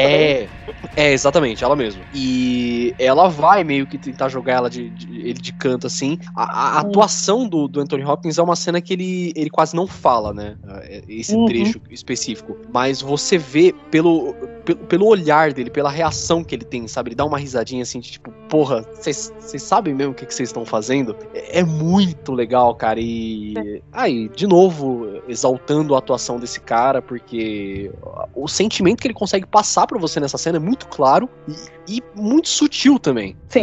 [0.01, 0.37] Daí?
[0.43, 0.49] É,
[0.95, 2.05] é, exatamente, ela mesma.
[2.11, 6.17] E ela vai meio que tentar jogar ela de, de- ele de canto, assim.
[6.35, 6.87] A, a Hum.
[6.87, 10.57] atuação do, do Anthony Hopkins é uma cena que ele, ele quase não fala, né?
[10.83, 11.45] É, Esse Uhum.
[11.45, 12.57] trecho específico.
[12.67, 14.35] Mas você vê pelo,
[14.65, 17.09] pelo, pelo olhar dele, pela reação que ele tem, sabe?
[17.09, 20.65] Ele dá uma risadinha assim, de tipo, porra, vocês sabem mesmo o que vocês estão
[20.65, 21.15] fazendo?
[21.33, 22.99] É, é muito legal, cara.
[22.99, 23.53] E.
[23.91, 27.91] Aí, de novo, exaltando a atuação desse cara, porque
[28.33, 31.29] o sentimento que ele consegue passar pra você nessa cena é muito claro
[31.87, 33.35] e, e muito sutil também.
[33.49, 33.56] Sim.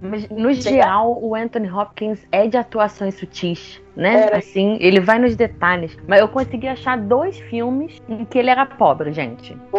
[0.00, 0.62] Mas, no Sim.
[0.62, 4.22] geral, o Anthony Hopkins é de atuações sutis, né?
[4.26, 4.38] Era.
[4.38, 5.96] Assim, ele vai nos detalhes.
[6.06, 9.56] Mas eu consegui achar dois filmes em que ele era pobre, gente.
[9.70, 9.78] Pô,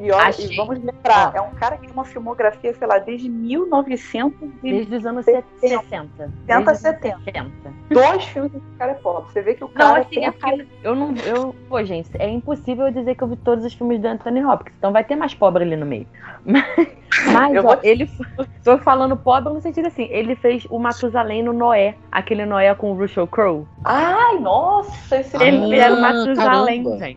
[0.00, 0.52] e, Achei.
[0.52, 1.38] e vamos lembrar, Ó.
[1.38, 5.24] é um cara que tem uma filmografia, sei lá, desde 1900 e Desde os anos
[5.24, 5.46] 70.
[5.60, 6.32] 60.
[6.46, 7.50] Desde os anos 70.
[7.90, 9.32] dois filmes que o cara é pobre.
[9.32, 11.14] Você vê que o Não, cara assim, tem é a porque eu não.
[11.24, 14.44] Eu, pô, gente, é impossível eu dizer que eu vi todos os filmes do Anthony
[14.44, 14.74] Hopkins.
[14.78, 16.06] Então vai ter mais pobre ali no meio.
[17.32, 18.10] Mas, ó, vou- ele.
[18.64, 21.94] Tô falando pobre no sentido assim, ele fez o Matusalém no Noé.
[22.10, 23.66] Aquele Noé com o Russell Crowe.
[23.84, 27.14] Ai, nossa, esse Ele Ah, era o Matusalém, caramba.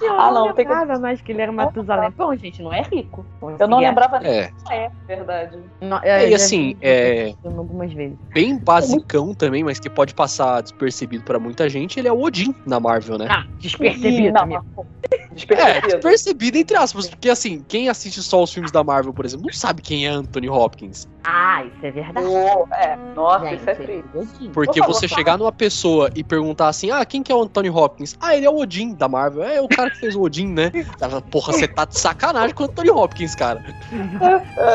[0.00, 0.04] Gente.
[0.18, 2.12] Ah, não, eu tem que- lembrava mais que ele era Matusalém.
[2.16, 3.24] Bom, gente, não é rico.
[3.58, 5.58] Eu não lembrava nem É, que é, verdade.
[5.80, 8.16] Não, É, eu e assim, é- algumas vezes.
[8.32, 12.54] bem basicão também, mas que pode passar despercebido pra muita gente, ele é o Odin
[12.66, 13.28] na Marvel, né?
[13.30, 15.86] Ah, despercebido, não, mas, pô, É, despercebido.
[15.88, 19.52] despercebido entre aspas, porque assim, quem assiste só os filmes da Marvel, por exemplo, não
[19.52, 21.08] sabe quem é Anthony Hopkins.
[21.24, 22.26] Ah, isso é verdade.
[22.26, 24.04] Pô, é, nossa, Gente, isso é triste.
[24.12, 27.34] Porque Por favor, você você chegar numa pessoa e perguntar assim: ah, quem que é
[27.34, 28.14] o Anthony Hopkins?
[28.20, 29.42] Ah, ele é o Odin da Marvel.
[29.42, 30.70] É o cara que fez o Odin, né?
[31.00, 33.62] Ela, Porra, você tá de sacanagem com o Anthony Hopkins, cara.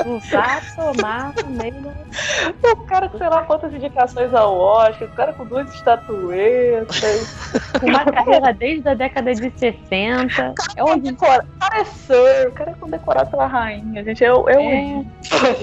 [0.05, 1.75] Usar, tomar, meio
[2.63, 7.35] O cara com sei lá quantas indicações ao Oscar, o cara com duas estatuetas.
[7.79, 10.53] com uma carreira desde a década de 60.
[10.75, 11.45] É o decora...
[11.59, 14.23] cara é Sir, o cara é condecorado pela rainha, gente.
[14.23, 14.95] É, o- é, É.
[14.97, 15.05] o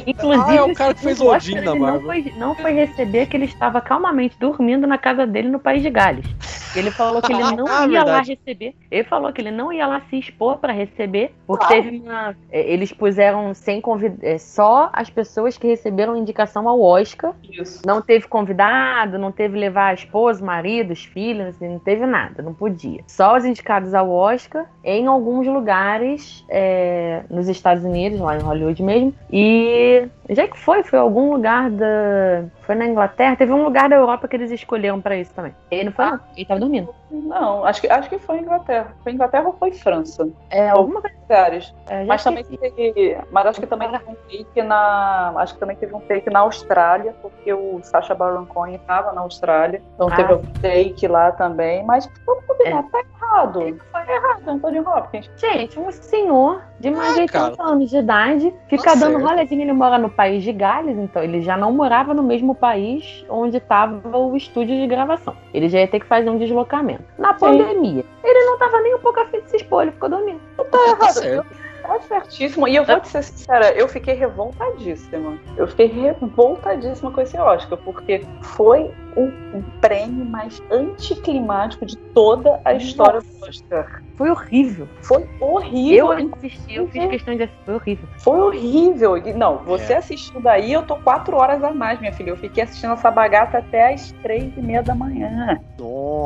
[0.07, 2.73] Inclusive, Ah, é o cara que fez o Odin na ele não foi, não foi
[2.73, 6.27] receber que ele estava calmamente dormindo na casa dele no País de Gales.
[6.75, 8.39] Ele falou que ele não Ah, ia lá verdade.
[8.45, 8.75] receber.
[8.91, 11.83] Ele falou que ele não ia lá se expor para receber, porque Claro.
[11.83, 12.35] teve uma.
[12.51, 14.17] é, Eles puseram sem convid...
[14.23, 17.35] é, só as pessoas que receberam indicação ao Oscar.
[17.45, 17.83] isso.
[17.87, 22.43] Não teve convidado, não teve levar a esposa, marido, os filhos, assim, não teve nada,
[22.43, 23.03] não podia.
[23.07, 28.83] Só os indicados ao Oscar em alguns lugares é, nos Estados Unidos, lá em Hollywood
[28.83, 29.15] mesmo.
[29.31, 32.45] E já que foi, foi algum lugar da.
[32.63, 35.55] Foi na Inglaterra, teve um lugar da Europa que eles escolheram pra isso também.
[35.71, 36.21] Ele não foi, não.
[36.37, 36.95] Ele tava dormindo.
[37.11, 38.89] Não, acho que, acho que foi Inglaterra.
[39.05, 40.29] Foi Inglaterra ou foi França?
[40.51, 41.01] É, alguma.
[41.23, 41.75] Lugares.
[41.89, 43.19] é, Mas também teve.
[43.33, 45.33] Mas acho que também teve um take na.
[45.37, 49.21] Acho que também teve um take na Austrália, porque o Sacha Baron Cohen estava na
[49.23, 49.83] Austrália.
[49.95, 50.17] Então Ah.
[50.17, 51.85] teve um take lá também.
[51.85, 52.83] Mas vamos combinar, É.
[52.91, 53.61] tá errado.
[54.07, 55.29] Tá errado, Anthony Hopkins.
[55.37, 57.71] Gente, um senhor de mais de Ah, 80 cara.
[57.71, 59.63] anos de idade fica Tá dando rolezinho.
[59.63, 63.57] Ele mora no país de Gales, então ele já não morava no mesmo país onde
[63.57, 65.37] estava o estúdio de gravação.
[65.53, 67.03] Ele já ia ter que fazer um deslocamento.
[67.19, 70.41] Na pandemia, ele não tava nem um pouco afim de se expor, ele ficou dormindo.
[70.71, 71.13] Tá errado.
[71.13, 71.66] certo.
[71.87, 72.67] Tá certíssimo.
[72.67, 75.39] E eu vou te ser sincera, eu fiquei revoltadíssima.
[75.57, 79.33] Eu fiquei revoltadíssima com esse Oscar, porque foi o
[79.81, 84.03] prêmio mais anticlimático de toda a história do Oscar.
[84.17, 84.89] Foi horrível.
[85.01, 86.13] Foi horrível.
[86.13, 87.65] Eu assisti, eu fiz questão de assistir.
[87.65, 88.09] Foi horrível.
[88.19, 89.37] Foi horrível.
[89.37, 89.97] Não, você É.
[89.97, 92.31] assistiu daí, eu tô quatro horas a mais, minha filha.
[92.31, 95.59] Eu fiquei assistindo essa bagaça até as três e meia da manhã.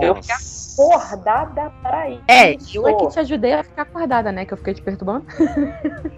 [0.03, 0.83] Eu fiquei Nossa.
[0.83, 2.23] acordada pra isso.
[2.29, 4.45] É, eu é que te ajudei a ficar acordada, né?
[4.45, 5.27] Que eu fiquei te perturbando.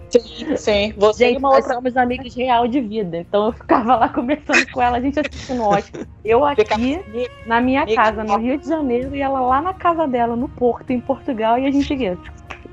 [0.09, 0.93] Sim, sim.
[0.95, 1.73] Você Gente, e uma nós outra.
[1.73, 3.17] somos amigos real de vida.
[3.17, 6.05] Então eu ficava lá conversando com ela, a gente assistindo Oscar.
[6.23, 6.99] Eu aqui
[7.45, 10.91] na minha casa, no Rio de Janeiro, e ela lá na casa dela, no Porto,
[10.91, 12.17] em Portugal, e a gente aqui.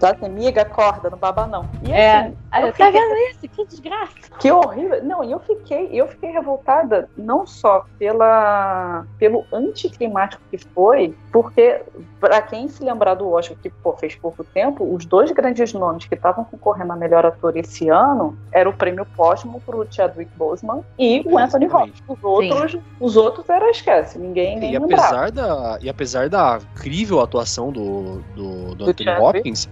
[0.00, 1.66] Tá, amiga, acorda, não baba não.
[1.86, 2.16] E É.
[2.16, 3.40] assim, Aí eu tá fiquei- vendo isso?
[3.48, 4.14] Que desgraça.
[4.40, 5.04] Que horrível.
[5.04, 11.82] Não, e eu fiquei, eu fiquei revoltada não só pela, pelo anticlimático que foi, porque
[12.18, 16.06] para quem se lembrar do Oscar que pô, fez pouco tempo, os dois grandes nomes
[16.06, 20.30] que estavam concorrendo a melhor ator esse ano era o prêmio póstumo para o Chadwick
[20.36, 22.02] Boseman e o Anthony Hopkins.
[22.08, 25.02] Os outros, os outros era esquece, ninguém nem E lembrava.
[25.02, 29.68] apesar, da, e apesar da incrível atuação do, do, do Do Anthony Chadwick, Hopkins,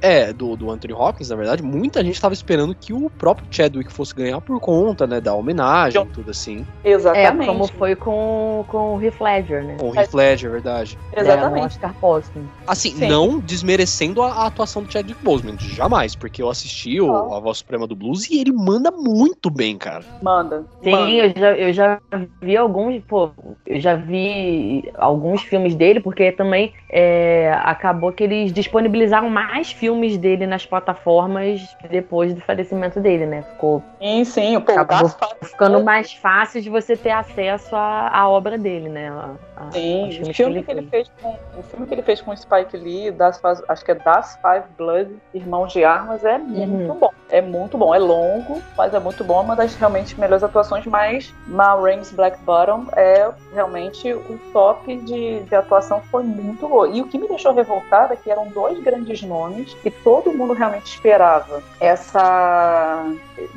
[0.00, 3.92] é, do, do Anthony Hopkins, na verdade, muita gente estava esperando que o próprio Chadwick
[3.92, 6.66] fosse ganhar por conta, né, da homenagem e tudo assim.
[6.84, 7.46] É, Exatamente.
[7.46, 9.76] como foi com, com o Heath Ledger, né?
[9.78, 10.98] Com o Heath Ledger, é verdade.
[11.12, 11.66] É, no Exatamente.
[11.66, 12.48] Oscar póstumo.
[12.66, 13.08] Assim, Sim.
[13.08, 17.34] não desmerecendo a, a atuação do Chadwick Boseman, jamais, porque eu assisti o, Não.
[17.34, 20.04] a Voz Suprema do Blues e ele manda muito bem, cara.
[20.22, 20.64] Manda.
[20.82, 21.10] Sim, manda.
[21.10, 22.00] eu já, eu já
[22.40, 23.30] vi alguns, pô,
[23.66, 30.16] eu já vi alguns filmes dele, porque também é, acabou que eles disponibilizaram mais filmes
[30.18, 33.42] dele nas plataformas depois do falecimento dele, né?
[33.42, 34.60] Ficou Sim, sim.
[34.60, 35.10] Pô, o Acabou
[35.42, 39.08] ficando mais fácil de você ter acesso à, à obra dele, né?
[39.10, 42.34] A- a- Sim, o filme que ele fez com o filme que ele fez com
[42.36, 47.10] Spike Lee, das, acho que é Das Five Blood, Irmãos de Armas, é muito bom.
[47.30, 50.86] É muito bom, é longo, mas é muito bom, é uma das realmente melhores atuações,
[50.86, 56.88] mas Ma Rainey's Black Bottom é realmente o top de, de atuação, foi muito boa.
[56.88, 59.37] E o que me deixou revoltada é que eram dois grandes nomes
[59.82, 61.62] que todo mundo realmente esperava.
[61.80, 63.06] Essa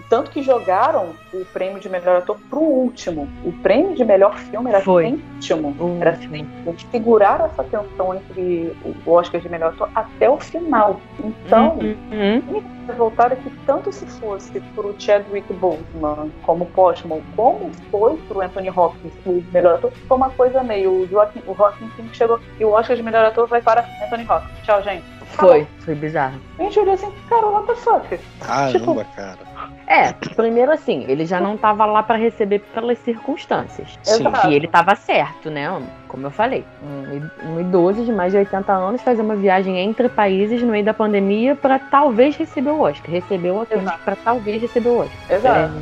[0.09, 3.27] tanto que jogaram o prêmio de melhor ator pro último.
[3.43, 5.19] O prêmio de melhor filme era Foi.
[5.35, 5.75] último.
[5.79, 6.17] O Era
[6.65, 8.75] eles seguraram essa tensão entre
[9.05, 10.99] o Oscar de melhor ator até o final.
[11.19, 12.63] Então, Uhum.
[12.87, 19.13] revoltada que tanto se fosse pro Chadwick Boseman como Postman, como foi pro Anthony Hopkins
[19.25, 22.95] o melhor ator, foi uma coisa meio o Joaquim, o Phoenix chegou e o Oscar
[22.95, 24.65] de melhor ator vai para Anthony Hopkins.
[24.65, 25.20] Tchau, gente.
[25.31, 26.39] Foi, foi bizarro.
[26.59, 28.19] A gente olhou assim, cara, what the fuck?
[28.39, 29.39] Caramba, cara.
[29.87, 33.99] É, primeiro assim, ele já não tava lá pra receber pelas circunstâncias.
[34.03, 34.27] Sim.
[34.27, 34.47] Exato.
[34.47, 35.69] E ele tava certo, né?
[36.07, 40.09] Como eu falei, um, um idoso de mais de 80 anos fazer uma viagem entre
[40.09, 43.11] países no meio da pandemia pra talvez receber o Oscar.
[43.11, 43.99] Recebeu Exato.
[44.03, 45.37] pra talvez receber o Oscar.
[45.37, 45.73] Exato.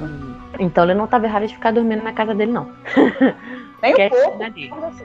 [0.58, 2.72] É, então ele não tava errado de ficar dormindo na casa dele, não.
[3.82, 4.40] Nem um pouco.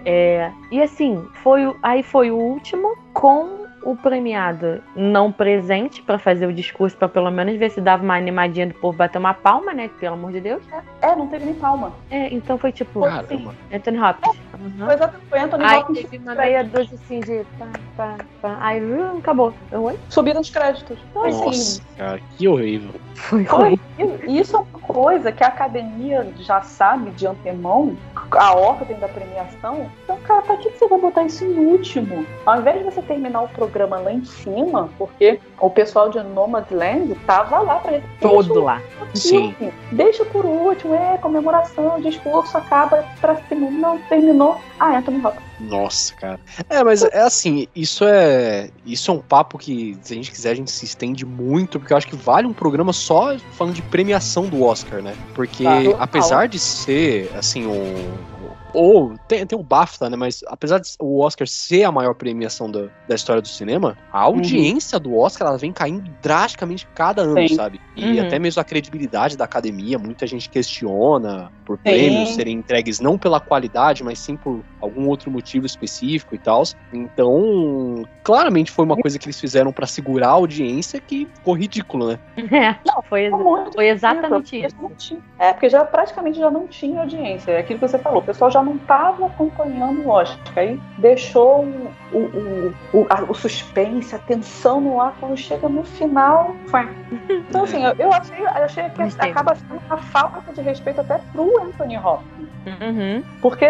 [0.05, 6.47] É, e assim, foi, aí foi o último com o premiado não presente pra fazer
[6.47, 9.75] o discurso, pra pelo menos ver se dava uma animadinha do povo bater uma palma,
[9.75, 9.91] né?
[10.01, 10.63] Pelo amor de Deus.
[11.03, 11.93] É, não teve nem palma.
[12.11, 13.55] É, então foi tipo Caramba.
[13.73, 14.37] Anthony Hopkins.
[14.61, 14.87] Uhum.
[14.87, 16.01] Foi exatamente foi Anthony Aí Hopkins.
[16.03, 17.67] teve uma meia dúzia assim de pá,
[17.97, 18.59] pá, pá.
[18.61, 19.55] Aí uh, acabou.
[19.73, 19.99] Oi?
[20.09, 20.99] Subiram os créditos.
[21.11, 22.91] Então, assim, Nossa, cara, que horrível.
[23.15, 23.79] Foi.
[23.99, 27.97] E isso é uma coisa que a academia já sabe de antemão,
[28.33, 29.89] a ordem da premiação.
[30.03, 32.27] Então, cara, pra que você vai botar isso em último?
[32.45, 37.15] Ao invés de você terminar o programa lá em cima, porque o pessoal de Nomadland
[37.27, 38.05] tava lá pra ele.
[38.21, 38.81] Todo lá.
[39.15, 39.55] Sim.
[39.93, 43.71] Deixa por último, é comemoração, discurso, acaba pra cima.
[43.71, 44.44] Não, terminou.
[44.79, 45.45] Ah, Anthony Hopkins.
[45.61, 46.41] Nossa, cara.
[46.69, 48.71] É, mas é assim, isso é.
[48.85, 51.93] Isso é um papo que, se a gente quiser, a gente se estende muito, porque
[51.93, 55.15] eu acho que vale um programa só falando de premiação do Oscar, né?
[55.35, 55.97] Porque total.
[56.03, 58.34] apesar de ser, assim, um.
[58.75, 60.17] Ou tem, tem o BAFTA, né?
[60.17, 64.21] Mas apesar de o Oscar ser a maior premiação da, da história do cinema, a
[64.21, 67.55] audiência do Oscar ela vem caindo drasticamente cada ano, Sim.
[67.55, 67.81] sabe?
[67.97, 68.21] E Uhum.
[68.21, 71.83] até mesmo a credibilidade da academia, muita gente questiona por Sim.
[71.85, 76.63] prêmios serem entregues não pela qualidade, mas sim por algum outro motivo específico e tal.
[76.93, 82.09] Então, claramente foi uma coisa que eles fizeram pra segurar a audiência que ficou ridículo,
[82.09, 82.19] né?
[82.55, 82.77] É,
[83.09, 84.77] foi, Tá muito foi exatamente isso.
[84.81, 84.91] não
[85.39, 87.53] É, porque já praticamente já não tinha audiência.
[87.53, 88.21] É aquilo que você falou.
[88.21, 90.39] O pessoal já não estava acompanhando o Oscar.
[90.57, 95.15] Aí deixou o, o, o, a- o suspense, a tensão no ar.
[95.21, 96.89] Quando chega no final, foi.
[97.29, 101.19] Então, assim, eu, eu achei, eu achei que acaba sendo uma falta de respeito até
[101.33, 102.49] pro Anthony Hopkins.
[102.81, 103.23] Uhum.
[103.43, 103.67] Porque,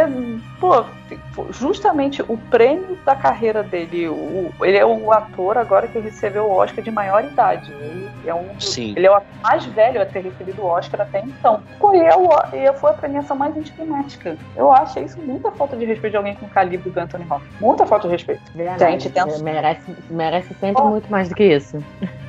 [0.61, 0.85] pô,
[1.51, 6.53] justamente o prêmio da carreira dele, o, ele é o ator agora que recebeu o
[6.53, 7.73] Oscar de maior idade.
[7.73, 8.95] Ele é um Sim.
[8.97, 11.61] ele é o ator mais velho a ter recebido o Oscar até então.
[11.81, 14.37] Pô, e, é o, e foi a premiação mais anticlimática.
[14.57, 17.61] Eu acho isso muita falta de respeito de alguém com o calibre do Anthony Hopkins.
[17.61, 18.43] Muita falta de respeito.
[18.55, 18.93] Verdade.
[18.93, 20.89] Gente, tem um- merece, merece sempre Oh.
[20.89, 21.79] muito mais do que isso.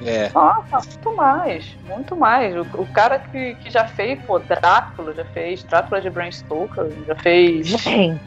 [0.06, 0.30] É.
[0.34, 2.56] Nossa, muito mais, muito mais.
[2.56, 6.88] O, o cara que, que já fez, pô, Drácula, já fez Drácula de Bram Stoker,
[7.08, 7.68] já fez.
[7.68, 8.20] Gente,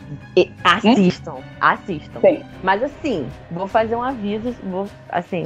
[0.65, 2.21] assistam, assistam.
[2.21, 2.43] Sim.
[2.63, 5.45] Mas assim, vou fazer um aviso, vou, assim,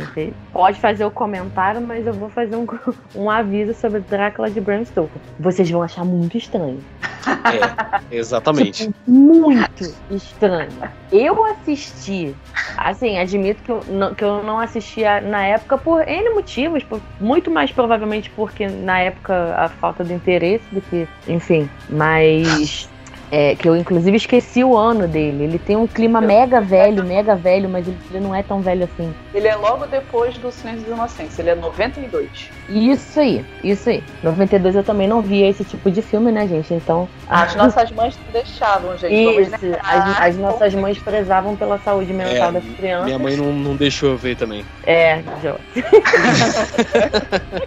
[0.53, 2.67] pode fazer o comentário, mas eu vou fazer um,
[3.15, 5.21] um aviso sobre Drácula de Bram Stoker.
[5.39, 6.79] Vocês vão achar muito estranho.
[7.25, 8.72] É, exatamente.
[9.07, 10.71] Muito estranho.
[11.11, 12.35] Eu assisti,
[12.77, 17.01] assim, admito que eu não, que eu não assistia na época por N motivos, por-
[17.21, 22.89] muito mais provavelmente porque na época a falta de interesse do que, enfim, mas.
[23.33, 25.45] É, que eu inclusive esqueci o ano dele.
[25.45, 29.13] Ele tem um clima mega velho, mega velho, mas ele não é tão velho assim.
[29.33, 32.29] Ele é logo depois do Silêncio dos Inocentes, ele é 92.
[32.69, 34.05] Isso aí, isso aí.
[34.23, 36.75] 92 eu também não via esse tipo de filme, né, gente?
[36.75, 37.09] Então.
[37.27, 39.15] As nossas mães não deixavam, gente.
[39.15, 43.07] Isso, as, as nossas mães prezavam pela saúde mental É, das crianças.
[43.07, 44.63] Minha mãe não, não deixou eu ver também.
[44.87, 45.55] É, Jo.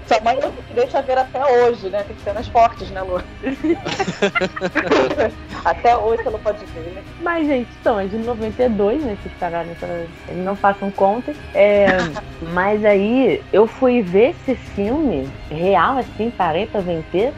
[0.08, 2.04] Sua mãe não deixa ver até hoje, né?
[2.04, 3.20] Tem cenas fortes, né, Lu?
[5.64, 7.04] até hoje ela pode ver.
[7.22, 9.18] Mas, gente, então, é de 92, né?
[9.22, 9.88] Vocês pagaram essa.
[10.34, 11.36] Não façam contas.
[11.54, 11.88] É,
[12.54, 17.34] mas aí eu fui ver esse filme real, assim, parei pra vencer.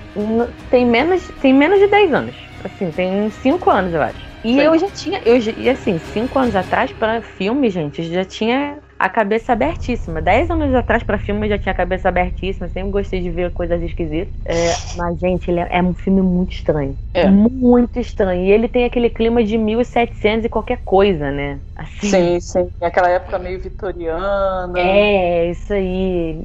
[0.70, 2.36] Tem menos, tem menos de 10 anos.
[2.64, 4.28] Assim, tem uns 5 anos, eu acho.
[4.44, 4.62] E Sim.
[4.62, 5.22] eu já tinha.
[5.26, 10.22] Eu, e assim, 5 anos atrás, pra filme, gente, eu já tinha a cabeça abertíssima.
[10.22, 12.68] 10 anos atrás, pra filme, eu já tinha a cabeça abertíssima.
[12.68, 14.34] Sempre gostei de ver coisas esquisitas.
[14.46, 16.98] É, mas, gente, ele é, é um filme muito estranho.
[17.14, 17.28] É.
[17.30, 18.44] Muito estranho.
[18.44, 21.60] E ele tem aquele clima de 1700 e qualquer coisa, né?
[21.76, 22.72] Assim, Sim, sim.
[22.82, 24.80] Naquela época meio vitoriana.
[24.80, 26.42] É, isso aí.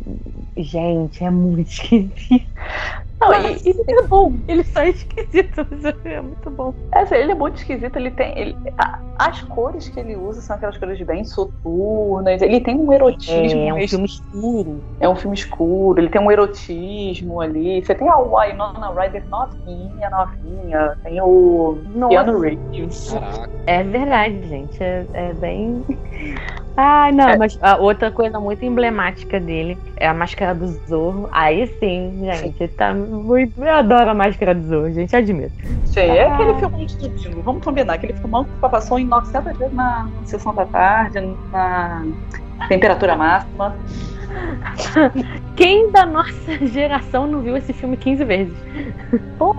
[0.57, 2.47] Gente, é muito esquisito.
[3.23, 4.33] Não, e, e Ele é bom.
[4.49, 6.75] Ele só é esquisito, mas é muito bom.
[6.95, 8.33] É, assim, ele é muito esquisito, ele tem.
[8.39, 12.93] ele- a- as cores que ele usa são aquelas cores bem soturnas, ele tem um
[12.93, 13.61] erotismo.
[13.61, 14.85] É, é um meio- filme escuro.
[14.99, 17.85] é um filme escuro, ele tem um erotismo ali.
[17.85, 20.97] Você tem a Winona Ryder novinha, novinha.
[21.03, 23.07] Tem o Keanu Reeves.
[23.67, 24.83] É verdade, gente.
[24.83, 25.85] É, é bem.
[26.77, 27.37] Ai, não, É.
[27.37, 31.29] mas a outra coisa muito emblemática dele é a máscara do Zorro.
[31.31, 33.63] Aí sim, gente, tá muito.
[33.63, 35.53] Eu adoro a máscara do Zorro, gente, admito.
[35.87, 37.95] Sim, é aquele filme de domingo, vamos combinar.
[37.95, 41.21] Aquele filmão que passou em 900 vezes na sessão da tarde,
[41.53, 42.05] na
[42.69, 43.77] temperatura máxima.
[45.57, 48.57] Quem da nossa geração não viu esse filme 15 vezes?
[49.39, 49.55] Pô,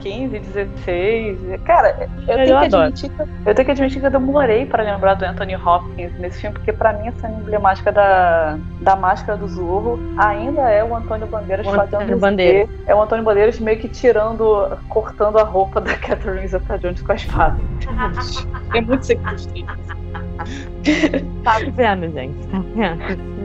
[0.00, 1.38] 15, 16.
[1.64, 2.82] Cara, eu, Eu tenho, que adoro.
[2.84, 6.40] admitir que, eu tenho que admitir que eu demorei para lembrar do Anthony Hopkins nesse
[6.40, 10.94] filme, porque pra mim a cena emblemática da, da máscara do Zorro ainda é o
[10.94, 12.68] Antônio Bandeiras O fazendo Antônio o Bandeiras.
[12.86, 17.14] É o Antônio Bandeiras meio que tirando, cortando a roupa da Catherine Zeta-Jones com a
[17.14, 17.58] espada.
[18.74, 19.96] é muito sexista.
[21.42, 22.46] tá vendo, gente?
[22.48, 23.38] Tá vendo?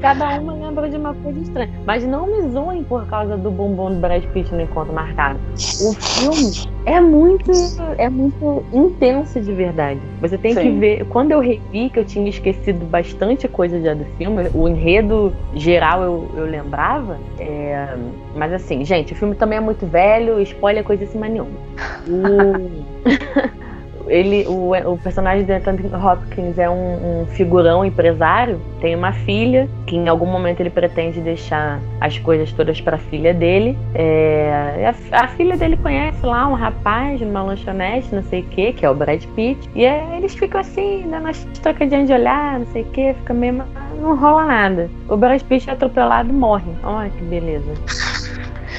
[0.00, 1.70] Cada uma lembra de uma coisa estranha.
[1.84, 5.38] Mas não me zoem por causa do bumbum do Brad Pitt no encontro marcado.
[5.80, 6.52] O filme
[6.84, 7.50] é muito,
[7.98, 10.00] é muito intenso de verdade.
[10.20, 10.60] Você tem Sim.
[10.60, 11.04] que ver.
[11.06, 16.02] Quando eu revi, que eu tinha esquecido bastante coisa já do filme, o enredo geral
[16.02, 17.18] eu, eu lembrava.
[17.38, 17.96] É,
[18.34, 21.50] mas assim, gente, o filme também é muito velho, spoiler coisa assim, nenhuma.
[22.06, 22.96] O...
[24.08, 29.68] ele, o, o personagem de Anthony Hopkins é um, um, figurão empresário, tem uma filha,
[29.86, 33.76] que em algum momento ele pretende deixar as coisas todas para a filha dele.
[33.94, 38.72] É, a, a, filha dele conhece lá um rapaz numa lanchonete, não sei o que,
[38.72, 42.58] que é o Brad Pitt, e é, eles ficam assim, dando as trocadinhas de olhar,
[42.58, 43.64] não sei o que, fica meio.
[44.00, 44.90] não rola nada.
[45.08, 46.72] O Brad Pitt é atropelado morre.
[46.82, 47.72] Olha que beleza.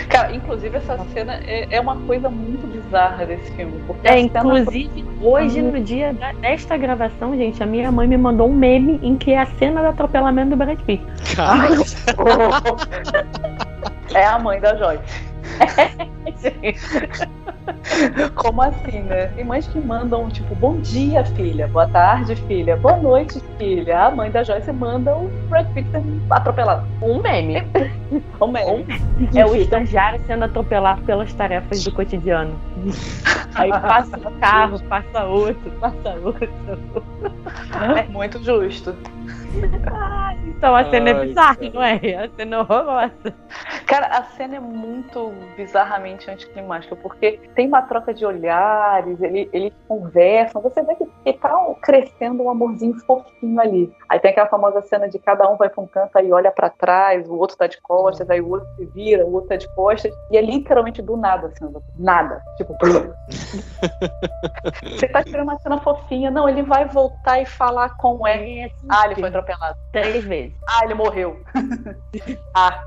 [0.10, 3.74] Cara, inclusive essa cena é, é, uma coisa muito bizarra desse filme.
[4.04, 8.54] É, inclusive, hoje, no dia da, desta gravação, gente, a minha mãe me mandou um
[8.54, 11.04] meme em que é a cena do atropelamento do Brad Pitt.
[14.16, 15.27] é a mãe da Joyce.
[18.36, 19.28] Como assim, né?
[19.28, 24.06] Tem mães que mandam, tipo, bom dia, filha, boa tarde, filha, boa noite, filha.
[24.06, 25.88] A mãe da Joyce manda o Brad Pitt
[26.30, 26.88] atropelado.
[27.02, 27.64] Um meme.
[28.42, 28.86] um meme.
[29.36, 32.58] É o estagiário sendo atropelado pelas tarefas do cotidiano.
[33.56, 36.50] Aí passa um carro, passa outro, passa outro.
[37.98, 38.96] É muito justo.
[39.92, 41.72] Ah, então a cena é Ai, é bizarra, cara.
[41.74, 41.96] não é?
[41.96, 43.36] A cena é horrorosa.
[43.86, 49.74] Cara, a cena é muito bizarramente anticlimática, porque tem uma troca de olhares, eles ele
[49.88, 53.94] conversam, você vê que, que tá crescendo um amorzinho fofinho ali.
[54.10, 56.70] Aí tem aquela famosa cena de cada um vai pra um canto e olha para
[56.70, 59.68] trás, o outro tá de costas, aí o outro se vira, o outro tá de
[59.74, 62.42] costas, e é literalmente do nada, assim, nada.
[62.58, 62.76] Tipo,
[64.84, 68.70] você tá tirando uma cena fofinha, não, ele vai voltar e falar com o É,
[68.90, 69.78] ah, ele foi atropelado.
[69.92, 70.54] Três vezes.
[70.68, 71.42] Ah, ele morreu.
[72.56, 72.82] ah.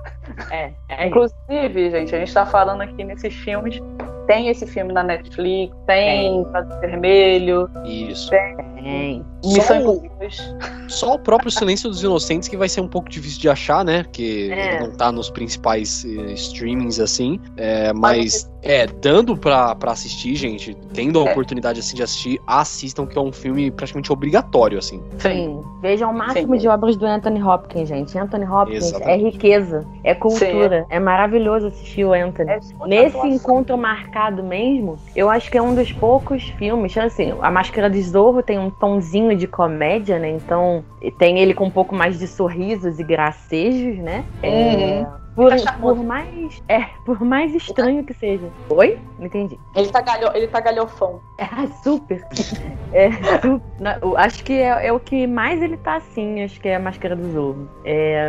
[0.51, 3.80] É, é Inclusive, gente, a gente tá falando aqui nesses filmes.
[4.26, 7.68] Tem esse filme na Netflix, tem Prato Vermelho.
[7.84, 8.30] Isso.
[8.30, 9.24] Tem.
[9.44, 10.00] Missão
[10.30, 13.84] só, só o próprio Silêncio dos Inocentes que vai ser um pouco difícil de achar,
[13.84, 14.04] né?
[14.04, 14.80] Porque é.
[14.80, 17.40] não tá nos principais uh, streamings assim.
[17.56, 21.31] É, mas, mas é, dando pra, pra assistir, gente, tendo a é.
[21.32, 25.03] oportunidade assim de assistir, assistam, que é um filme praticamente obrigatório, assim.
[25.19, 25.61] Sim.
[25.81, 26.61] Vejam o máximo Sim.
[26.61, 28.19] de obras do Anthony Hopkins, gente.
[28.19, 29.11] Anthony Hopkins é Exatamente.
[29.11, 30.82] é riqueza, é cultura.
[30.82, 30.87] Sim.
[30.91, 32.51] É maravilhoso assistir o Anthony.
[32.51, 37.51] É Nesse encontro marcado mesmo, eu acho que é um dos poucos filmes, assim, a
[37.51, 40.31] Máscara de Zorro tem um tomzinho de comédia, né?
[40.31, 40.85] Então
[41.19, 44.24] tem ele com um pouco mais de sorrisos e gracejos, né?
[44.43, 44.51] Uhum.
[44.51, 46.62] É, por, por, mais.
[46.69, 48.48] É, por mais estranho que seja.
[48.69, 48.98] Oi?
[49.19, 49.59] Não entendi.
[49.74, 51.20] Ele tá, galho, ele tá galhofão.
[51.39, 52.27] É, super.
[52.93, 53.62] é, super.
[54.16, 57.16] acho que é, é, o que mais ele tá assim, acho que é a máscara
[57.16, 57.69] do Zorro.
[57.85, 58.28] É,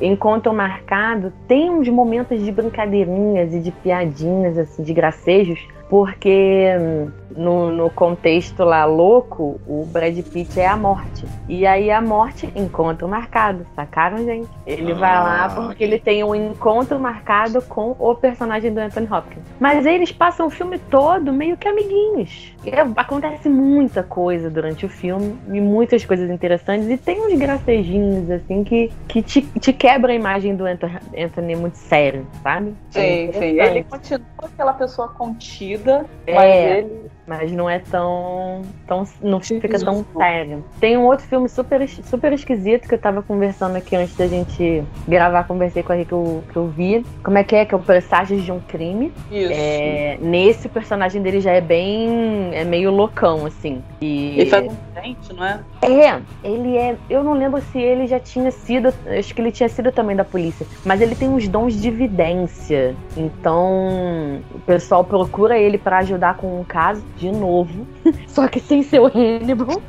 [0.00, 7.10] enquanto marcado, tem uns momentos de brincadeirinhas e de piadinhas, assim, de gracejos porque hum,
[7.36, 11.24] no, no, contexto lá louco, o Brad Pitt é a morte.
[11.48, 14.48] E aí a morte, encontro marcado, sacaram, gente?
[14.66, 19.08] Ele ah, vai lá porque ele tem um encontro marcado com o personagem do Anthony
[19.10, 19.44] Hopkins.
[19.60, 22.54] Mas eles passam o filme todo meio que amiguinhos.
[22.64, 28.28] E acontece muita coisa durante o filme, e muitas coisas interessantes, e tem uns gracejinhos,
[28.30, 32.74] assim, que, que te, te quebra a imagem do Anthony muito sério, sabe?
[32.90, 33.60] Sim, é sim.
[33.60, 37.10] Ele continua aquela pessoa contida é, mas ele.
[37.26, 38.62] Mas não é tão.
[38.86, 40.64] tão não fica tão sério.
[40.80, 44.82] Tem um outro filme super, super esquisito que eu tava conversando aqui antes da gente
[45.06, 47.04] gravar, conversei com a Rick que eu, que eu vi.
[47.22, 47.64] Como é que é?
[47.64, 49.12] Que é o Presságios de um Crime.
[49.30, 49.52] Isso.
[49.52, 52.50] É, nesse, o personagem dele já é bem.
[52.52, 53.82] é meio loucão, assim.
[54.00, 54.40] E...
[54.40, 55.60] Ele faz um dente, não é?
[55.82, 56.96] É, ele é.
[57.10, 58.92] Eu não lembro se ele já tinha sido.
[59.06, 60.66] Acho que ele tinha sido também da polícia.
[60.84, 62.94] Mas ele tem uns dons de vidência.
[63.16, 67.86] Então, o pessoal procura ele ele para ajudar com um caso, de novo.
[68.28, 69.82] Só que sem ser o Hannibal.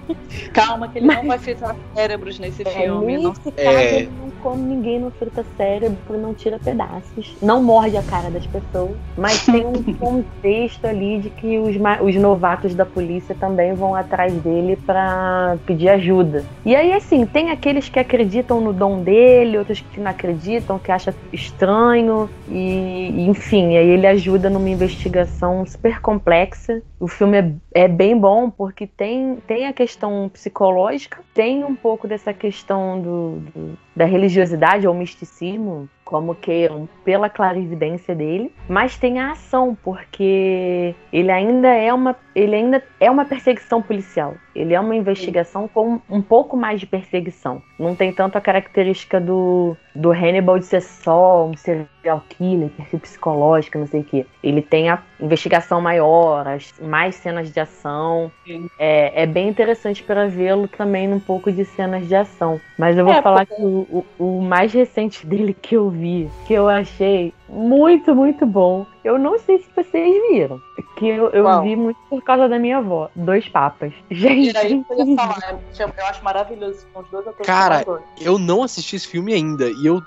[0.54, 1.18] Calma, que ele Mas...
[1.18, 3.18] não vai fritar cérebros nesse é, filme.
[3.18, 3.34] Nesse não...
[3.34, 3.99] caso, é...
[3.99, 7.36] ele não come ninguém, não frita cérebro, não tira pedaços.
[7.41, 8.95] Não morde a cara das pessoas.
[9.18, 14.34] Mas tem um contexto ali de que os, os novatos da polícia também vão atrás
[14.34, 16.45] dele para pedir ajuda.
[16.66, 20.91] E aí, assim, tem aqueles que acreditam no dom dele, outros que não acreditam, que
[20.91, 22.30] acham estranho.
[22.49, 26.82] E, enfim, aí ele ajuda numa investigação super complexa.
[26.99, 32.07] O filme é, é, bem bom porque tem, tem a questão psicológica, tem um pouco
[32.07, 39.20] dessa questão do, do da religiosidade ou misticismo, como queiram, pela clarividência dele, mas tem
[39.20, 44.36] a ação, porque ele ainda é uma, ele ainda é uma perseguição policial.
[44.56, 47.62] Ele é uma investigação com um pouco mais de perseguição.
[47.78, 53.00] Não tem tanto a característica do, do Hannibal de ser só um serial killer, perfil
[53.00, 54.26] psicológico, não sei o quê.
[54.42, 58.32] Ele tem a investigação maior, as, mais cenas de ação.
[58.80, 62.60] É, é, bem interessante para vê-lo também num pouco de cenas de ação.
[62.78, 63.62] Mas eu vou é, falar porque...
[63.62, 68.45] que o, o, o mais recente dele que eu vi, que eu achei muito, muito
[68.45, 68.86] bom.
[69.03, 70.61] Eu não sei se vocês viram.
[70.98, 73.10] Que eu, eu vi muito por causa da minha avó.
[73.15, 73.94] Dois papas.
[74.11, 74.84] Gente.
[74.90, 75.60] Eu, falar, né?
[75.80, 76.86] eu acho maravilhoso.
[76.91, 77.86] São os dois atores Cara,
[78.19, 79.69] eu não assisti esse filme ainda.
[79.69, 80.02] E eu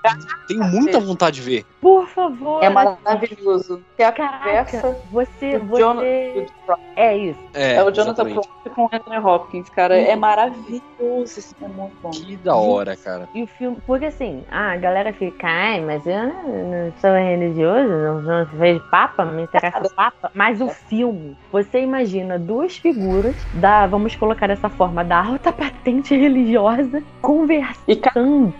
[0.47, 1.65] tenho muita vontade de ver.
[1.81, 2.63] Por favor.
[2.63, 3.81] É maravilhoso.
[3.97, 5.57] É a Caraca, você.
[5.57, 6.47] você...
[6.95, 7.39] É isso.
[7.53, 9.97] É, é o Jonathan Price com o Anthony Hopkins, cara.
[9.97, 10.81] É maravilhoso.
[11.23, 12.09] Esse filme é muito bom.
[12.11, 13.27] Que da hora, cara.
[13.33, 13.77] E o filme.
[13.85, 18.81] Porque assim, ah, a galera fica, ai, mas eu não sou religioso, não, não vejo
[18.89, 20.31] papa, me interessa o papa.
[20.33, 26.15] Mas o filme, você imagina duas figuras da, vamos colocar dessa forma, da alta patente
[26.15, 28.53] religiosa conversando.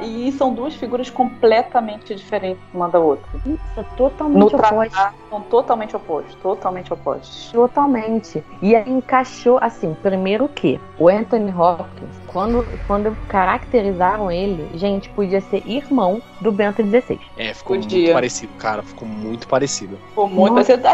[0.00, 3.28] E, e são duas figuras completamente diferentes uma da outra.
[3.46, 5.14] Isso, totalmente opostas.
[5.30, 7.52] São totalmente opostos, totalmente opostos.
[7.52, 8.44] Totalmente.
[8.60, 15.40] E aí encaixou assim, primeiro que o Anthony Hopkins quando, quando caracterizaram ele, gente, podia
[15.40, 17.20] ser irmão do Bento XVI.
[17.36, 17.98] É, ficou podia.
[18.00, 18.82] muito parecido, cara.
[18.82, 19.96] Ficou muito parecido.
[20.08, 20.76] Ficou muito Nossa.
[20.76, 20.88] parecido.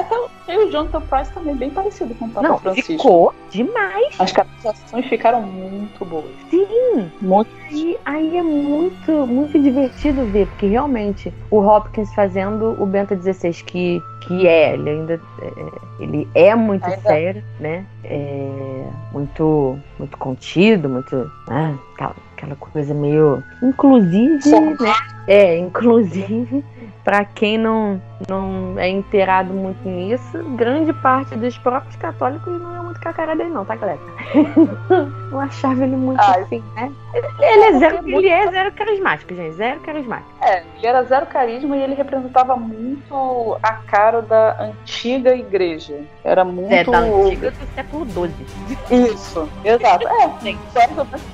[0.46, 2.92] Até o Jonathan Price também bem parecido com o Papa Não, Francisco.
[2.92, 4.14] Ficou demais.
[4.18, 6.30] As caracterizações ficaram muito boas.
[6.50, 7.10] Sim.
[7.22, 7.50] Muito.
[7.70, 13.62] E aí é muito, muito divertido ver, porque realmente o Hopkins fazendo o Bento XVI,
[13.64, 15.50] que, que é, ele ainda é,
[15.98, 17.00] ele é muito ainda.
[17.00, 17.84] sério, né?
[18.04, 21.30] É muito, muito contido, muito.
[21.48, 21.78] Né?
[21.94, 23.42] Aquela, aquela coisa meio.
[23.62, 24.94] Inclusive, né?
[25.30, 26.64] É, inclusive,
[27.04, 32.82] para quem não, não é inteirado muito nisso, grande parte dos próprios católicos não é
[32.82, 34.00] muito com a cara dele, não, tá, galera?
[35.30, 36.92] não achava ele muito ah, assim, né?
[37.14, 40.30] Ele é, zero, ele é zero carismático, gente, zero carismático.
[40.42, 45.94] É, ele era zero carisma e ele representava muito a cara da antiga igreja.
[46.24, 46.72] Era muito.
[46.72, 49.14] É, da antiga do século XII.
[49.14, 50.08] Isso, exato.
[50.08, 50.56] É.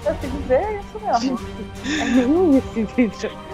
[0.02, 1.38] Só se dizer, é isso mesmo.
[1.86, 3.45] É isso, isso.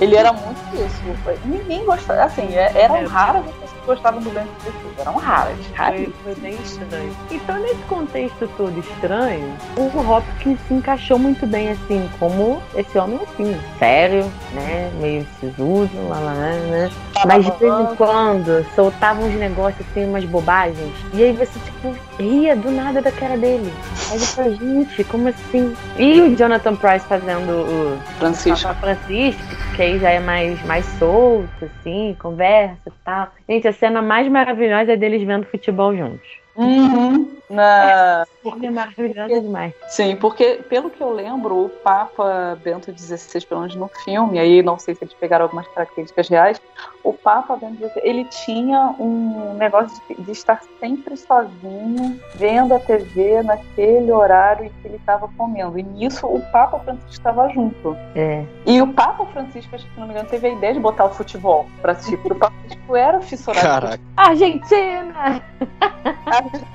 [0.00, 1.38] Ele era muito isso.
[1.44, 2.24] Ninguém gostava.
[2.24, 4.98] Assim, é, eram é, raras as pessoas gostavam do Lance pessoas.
[4.98, 5.56] Eram raras.
[5.74, 7.16] Foi, foi bem estranho.
[7.30, 13.18] Então, nesse contexto todo estranho, o Hopkins se encaixou muito bem, assim, como esse homem,
[13.22, 14.90] assim, sério, né?
[15.00, 16.90] Meio sisudo, lá, lá, né?
[17.26, 20.92] Mas de vez em quando soltava uns negócios, assim, umas bobagens.
[21.14, 23.72] E aí você, tipo, ria do nada da cara dele.
[24.10, 25.74] Aí você fala, gente, como assim?
[25.96, 28.74] E o Jonathan Price fazendo o Francisco.
[28.74, 29.42] Francisco,
[29.74, 33.28] que aí já é mais, mais solto, assim, conversa e tal.
[33.48, 36.28] Gente, a cena mais maravilhosa é deles vendo futebol juntos.
[36.54, 37.36] Uhum.
[37.48, 38.26] Na...
[38.62, 39.74] É maravilhosa demais.
[39.88, 44.62] Sim, porque pelo que eu lembro, o Papa Bento XVI, pelo menos no filme, aí
[44.62, 46.60] não sei se eles pegaram algumas características reais,
[47.02, 52.78] o Papa Bento XVI, ele tinha um negócio de, de estar sempre sozinho, vendo a
[52.78, 55.78] TV naquele horário em que ele estava comendo.
[55.78, 57.96] E nisso o Papa Francisco estava junto.
[58.14, 58.44] É.
[58.66, 61.06] E o Papa Francisco, acho que se não me engano, teve a ideia de botar
[61.06, 63.66] o futebol pra assistir, porque o Papa Francisco era fissurado.
[63.66, 64.02] Caraca.
[64.16, 65.42] Argentina!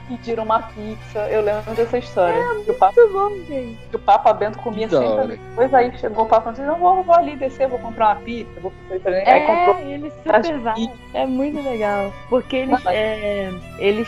[0.08, 1.20] pediram uma pizza.
[1.30, 2.38] Eu lembro dessa história.
[2.38, 3.78] É, que o Papa, bom, gente.
[3.90, 5.38] Que o Papa Bento comia sempre.
[5.38, 8.16] Depois aí chegou o Papa e disse: Não, vou, vou ali descer, vou comprar uma
[8.18, 8.52] pizza.
[8.60, 8.72] Vou
[9.06, 9.88] é, aí comprou.
[9.88, 10.92] Ele super vai.
[11.14, 12.12] É muito legal.
[12.30, 14.08] Porque eles, é, eles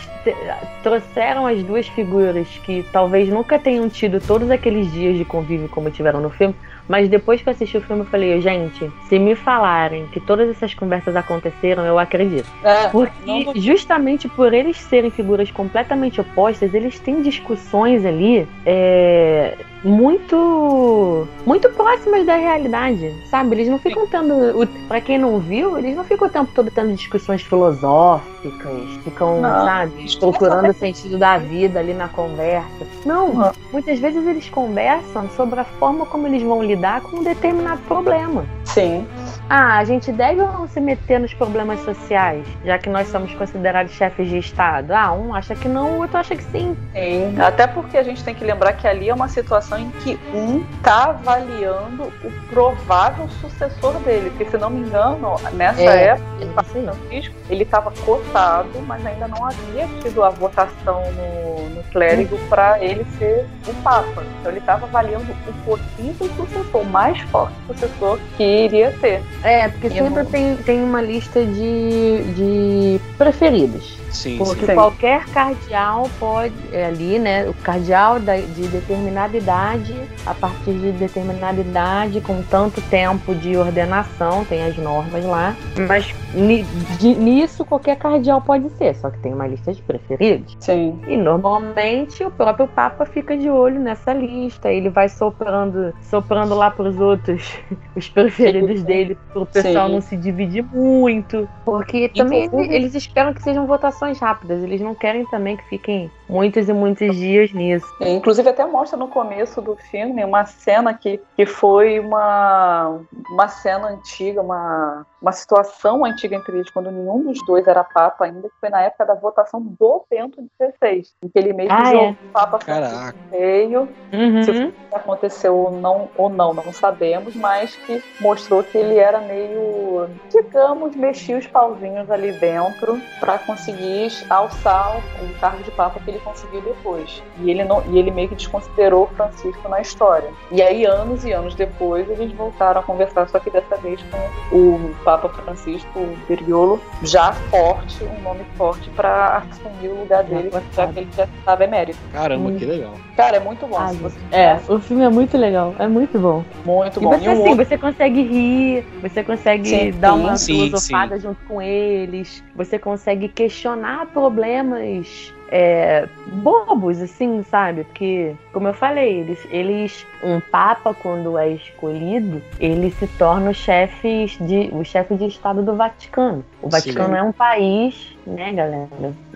[0.84, 5.90] trouxeram as duas figuras que talvez nunca tenham tido todos aqueles dias de convívio como
[5.90, 6.56] tiveram no filme
[6.88, 10.50] mas depois que eu assisti o filme, eu falei, gente, se me falarem que todas
[10.50, 12.48] essas conversas aconteceram, eu acredito.
[12.64, 21.28] É, Porque justamente por eles serem figuras completamente opostas, eles têm discussões ali é, muito
[21.46, 23.56] muito próximas da realidade, sabe?
[23.56, 26.94] Eles não ficam tendo, para quem não viu, eles não ficam o tempo todo tendo
[26.94, 29.66] discussões filosóficas, ficam, não.
[29.66, 32.86] sabe, procurando o sentido da vida ali na conversa.
[33.06, 37.82] Não, muitas vezes eles conversam sobre a forma como eles vão lidar com um determinado
[37.84, 38.46] problema.
[38.64, 39.06] Sim.
[39.50, 43.34] Ah, a gente deve ou não se meter nos problemas sociais, já que nós somos
[43.36, 44.92] considerados chefes de Estado?
[44.92, 46.76] Ah, um acha que não, o outro acha que sim.
[46.94, 50.20] Sim, até porque a gente tem que lembrar que ali é uma situação em que
[50.34, 56.62] um está avaliando o provável sucessor dele, porque se não me engano, nessa é, época,
[56.62, 62.36] o Francisco, ele estava cotado, mas ainda não havia tido a votação no, no clérigo
[62.36, 62.48] hum.
[62.50, 64.24] para ele ser o Papa.
[64.40, 69.22] Então ele estava avaliando o possível sucessor, o mais forte sucessor que iria ter.
[69.46, 74.04] É, porque sempre tem, tem uma lista de, de preferidos.
[74.10, 74.74] Sim, Porque sim.
[74.74, 77.48] qualquer cardeal pode, é, ali, né?
[77.50, 79.94] O cardeal da- de determinada idade,
[80.26, 85.54] a partir de determinada idade, com tanto tempo de ordenação, tem as normas lá.
[85.88, 86.64] Mas ni-
[86.98, 90.56] de- nisso qualquer cardeal pode ser, só que tem uma lista de preferidos.
[90.62, 90.98] Sim.
[91.08, 94.72] E normalmente o próprio Papa fica de olho nessa lista.
[94.72, 97.54] Ele vai soprando, soprando lá pros outros
[97.96, 98.86] os preferidos Sim.
[98.86, 99.94] dele, pro pessoal Sim.
[99.94, 101.48] não se dividir muito.
[101.66, 104.64] Porque também Inclusive- eles esperam que sejam votações rápidas.
[104.64, 107.86] Eles não querem também que fiquem muitos e muitos dias nisso.
[108.00, 113.48] É, Inclusive até mostra no começo do filme uma cena que, que foi uma, uma
[113.50, 118.48] cena antiga, uma, uma situação antiga entre eles, quando nenhum dos dois era Papa ainda,
[118.48, 121.86] que foi na época da votação do Bento XVI, em que ele meio que Ah,
[121.86, 122.12] jogou é.
[122.12, 123.16] o Papa Caraca.
[123.32, 124.44] feio, Uhum.
[124.44, 130.08] Se aconteceu ou não, ou não, não sabemos, mas que mostrou que ele era meio,
[130.32, 136.20] digamos, mexia os pauzinhos ali dentro para conseguir alçar o cargo de papa que ele
[136.20, 137.22] conseguiu depois.
[137.42, 140.30] E ele não, e ele meio que desconsiderou Francisco na história.
[140.52, 144.56] E aí anos e anos depois eles voltaram a conversar, só que dessa vez com
[144.56, 150.52] o Papa Francisco o Berriolo já forte, um nome forte para assumir o lugar dele,
[150.76, 152.00] já que ele já estava emérito.
[152.12, 152.56] Caramba, Hum.
[152.58, 152.94] que legal.
[153.16, 153.78] Cara, é muito bom.
[153.78, 156.44] Ah, você É, o filme é muito legal, é muito bom.
[156.66, 157.10] Muito E bom.
[157.10, 161.20] você, E um assim, outro- você consegue rir, você consegue Sim, dar uma sim, filosofada
[161.20, 167.84] junto com eles, você consegue questionar problemas é, bobos, assim, sabe?
[167.84, 173.54] Porque, como eu falei, eles, eles, um papa, quando é escolhido, ele se torna o
[173.54, 176.44] chefe de, o chefe de Estado do Vaticano.
[176.62, 177.20] O Vaticano Sim.
[177.20, 178.88] é um país, né, galera?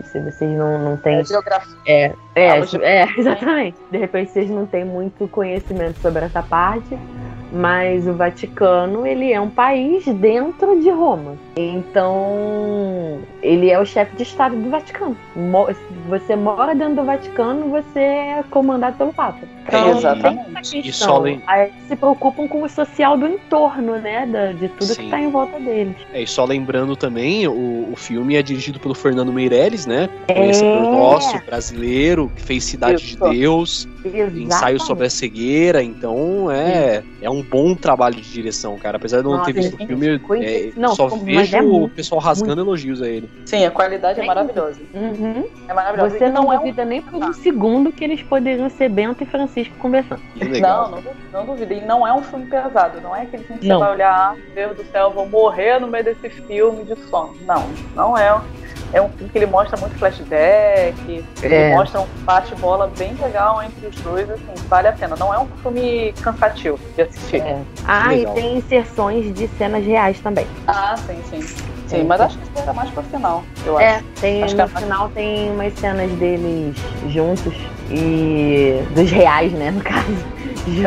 [0.03, 1.76] Se vocês não, não têm É, geografia.
[1.88, 3.78] é, é, é, exatamente.
[3.91, 6.98] De repente vocês não têm muito conhecimento sobre essa parte,
[7.52, 11.36] mas o Vaticano ele é um país dentro de Roma.
[11.56, 15.16] Então ele é o chefe de Estado do Vaticano.
[16.07, 19.40] Você mora dentro do Vaticano, você é comandado pelo Papa.
[19.68, 20.45] Então, Exatamente.
[20.45, 21.07] tem essa E questão.
[21.24, 24.26] só Aí se preocupam com o social do entorno, né?
[24.26, 24.95] da- de tudo Sim.
[24.95, 25.95] que está em volta deles.
[26.11, 30.10] É, e só lembrando também, o, o filme é dirigido pelo Fernando Meirelles, né?
[30.27, 30.34] É.
[30.34, 33.18] Conhecedor nosso, brasileiro, que fez Cidade Isso.
[33.30, 34.84] de Deus, ensaio Exatamente.
[34.84, 38.97] sobre a cegueira, então é, é um bom trabalho de direção, cara.
[38.97, 41.61] Apesar de eu não Nossa, ter visto o filme, é, não, só mas vejo é
[41.61, 43.30] o muito, pessoal rasgando elogios a ele.
[43.45, 44.80] Sim, a qualidade é maravilhosa.
[44.93, 45.45] Uhum.
[45.68, 46.18] É maravilhosa.
[46.18, 49.23] Você E não, é um- duvida nem por um segundo que eles poderiam ser Bento
[49.23, 50.22] e Francisco conversando.
[50.61, 51.03] Não, não,
[51.34, 51.73] não duvida.
[51.73, 53.01] E não é um filme pesado.
[53.01, 53.77] Não é aquele filme que Não.
[53.80, 56.84] você vai olhar, ah, meu Deus do céu, eu vou morrer no meio desse filme
[56.84, 57.35] de sono.
[57.45, 57.65] Não,
[57.95, 58.39] não é.
[58.91, 61.76] É um filme que ele mostra muito flashback, ele É.
[61.76, 65.16] mostra um bate-bola bem legal entre os dois, assim, vale a pena.
[65.16, 67.41] Não é um filme cansativo de assistir.
[67.41, 67.61] É.
[67.88, 68.34] Ah, Legal.
[68.38, 70.48] e tem inserções de cenas reais também.
[70.68, 71.41] Ah, sim, sim.
[71.88, 72.03] Sim, É.
[72.03, 73.86] mas acho que isso era mais pro final, eu acho.
[73.88, 76.76] É, tem, Acho que no é mais- final tem umas cenas deles
[77.10, 77.53] juntos
[77.90, 80.06] e dos reais, né, no caso.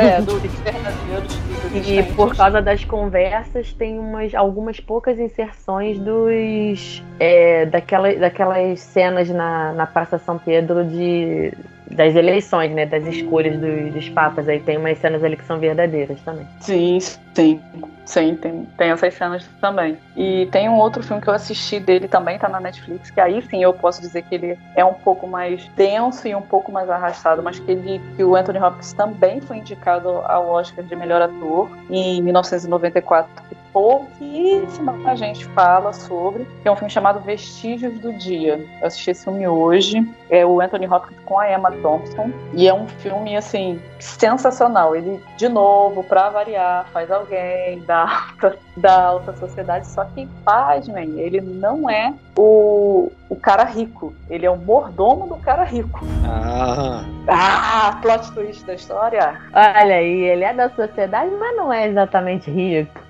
[0.01, 0.43] É, Juntos.
[0.43, 1.39] dos verdadeiros.
[1.74, 9.31] E por causa das conversas tem umas, algumas poucas inserções dos é, daquela, daquelas cenas
[9.31, 11.53] na, na Praça São Pedro de
[11.93, 14.48] das eleições, né, das escolhas dos, dos papas.
[14.48, 16.47] Aí tem umas cenas ali que são verdadeiras também.
[16.60, 17.60] Sim, sim.
[18.05, 19.97] Sim, tem, tem essas cenas também.
[20.16, 23.40] E tem um outro filme que eu assisti dele também, tá na Netflix, que aí
[23.43, 26.90] sim eu posso dizer que ele é um pouco mais denso e um pouco mais
[26.90, 31.23] arrastado, mas que, ele, que o Anthony Hopkins também foi indicado ao Oscar de melhor
[31.23, 38.12] ator em 1994, que pouquíssima gente fala sobre, que é um filme chamado Vestígios do
[38.12, 38.64] Dia.
[38.81, 42.75] Eu assisti esse filme hoje, é o Anthony Hopkins com a Emma Thompson, e é
[42.75, 44.97] um filme, assim, sensacional.
[44.97, 51.21] Ele, de novo, pra variar, faz alguém da alta, da alta sociedade, só que, pasmem,
[51.21, 56.01] ele não é o, o cara rico, ele é o mordomo do cara rico.
[56.25, 59.39] Ah, Ah, plot twist da história?
[59.53, 63.01] Olha aí, ele é da sociedade, mas não é exatamente rico.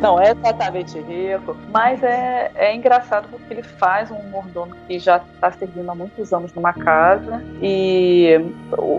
[0.00, 5.18] Não é exatamente rico, mas é, é engraçado porque ele faz um mordomo que já
[5.18, 8.40] está servindo há muitos anos numa casa e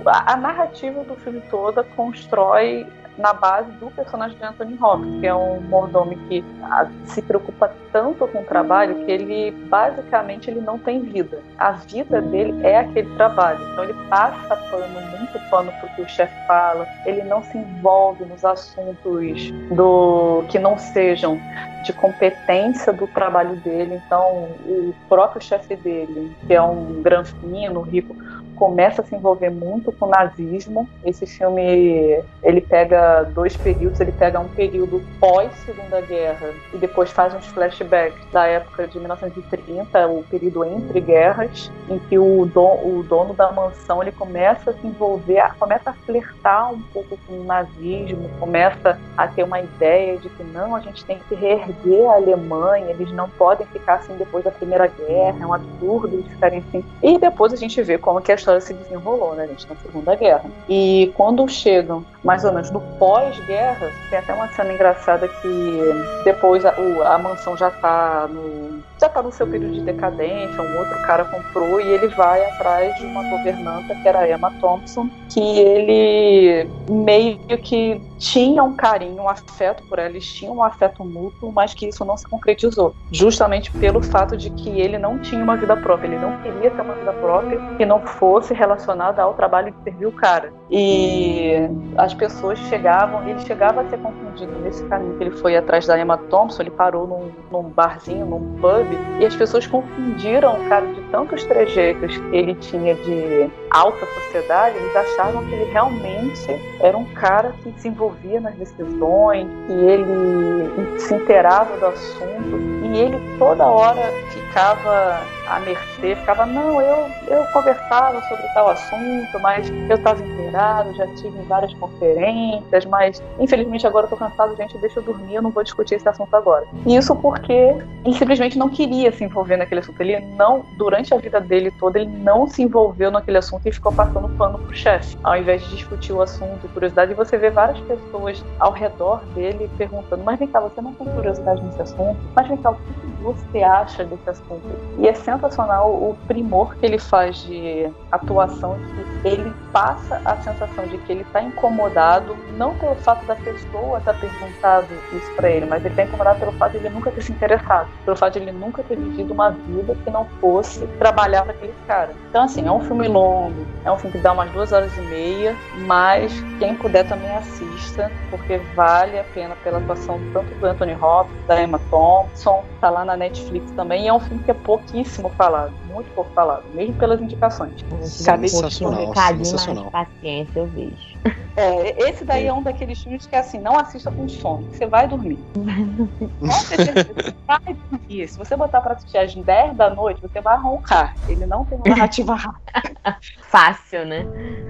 [0.06, 5.28] a, a narrativa do filme toda constrói na base do personagem de Anthony Hopkins, que
[5.28, 10.62] é um mordomo que ah, se preocupa tanto com o trabalho que ele basicamente ele
[10.62, 11.40] não tem vida.
[11.58, 13.60] A vida dele é aquele trabalho.
[13.72, 16.88] Então ele passa pano, muito pano pro que o chefe fala.
[17.06, 21.40] Ele não se envolve nos assuntos do que não sejam
[21.86, 24.02] de competência do trabalho dele.
[24.06, 28.16] Então o próprio chefe dele, que é um granfino, rico,
[28.56, 30.88] começa a se envolver muito com o nazismo.
[31.04, 37.12] Esse filme ele pega dois períodos, ele pega um período pós Segunda Guerra e depois
[37.12, 43.06] faz uns flashbacks da época de 1930, o período entre guerras, em que o, o
[43.08, 47.44] dono da mansão ele começa a se envolver, começa a flertar um pouco com o
[47.44, 52.16] nazismo, começa a ter uma ideia de que não, a gente tem que reerguer a
[52.16, 56.60] Alemanha, eles não podem ficar assim depois da Primeira Guerra, é um absurdo eles ficarem
[56.60, 56.84] assim.
[57.02, 60.16] E depois a gente vê como que a história se desenrolou, né, gente, na Segunda
[60.16, 60.46] Guerra.
[60.70, 65.80] E quando chegam mais ou menos no pós-guerra, tem até uma cena engraçada que
[66.24, 70.80] depois a, a mansão já tá no já tá no seu período de decadência, um
[70.80, 75.10] outro cara comprou e ele vai atrás de uma governanta que era a Emma Thompson,
[75.30, 81.04] que ele meio que tinha um carinho, um afeto por ela, eles tinham um afeto
[81.04, 85.44] mútuo, mas que isso não se concretizou, justamente pelo fato de que ele não tinha
[85.44, 89.34] uma vida própria, ele não queria ter uma vida própria que não fosse relacionada ao
[89.34, 90.54] trabalho de servir o cara.
[90.70, 95.86] E as pessoas chegavam, ele chegava a ser confundido nesse caminho que ele foi atrás
[95.86, 98.88] da Emma Thompson, ele parou num, num barzinho, num pub,
[99.20, 104.78] e as pessoas confundiram o cara de tantos trejeitos que ele tinha de alta sociedade,
[104.78, 108.05] eles achavam que ele realmente era um cara que se envolvia
[108.42, 114.02] nas decisões, que ele se inteirava do assunto, e ele toda hora
[114.32, 120.94] ficava à mercê, ficava, não, eu, eu conversava sobre tal assunto, mas eu estava inteirado,
[120.96, 125.42] já tive várias conferências, mas infelizmente agora eu tô cansado, gente, deixa eu dormir, eu
[125.42, 126.66] não vou discutir esse assunto agora.
[126.86, 130.00] E isso porque ele simplesmente não queria se envolver naquele assunto.
[130.00, 133.92] Ele não, durante a vida dele toda, ele não se envolveu naquele assunto e ficou
[133.92, 135.18] passando pano pro chefe.
[135.24, 139.70] Ao invés de discutir o assunto, curiosidade, e você vê várias pessoas ao redor dele
[139.78, 142.18] perguntando, mas vem cá, você não tem curiosidade nesse assunto?
[142.36, 144.64] Mas vem cá, o que você acha desse assunto?
[145.00, 150.86] E é sensacional o primor que ele faz de atuação, que ele passa a sensação
[150.86, 155.50] de que ele está incomodado, não pelo fato da pessoa estar tá perguntado isso para
[155.50, 158.34] ele, mas ele está incomodado pelo fato de ele nunca ter se interessado, pelo fato
[158.34, 162.12] de ele nunca ter vivido uma vida que não fosse trabalhar para aquele cara.
[162.30, 165.02] Então, assim, é um filme longo, é um filme que dá umas duas horas e
[165.02, 165.56] meia,
[165.88, 171.48] mas quem puder também assista, porque vale a pena pela atuação tanto do Anthony Hopkins,
[171.48, 175.30] da Emma Thompson, tá lá na Netflix também, e é um filme que é pouquíssimo
[175.30, 177.74] falado, muito pouco falado, mesmo pelas indicações.
[178.02, 179.90] Sabe sensacional, um sensacional.
[179.92, 181.16] mais paciência, eu vejo.
[181.56, 185.08] É, esse daí é um daqueles filmes que assim, não assista com sono, você vai
[185.08, 185.40] dormir.
[187.48, 188.28] vai dormir.
[188.28, 191.16] Se você botar pra assistir às 10 da noite, você vai roncar.
[191.30, 192.84] Ele não tem uma narrativa rápida.
[193.50, 194.26] Fácil, né?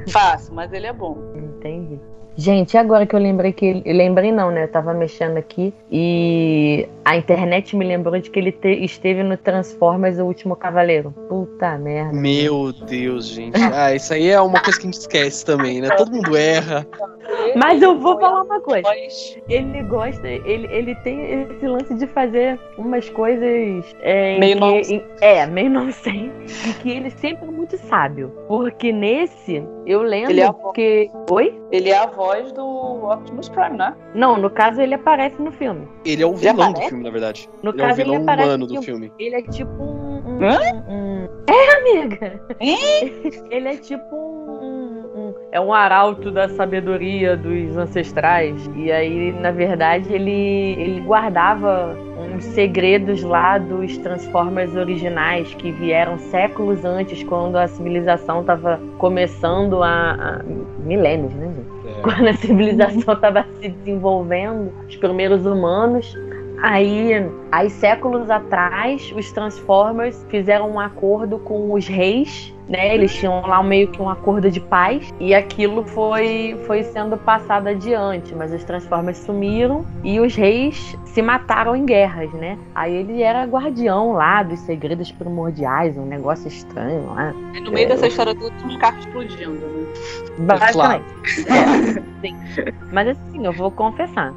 [0.10, 1.18] Fácil, mas ele é bom.
[1.36, 2.00] Entendi.
[2.38, 3.82] Gente, agora que eu lembrei que.
[3.86, 4.64] Eu lembrei não, né?
[4.64, 9.38] Eu tava mexendo aqui e a internet me lembrou de que ele te, esteve no
[9.38, 11.12] Transformers O Último Cavaleiro.
[11.30, 12.12] Puta merda.
[12.14, 13.56] Meu Deus, gente.
[13.76, 15.90] Ah, isso aí é uma coisa que a gente esquece também, né?
[15.98, 16.88] Todo mundo erra.
[17.56, 18.88] Mas eu vou falar uma coisa.
[19.50, 23.86] Ele gosta, ele, ele tem esse lance de fazer umas coisas.
[24.02, 25.04] É, meio nonsense.
[25.22, 26.70] É, meio nonsense.
[26.70, 28.32] E que ele sempre é muito sábio.
[28.48, 31.10] Porque nesse, eu lembro ele é que.
[31.30, 31.60] Oi?
[31.72, 33.96] Ele é a voz do Optimus Prime, né?
[34.16, 35.88] Não, no caso ele aparece no filme.
[36.04, 37.50] Ele é o vilão do filme, na verdade.
[37.62, 39.14] No ele caso, é o vilão ele aparece humano do filme.
[39.20, 40.16] Ele é tipo um.
[40.26, 41.30] um, um, um...
[41.48, 42.42] É, amiga!
[43.52, 44.45] ele é tipo um,
[45.52, 48.70] É um arauto da sabedoria dos ancestrais.
[48.76, 51.96] E aí, na verdade, ele, ele guardava
[52.36, 59.82] uns segredos lá dos Transformers originais que vieram séculos antes, quando a civilização estava começando
[59.82, 60.42] a, a.
[60.84, 62.00] milênios, né, gente?
[62.00, 62.02] É.
[62.02, 66.18] Quando a civilização estava se desenvolvendo, os primeiros humanos.
[66.62, 67.12] Aí,
[67.52, 72.94] aí, séculos atrás, os Transformers fizeram um acordo com os reis né?
[72.94, 77.68] Eles tinham lá meio que um acordo de paz e aquilo foi, foi sendo passado
[77.68, 82.58] adiante, mas os Transformers sumiram e os reis se mataram em guerras, né?
[82.74, 87.34] Aí ele era guardião lá dos segredos primordiais, um negócio estranho lá.
[87.54, 89.86] E no meio é, dessa história toda tem uns carros explodindo, né?
[90.40, 91.06] Basicamente.
[92.26, 94.34] É, Mas assim, eu vou confessar.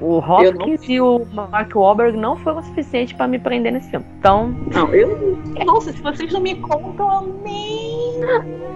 [0.00, 4.06] O Hopkins e o Mark Wahlberg não foram o suficiente para me prender nesse filme.
[4.18, 4.54] Então.
[4.72, 5.38] Não, eu.
[5.64, 7.81] Nossa, se vocês não me contam, nem.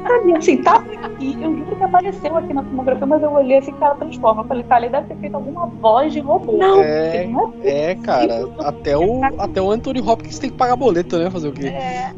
[0.07, 3.73] Sabe, assim, tava aqui, eu juro que apareceu aqui na filmografia, mas eu olhei assim,
[3.73, 4.43] cara, transforma.
[4.43, 6.53] Eu falei, cara, ele deve ter feito alguma voz de robô.
[6.53, 6.81] Não.
[6.81, 11.29] É, Não é, cara, até o, até o Anthony Hopkins tem que pagar boleto, né?
[11.29, 11.67] Fazer o quê?
[11.67, 12.13] É.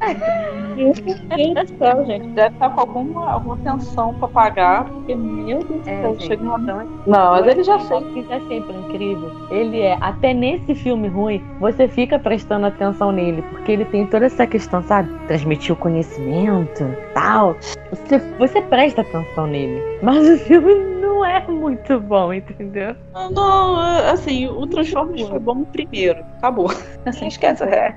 [0.79, 2.29] Do céu, gente.
[2.29, 6.27] Deve estar com alguma, alguma tensão pra pagar, porque, meu Deus do É, céu, gente,
[6.27, 6.59] chega uma.
[6.61, 7.91] então, Não, mas ele já fez.
[7.91, 9.31] Hopkins é sempre incrível.
[9.51, 14.27] Ele é, até nesse filme ruim, você fica prestando atenção nele, porque ele tem toda
[14.27, 15.09] essa questão, sabe?
[15.27, 16.85] Transmitir o conhecimento,
[17.19, 17.57] tal.
[17.91, 19.83] Você, você presta atenção nele.
[20.03, 22.95] Mas o filme não é muito bom, entendeu?
[23.13, 23.77] Não, não,
[24.11, 26.25] assim, o Transformers foi bom primeiro.
[26.39, 26.71] Acabou.
[27.05, 27.65] Assim, esquece.
[27.65, 27.97] É.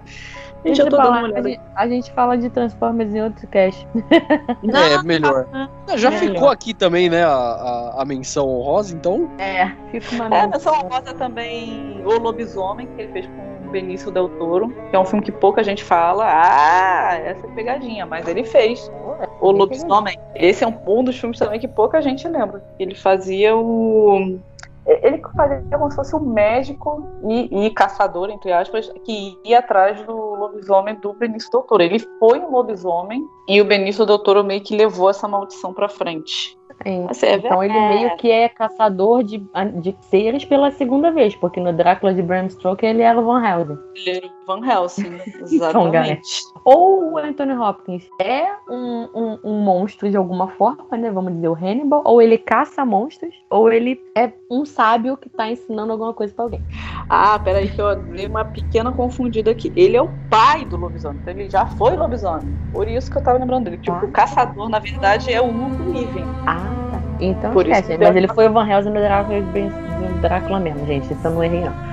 [0.64, 3.88] Deixa eu falar, a, gente, a gente fala de Transformers em outro cast.
[4.12, 5.48] É, melhor.
[5.96, 6.20] Já Melhor.
[6.34, 9.28] ficou aqui também, né, a, a, a menção honrosa, então.
[9.40, 10.58] É, fica uma É, merda.
[10.58, 15.06] menção rosa também O Lobisomem, que ele fez com Benício Del Toro, que é um
[15.06, 16.26] filme que pouca gente fala.
[16.28, 18.92] Ah, essa é pegadinha, mas ele fez.
[19.40, 20.18] O Lobisomem.
[20.36, 22.64] Esse é um, um dos filmes também que pouca gente lembra.
[22.78, 24.40] Ele fazia o.
[24.86, 30.02] Ele fazia como se fosse um médico e, e caçador, entre aspas, que ia atrás
[30.04, 31.84] do lobisomem do Benício Del Toro.
[31.84, 35.88] Ele foi um lobisomem e o Benício Del Toro meio que levou essa maldição pra
[35.88, 36.58] frente.
[37.10, 39.44] Assim, é Então ele meio que é caçador de,
[39.82, 43.44] de seres pela segunda vez, porque no Drácula de Bram Stoker ele era o Van
[43.44, 43.78] Helsing.
[44.60, 45.14] Van Helsing,
[45.52, 46.14] Então, galera.
[46.14, 46.44] exatamente.
[46.66, 51.10] Ou o Anthony Hopkins é um, um, um monstro de alguma forma, né?
[51.12, 52.02] Vamos dizer, o Hannibal.
[52.06, 56.46] Ou ele caça monstros, ou ele é um sábio que tá ensinando alguma coisa pra
[56.46, 56.62] alguém.
[57.10, 59.72] Ah, peraí que eu dei uma pequena confundida aqui.
[59.76, 62.54] Ele é o pai do lobisomem, então ele já foi lobisomem.
[62.72, 63.78] Por isso que eu tava lembrando dele.
[63.78, 64.06] Tipo, Ah.
[64.06, 66.26] o caçador, na verdade, é o Hugo Niven.
[66.48, 66.58] Ah.
[67.20, 67.98] Então Por isso esquece.
[68.00, 71.12] que Mas eu- ele foi o Van Helsing no Drácula, no Drácula mesmo, gente.
[71.14, 71.91] Isso eu não errei, não.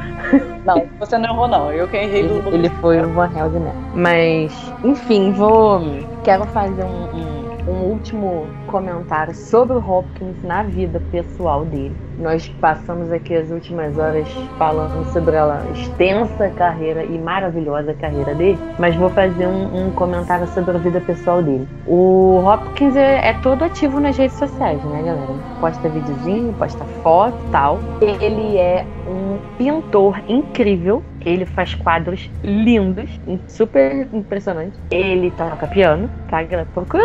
[0.65, 1.73] Não, você não errou, não.
[1.73, 2.59] Eu que errei do Ele, lobisomem.
[2.61, 3.85] ele foi o Van Helsing mesmo.
[3.95, 5.81] Mas, enfim, vou.
[6.25, 11.95] Quero fazer um, um, um último comentário sobre o Hopkins na vida pessoal dele.
[12.19, 14.29] Nós passamos aqui as últimas horas
[14.59, 20.47] falando sobre a extensa carreira e maravilhosa carreira dele, mas vou fazer um, um comentário
[20.49, 21.67] sobre a vida pessoal dele.
[21.87, 25.35] O Hopkins é, é todo ativo nas redes sociais, né, galera?
[25.61, 27.79] Posta videozinho, posta foto tal.
[28.01, 31.03] Ele é um pintor incrível.
[31.25, 33.11] Ele faz quadros lindos,
[33.49, 34.79] super impressionantes.
[34.91, 36.43] Ele toca piano, tá?
[36.43, 36.69] galera?
[36.73, 37.03] Procura,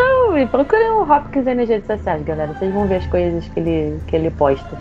[0.50, 2.54] procura o Hopkins aí nas redes sociais, galera.
[2.54, 4.78] Vocês vão ver as coisas que ele, que ele posta.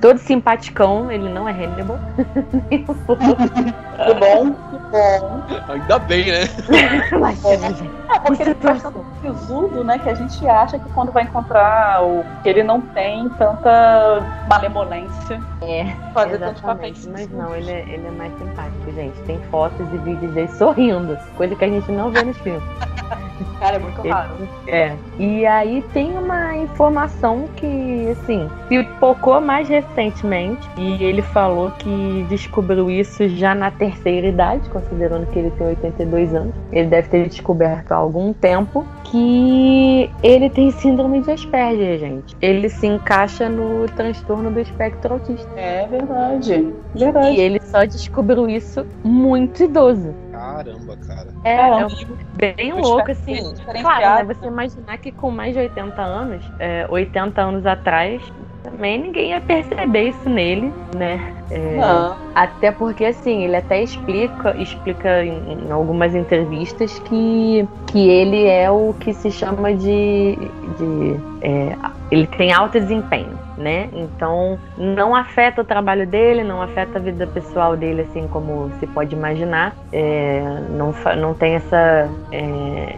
[0.00, 1.98] Todo simpaticão, ele não é Hannibal.
[3.06, 4.79] Tudo bom?
[4.90, 5.42] Bom.
[5.68, 6.40] Ainda bem, né?
[7.20, 8.92] Mas, gente, É, porque ele Situação.
[8.92, 9.98] tanto sisudo, né?
[9.98, 12.24] Que a gente acha que quando vai encontrar o.
[12.42, 15.40] que ele não tem tanta malemolência.
[15.62, 17.06] É, Fazer tantos papéis.
[17.06, 19.18] Mas não, ele é, ele é mais simpático, gente.
[19.22, 22.62] Tem fotos e vídeos dele sorrindo, coisa que a gente não vê nos filmes.
[23.58, 24.48] Cara, é muito raro.
[24.66, 24.94] É.
[25.18, 30.68] E aí tem uma informação que, assim, pipocou mais recentemente.
[30.76, 36.34] E ele falou que descobriu isso já na terceira idade, considerando que ele tem 82
[36.34, 36.54] anos.
[36.72, 42.36] Ele deve ter descoberto há algum tempo que ele tem síndrome de Asperger, gente.
[42.40, 45.48] Ele se encaixa no transtorno do espectro autista.
[45.56, 46.72] É verdade.
[46.94, 47.36] E Verdade.
[47.40, 50.14] ele só descobriu isso muito idoso.
[50.32, 51.28] Caramba, cara.
[51.44, 51.80] É, Caramba.
[51.82, 53.54] é um- bem O louco, assim.
[53.82, 54.34] Claro, né?
[54.34, 58.22] Você imaginar que com mais de 80 anos, é, 80 anos atrás,
[58.62, 61.34] também ninguém ia perceber isso nele, né?
[61.50, 62.16] É, Não.
[62.34, 68.70] até porque, assim, ele até explica, explica em, em algumas entrevistas que, que ele é
[68.70, 70.36] o que se chama de.
[70.78, 71.76] de é,
[72.10, 73.88] ele tem alto desempenho, né?
[73.92, 78.86] Então, não afeta o trabalho dele, não afeta a vida pessoal dele, assim como se
[78.86, 79.76] pode imaginar.
[79.92, 82.08] É, não, não tem essa.
[82.32, 82.96] é,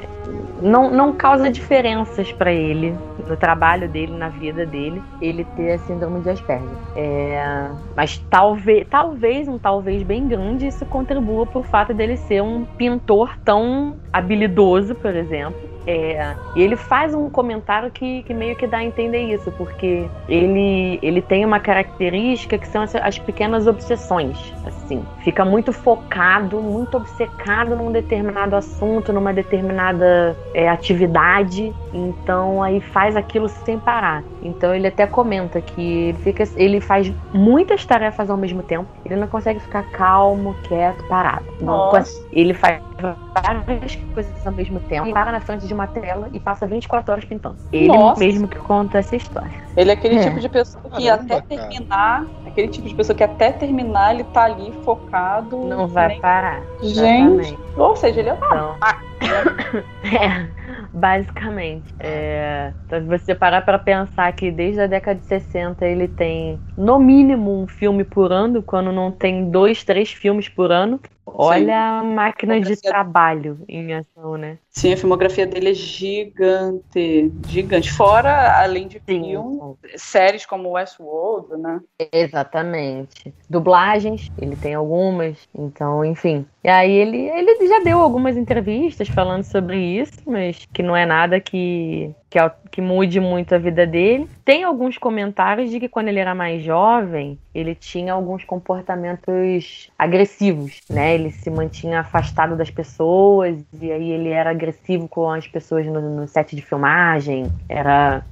[0.61, 2.97] não, não causa diferenças para ele
[3.29, 6.69] no trabalho dele, na vida dele, ele ter a síndrome de Asperger.
[6.95, 12.65] É, mas talvez, talvez, um talvez bem grande, isso contribua pro fato dele ser um
[12.65, 15.72] pintor tão habilidoso, por exemplo.
[15.87, 20.09] É, e ele faz um comentário que, que meio que dá a entender isso, porque
[20.29, 24.53] ele, ele tem uma característica que são as, as pequenas obsessões.
[24.67, 31.73] Assim, fica muito focado, muito obcecado num determinado assunto, numa determinada é, atividade.
[31.93, 34.23] Então aí faz aquilo sem parar.
[34.43, 38.87] Então ele até comenta que ele, fica, ele faz muitas tarefas ao mesmo tempo.
[39.05, 41.45] Ele não consegue ficar calmo, quieto, parado.
[41.61, 41.91] Não
[42.33, 45.07] ele faz várias coisas ao mesmo tempo.
[45.07, 47.57] Ele para na frente de uma tela e passa 24 horas pintando.
[47.73, 48.21] Ele Nossa.
[48.21, 49.51] mesmo que conta essa história.
[49.77, 50.23] Ele é aquele É.
[50.23, 51.69] tipo de pessoa que Caramba, até cara.
[51.69, 55.57] terminar, aquele tipo de pessoa que até terminar ele tá ali focado.
[55.65, 56.63] Não vai nem- parar.
[56.83, 57.41] Gente.
[57.41, 57.59] Exatamente.
[57.77, 58.77] Ou seja, ele é Então,
[60.05, 60.63] é.
[60.93, 61.95] Basicamente.
[61.99, 66.61] É, então, se você parar para pensar que desde a década de 60 ele tem
[66.77, 72.01] no mínimo um filme por ano, quando não tem dois, três filmes por ano, Olha
[72.01, 74.59] a máquina de trabalho em ação, né?
[74.71, 77.93] Sim, a filmografia dele é gigante, gigante.
[77.93, 81.81] Fora, além de filme, séries como Westworld, né?
[82.13, 83.33] Exatamente.
[83.49, 86.45] Dublagens, ele tem algumas, então, enfim.
[86.65, 91.07] E aí ele, ele já deu algumas entrevistas falando sobre isso, mas que não é
[91.07, 92.39] nada que, que,
[92.71, 94.27] que mude muito a vida dele.
[94.43, 100.81] Tem alguns comentários de que quando ele era mais jovem, ele tinha alguns comportamentos agressivos,
[100.89, 101.15] né?
[101.15, 106.01] Ele se mantinha afastado das pessoas e aí ele era agressivo com as pessoas no,
[106.01, 108.25] no set de filmagem, era,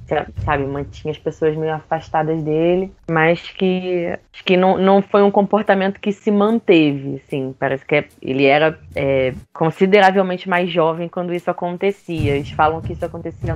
[0.43, 5.99] sabe, mantinha as pessoas meio afastadas dele, mas que que não, não foi um comportamento
[5.99, 11.51] que se manteve, assim, parece que é ele era é, consideravelmente mais jovem quando isso
[11.51, 12.35] acontecia.
[12.35, 13.55] Eles falam que isso acontecia.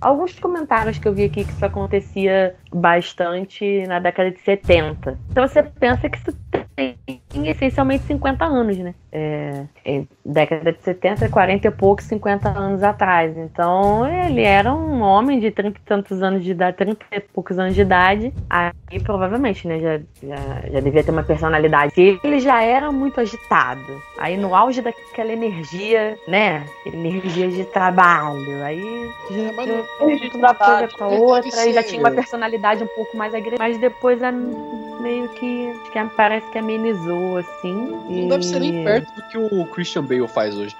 [0.00, 5.18] Alguns comentários que eu vi aqui que isso acontecia bastante na década de 70.
[5.30, 6.36] Então você pensa que isso
[6.76, 6.96] tem
[7.48, 8.94] essencialmente 50 anos, né?
[9.12, 13.36] É, é, década de 70, 40 e poucos, 50 anos atrás.
[13.36, 17.58] Então ele era um homem de 30 e tantos anos de idade, 30 e poucos
[17.58, 18.32] anos de idade.
[18.50, 19.78] Aí provavelmente, né?
[19.78, 21.92] Já, já, já devia ter uma personalidade.
[21.96, 24.02] Ele já era muito agitado.
[24.18, 26.64] Aí no auge daquela energia, né?
[26.84, 28.64] Energia de trabalho.
[28.64, 31.66] Aí é, não, uma coisa com a outra.
[31.68, 33.62] E já tinha uma personalidade um pouco mais agressiva.
[33.62, 37.74] Mas depois a meio que, que parece que amenizou, assim.
[38.08, 38.28] Não e...
[38.28, 40.74] deve ser nem perto do que o Christian Bale faz hoje.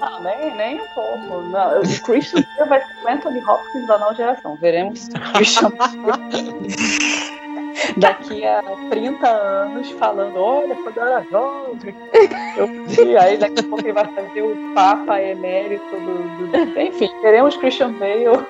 [0.00, 1.42] Não, nem, nem um pouco.
[1.50, 4.56] Não, o Christian Bale vai ser o Anthony Hopkins da nova geração.
[4.56, 5.72] Veremos Christian
[7.96, 11.94] daqui a 30 anos falando, olha, quando eu era jovem,
[12.56, 16.80] eu fui, aí daqui a pouco ele vai fazer o Papa Emérito do, do...
[16.80, 18.44] Enfim, teremos Christian Bale.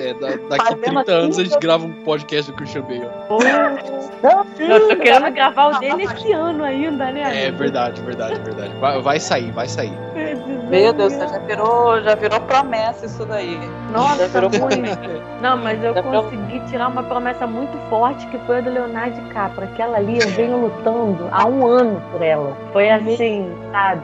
[0.00, 3.08] É, da, daqui a 30 anos a gente grava um podcast do Christian Bale.
[4.58, 7.46] eu tô querendo gravar o dele esse ano ainda, né?
[7.46, 8.74] É verdade, verdade, verdade.
[8.78, 9.96] Vai, vai sair, vai sair.
[10.68, 13.58] Meu Deus, já virou, já virou promessa isso daí.
[13.92, 15.42] Nossa, já virou muito.
[15.42, 16.68] Não, mas eu já consegui virou...
[16.68, 19.68] tirar uma promessa muito forte que foi a do Leonardo DiCaprio.
[19.68, 22.56] Aquela ali eu venho lutando há um ano por ela.
[22.72, 24.02] Foi assim, sabe,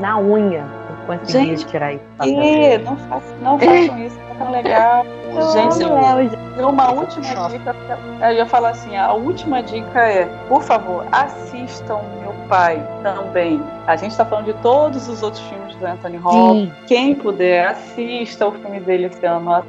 [0.00, 0.64] na unha.
[0.90, 2.04] Eu consegui Gente, tirar isso.
[2.20, 2.78] Que?
[2.78, 5.04] Não, façam, não façam isso, não é tão legal.
[5.52, 7.76] Gente, é, uma última dica.
[8.20, 13.62] Eu ia falar assim: a última dica é, por favor, assistam Meu Pai também.
[13.86, 16.72] A gente está falando de todos os outros filmes do Anthony Hopkins.
[16.86, 19.64] Quem puder, assista o filme dele esse ano.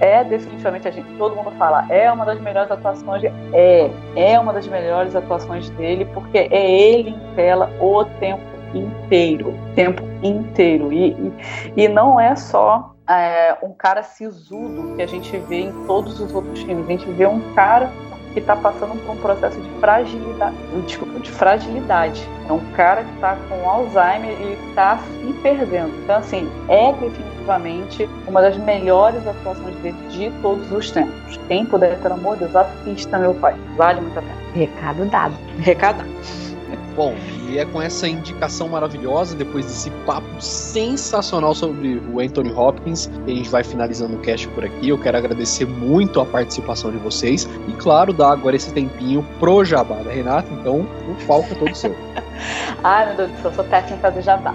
[0.00, 3.22] É definitivamente a gente, todo mundo fala, é uma das melhores atuações.
[3.22, 8.42] De, é, é uma das melhores atuações dele, porque é ele em tela o tempo
[8.74, 10.92] inteiro, tempo inteiro.
[10.92, 11.32] E, e,
[11.76, 16.34] e não é só é, um cara sisudo que a gente vê em todos os
[16.34, 16.86] outros filmes.
[16.86, 17.90] A gente vê um cara
[18.32, 20.54] que está passando por um processo de fragilidade,
[20.86, 22.28] desculpa, de fragilidade.
[22.46, 25.90] É um cara que está com Alzheimer e está se perdendo.
[26.02, 31.40] Então, assim, é definitivamente uma das melhores atuações dele de todos os tempos.
[31.48, 33.56] Quem puder, pelo amor de Deus, assista meu pai.
[33.74, 34.36] Vale muito a pena.
[34.54, 35.34] Recado dado.
[35.58, 36.45] Recado dado.
[36.96, 37.14] Bom,
[37.50, 43.32] e é com essa indicação maravilhosa, depois desse papo sensacional sobre o Anthony Hopkins, que
[43.32, 44.88] a gente vai finalizando o cast por aqui.
[44.88, 49.62] Eu quero agradecer muito a participação de vocês e, claro, dar agora esse tempinho pro
[49.62, 50.48] Jabá da Renata.
[50.50, 51.94] Então, o palco é todo seu.
[52.82, 54.54] Ai, meu Deus do céu, eu sou técnica do Jabá.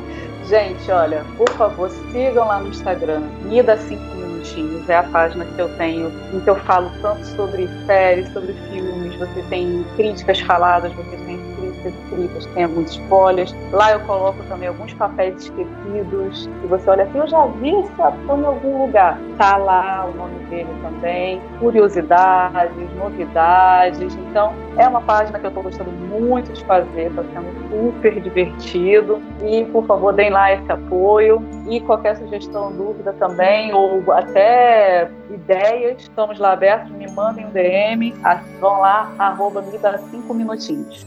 [0.49, 5.59] Gente, olha, por favor, sigam lá no Instagram, Mida 5 minutinhos, é a página que
[5.61, 10.91] eu tenho, em que eu falo tanto sobre séries, sobre filmes, você tem críticas faladas,
[10.93, 11.50] você tem
[11.85, 13.55] escritas, tem alguns spoilers.
[13.71, 16.49] Lá eu coloco também alguns papéis esquecidos.
[16.63, 19.19] E você olha assim, eu já vi esse ator em algum lugar.
[19.37, 21.41] Tá lá o nome dele também.
[21.59, 24.15] Curiosidades, novidades.
[24.15, 29.21] Então, é uma página que eu estou gostando muito de fazer, está sendo super divertido.
[29.43, 31.41] E, por favor, deem lá esse apoio.
[31.69, 38.13] E qualquer sugestão, dúvida também, ou até ideias, estamos lá abertos, me mandem um DM,
[38.59, 41.05] vão lá, arroba me dá cinco minutinhos.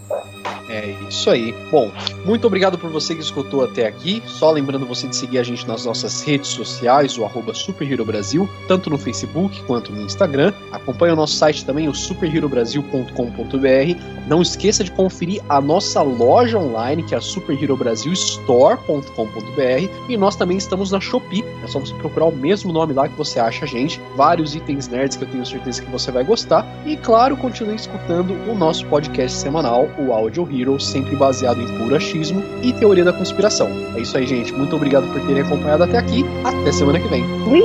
[0.69, 1.55] É isso aí.
[1.71, 1.91] Bom,
[2.25, 4.23] muito obrigado por você que escutou até aqui.
[4.27, 8.05] Só lembrando você de seguir a gente nas nossas redes sociais, o arroba Super Hero
[8.05, 10.53] Brasil, tanto no Facebook quanto no Instagram.
[10.73, 17.03] Acompanhe o nosso site também, o superherobrasil.com.br Não esqueça de conferir a nossa loja online,
[17.03, 20.09] que é a Super Hero Brasil Store.com.br.
[20.09, 21.43] E nós também estamos na Shopee.
[21.63, 23.99] É só você procurar o mesmo nome lá que você acha a gente.
[24.15, 26.67] Vários itens nerds que eu tenho certeza que você vai gostar.
[26.85, 31.97] E claro, continue escutando o nosso podcast semanal, o Audio Hero, sempre baseado em puro
[31.97, 33.69] achismo e teoria da conspiração.
[33.97, 34.53] É isso aí, gente.
[34.53, 36.23] Muito obrigado por terem acompanhado até aqui.
[36.45, 37.25] Até semana que vem.
[37.49, 37.61] Ui!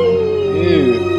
[0.55, 1.18] E